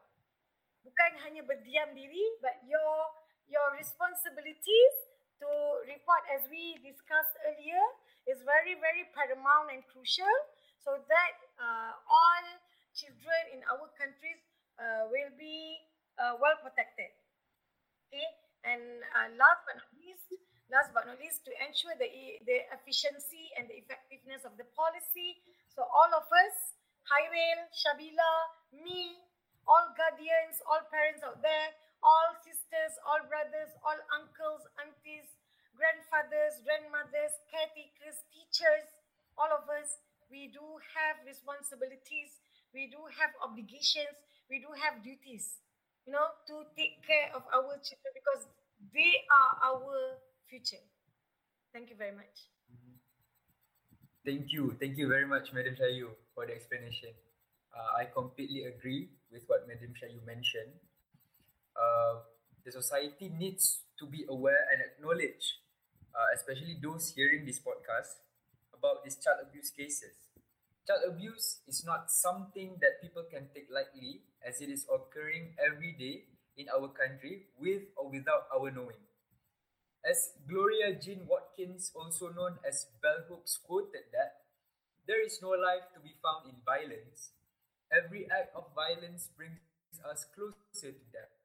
Bukan 0.82 1.12
hanya 1.22 1.42
berdiam 1.46 1.94
diri, 1.94 2.24
but 2.42 2.58
your 2.66 3.12
your 3.46 3.74
responsibilities 3.78 4.94
to 5.38 5.48
report, 5.86 6.22
as 6.34 6.48
we 6.48 6.80
discussed 6.82 7.36
earlier, 7.46 7.84
is 8.26 8.42
very 8.42 8.74
very 8.78 9.06
paramount 9.14 9.70
and 9.70 9.82
crucial, 9.90 10.36
so 10.82 10.98
that 11.06 11.34
uh, 11.58 11.94
all 12.10 12.44
children 12.94 13.42
in 13.54 13.60
our 13.70 13.86
countries 13.94 14.40
uh, 14.78 15.06
will 15.10 15.30
be 15.38 15.78
uh, 16.18 16.34
well 16.40 16.56
protected. 16.62 17.12
Okay, 18.08 18.26
and 18.64 18.82
uh, 19.14 19.28
last 19.34 19.62
but 19.66 19.78
not 19.78 19.90
least, 19.98 20.30
last 20.70 20.90
but 20.94 21.06
not 21.06 21.18
least, 21.18 21.44
to 21.46 21.52
ensure 21.62 21.94
the 21.98 22.08
the 22.46 22.64
efficiency 22.72 23.52
and 23.58 23.68
the 23.68 23.76
effectiveness 23.76 24.46
of 24.46 24.56
the 24.56 24.66
policy. 24.78 25.38
So 25.68 25.84
all 25.84 26.08
of 26.16 26.24
us, 26.24 26.56
Khairil, 27.04 27.68
Shabila, 27.68 28.32
me, 28.72 29.20
all 29.68 29.92
guardians, 29.92 30.64
all 30.64 30.80
parents 30.88 31.20
out 31.20 31.44
there, 31.44 31.68
all 32.00 32.32
sisters, 32.40 32.96
all 33.04 33.20
brothers, 33.28 33.76
all 33.84 33.98
uncles, 34.16 34.64
aunties, 34.80 35.35
grandfathers, 35.76 36.64
grandmothers, 36.64 37.36
caretakers, 37.52 38.24
teachers, 38.32 38.88
all 39.36 39.52
of 39.52 39.68
us, 39.68 40.00
we 40.32 40.50
do 40.50 40.64
have 40.96 41.22
responsibilities, 41.22 42.40
we 42.74 42.88
do 42.90 42.98
have 43.14 43.30
obligations, 43.44 44.16
we 44.50 44.58
do 44.58 44.72
have 44.74 45.04
duties, 45.04 45.60
you 46.08 46.12
know, 46.12 46.34
to 46.48 46.66
take 46.74 47.04
care 47.06 47.30
of 47.36 47.44
our 47.52 47.78
children 47.78 48.12
because 48.16 48.48
they 48.90 49.22
are 49.30 49.52
our 49.70 50.18
future. 50.48 50.82
Thank 51.72 51.90
you 51.92 51.96
very 51.96 52.16
much. 52.16 52.50
Thank 54.24 54.50
you. 54.50 54.74
Thank 54.80 54.98
you 54.98 55.06
very 55.06 55.26
much, 55.26 55.52
Madam 55.54 55.78
Shayu, 55.78 56.10
for 56.34 56.46
the 56.46 56.54
explanation. 56.56 57.14
Uh, 57.70 58.00
I 58.00 58.10
completely 58.10 58.64
agree 58.64 59.10
with 59.30 59.44
what 59.46 59.68
Madam 59.68 59.94
Shayu 59.94 60.18
mentioned. 60.26 60.74
Uh, 61.76 62.26
the 62.64 62.72
society 62.72 63.30
needs 63.30 63.86
to 64.00 64.06
be 64.06 64.24
aware 64.28 64.66
and 64.72 64.82
acknowledge, 64.82 65.60
uh, 66.16 66.32
especially 66.34 66.80
those 66.80 67.12
hearing 67.14 67.44
this 67.44 67.60
podcast, 67.60 68.24
about 68.72 69.04
these 69.04 69.16
child 69.16 69.44
abuse 69.44 69.70
cases. 69.70 70.16
Child 70.86 71.12
abuse 71.12 71.60
is 71.68 71.84
not 71.84 72.10
something 72.10 72.78
that 72.80 73.02
people 73.02 73.24
can 73.28 73.48
take 73.52 73.68
lightly 73.70 74.22
as 74.40 74.60
it 74.60 74.70
is 74.70 74.86
occurring 74.88 75.52
every 75.60 75.92
day 75.92 76.24
in 76.56 76.68
our 76.72 76.88
country 76.88 77.46
with 77.58 77.82
or 77.96 78.08
without 78.10 78.48
our 78.54 78.70
knowing. 78.70 79.02
As 80.04 80.32
Gloria 80.48 80.94
Jean 80.94 81.26
Watkins, 81.28 81.92
also 81.94 82.30
known 82.30 82.56
as 82.66 82.86
Bell 83.02 83.26
Hooks, 83.28 83.58
quoted 83.58 84.08
that 84.12 84.46
there 85.06 85.20
is 85.24 85.42
no 85.42 85.50
life 85.50 85.92
to 85.92 86.00
be 86.00 86.14
found 86.22 86.48
in 86.48 86.56
violence. 86.64 87.32
Every 87.92 88.24
act 88.30 88.54
of 88.56 88.72
violence 88.74 89.28
brings 89.36 89.60
us 90.08 90.24
closer 90.34 90.92
to 90.92 91.04
death. 91.12 91.35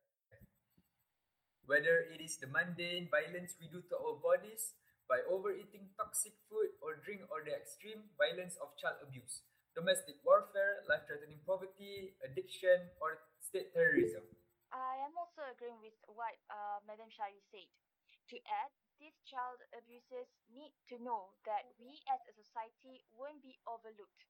Whether 1.72 2.04
it 2.12 2.20
is 2.20 2.36
the 2.36 2.52
mundane 2.52 3.08
violence 3.08 3.56
we 3.56 3.72
do 3.72 3.80
to 3.80 3.96
our 3.96 4.20
bodies 4.20 4.76
by 5.08 5.24
overeating 5.24 5.88
toxic 5.96 6.36
food 6.52 6.76
or 6.84 7.00
drink 7.00 7.24
or 7.32 7.48
the 7.48 7.56
extreme 7.56 8.12
violence 8.20 8.60
of 8.60 8.76
child 8.76 9.00
abuse, 9.00 9.48
domestic 9.72 10.20
warfare, 10.28 10.84
life-threatening 10.92 11.40
poverty, 11.48 12.20
addiction, 12.28 12.92
or 13.00 13.24
state 13.40 13.72
terrorism. 13.72 14.20
I 14.76 15.00
am 15.00 15.16
also 15.16 15.48
agreeing 15.48 15.80
with 15.80 15.96
what 16.12 16.36
uh, 16.52 16.84
Madam 16.84 17.08
Shari 17.08 17.40
said. 17.56 17.72
To 18.36 18.38
add, 18.52 18.76
these 19.00 19.16
child 19.24 19.64
abusers 19.72 20.28
need 20.52 20.76
to 20.92 21.00
know 21.00 21.40
that 21.48 21.72
we 21.80 22.04
as 22.12 22.20
a 22.28 22.36
society 22.36 23.00
won't 23.16 23.40
be 23.40 23.56
overlooked. 23.64 24.28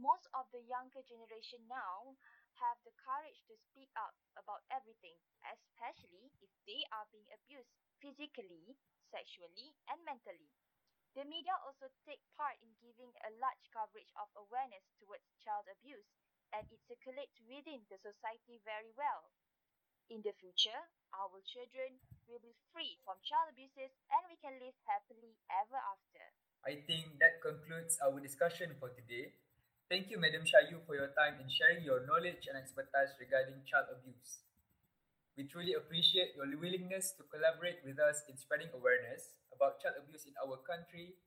Most 0.00 0.32
of 0.32 0.48
the 0.48 0.64
younger 0.64 1.04
generation 1.04 1.60
now 1.68 2.16
have 2.60 2.76
the 2.84 2.92
courage 3.00 3.40
to 3.48 3.56
speak 3.72 3.88
up 3.96 4.12
about 4.36 4.62
everything, 4.68 5.16
especially 5.48 6.28
if 6.44 6.52
they 6.68 6.84
are 6.92 7.08
being 7.08 7.26
abused 7.32 7.72
physically, 8.04 8.76
sexually, 9.08 9.72
and 9.88 9.98
mentally. 10.04 10.52
The 11.16 11.26
media 11.26 11.56
also 11.66 11.90
take 12.06 12.22
part 12.38 12.54
in 12.62 12.70
giving 12.78 13.10
a 13.26 13.34
large 13.42 13.64
coverage 13.74 14.12
of 14.14 14.30
awareness 14.38 14.86
towards 15.02 15.26
child 15.42 15.66
abuse, 15.66 16.06
and 16.54 16.62
it 16.70 16.78
circulates 16.86 17.34
within 17.48 17.82
the 17.90 17.98
society 17.98 18.62
very 18.62 18.94
well. 18.94 19.32
In 20.10 20.22
the 20.22 20.34
future, 20.38 20.78
our 21.14 21.38
children 21.46 21.98
will 22.26 22.42
be 22.42 22.54
free 22.70 22.98
from 23.02 23.18
child 23.26 23.50
abuses 23.54 23.90
and 24.10 24.22
we 24.30 24.38
can 24.38 24.58
live 24.58 24.74
happily 24.86 25.38
ever 25.50 25.78
after. 25.78 26.24
I 26.66 26.82
think 26.82 27.18
that 27.22 27.42
concludes 27.42 27.98
our 28.02 28.18
discussion 28.18 28.74
for 28.78 28.90
today. 28.90 29.34
Thank 29.90 30.06
you, 30.06 30.22
Madam 30.22 30.46
Shayu, 30.46 30.78
for 30.86 30.94
your 30.94 31.10
time 31.18 31.42
in 31.42 31.50
sharing 31.50 31.82
your 31.82 32.06
knowledge 32.06 32.46
and 32.46 32.54
expertise 32.54 33.10
regarding 33.18 33.58
child 33.66 33.90
abuse. 33.90 34.46
We 35.34 35.50
truly 35.50 35.74
appreciate 35.74 36.38
your 36.38 36.46
willingness 36.46 37.10
to 37.18 37.26
collaborate 37.26 37.82
with 37.82 37.98
us 37.98 38.22
in 38.30 38.38
spreading 38.38 38.70
awareness 38.70 39.34
about 39.50 39.82
child 39.82 39.98
abuse 39.98 40.30
in 40.30 40.38
our 40.38 40.62
country, 40.62 41.18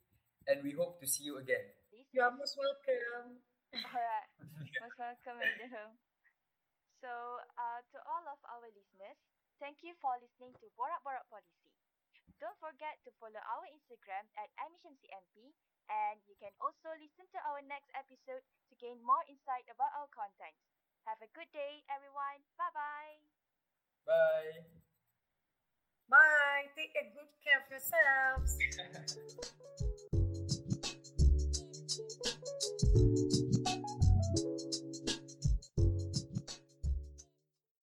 and 0.48 0.64
we 0.64 0.72
hope 0.72 1.04
to 1.04 1.06
see 1.12 1.28
you 1.28 1.44
again. 1.44 1.76
You 2.16 2.24
are 2.24 2.32
most 2.32 2.56
welcome. 2.56 3.44
Alright, 3.76 4.32
most 4.80 4.96
welcome, 4.96 5.44
Madam. 5.44 6.00
So, 7.04 7.12
uh, 7.60 7.84
to 7.84 7.98
all 8.08 8.24
of 8.32 8.40
our 8.48 8.64
listeners, 8.72 9.20
thank 9.60 9.84
you 9.84 9.92
for 10.00 10.16
listening 10.24 10.56
to 10.64 10.72
Borak 10.80 11.04
Borak 11.04 11.28
Policy. 11.28 11.68
Don't 12.40 12.56
forget 12.64 12.96
to 13.04 13.12
follow 13.20 13.44
our 13.44 13.68
Instagram 13.76 14.24
at 14.40 14.48
AdmissionCMP 14.56 15.52
and 15.90 16.20
you 16.28 16.36
can 16.40 16.52
also 16.62 16.92
listen 17.00 17.26
to 17.34 17.40
our 17.50 17.60
next 17.66 17.90
episode 17.96 18.44
to 18.70 18.74
gain 18.80 19.00
more 19.04 19.24
insight 19.28 19.68
about 19.68 19.92
our 19.98 20.08
content. 20.12 20.56
Have 21.08 21.20
a 21.20 21.30
good 21.36 21.52
day, 21.52 21.84
everyone. 21.92 22.40
Bye-bye. 22.56 23.20
Bye. 24.08 24.64
Bye. 26.08 26.72
Take 26.76 26.96
a 26.96 27.12
good 27.12 27.32
care 27.44 27.60
of 27.60 27.68
yourselves. 27.72 28.60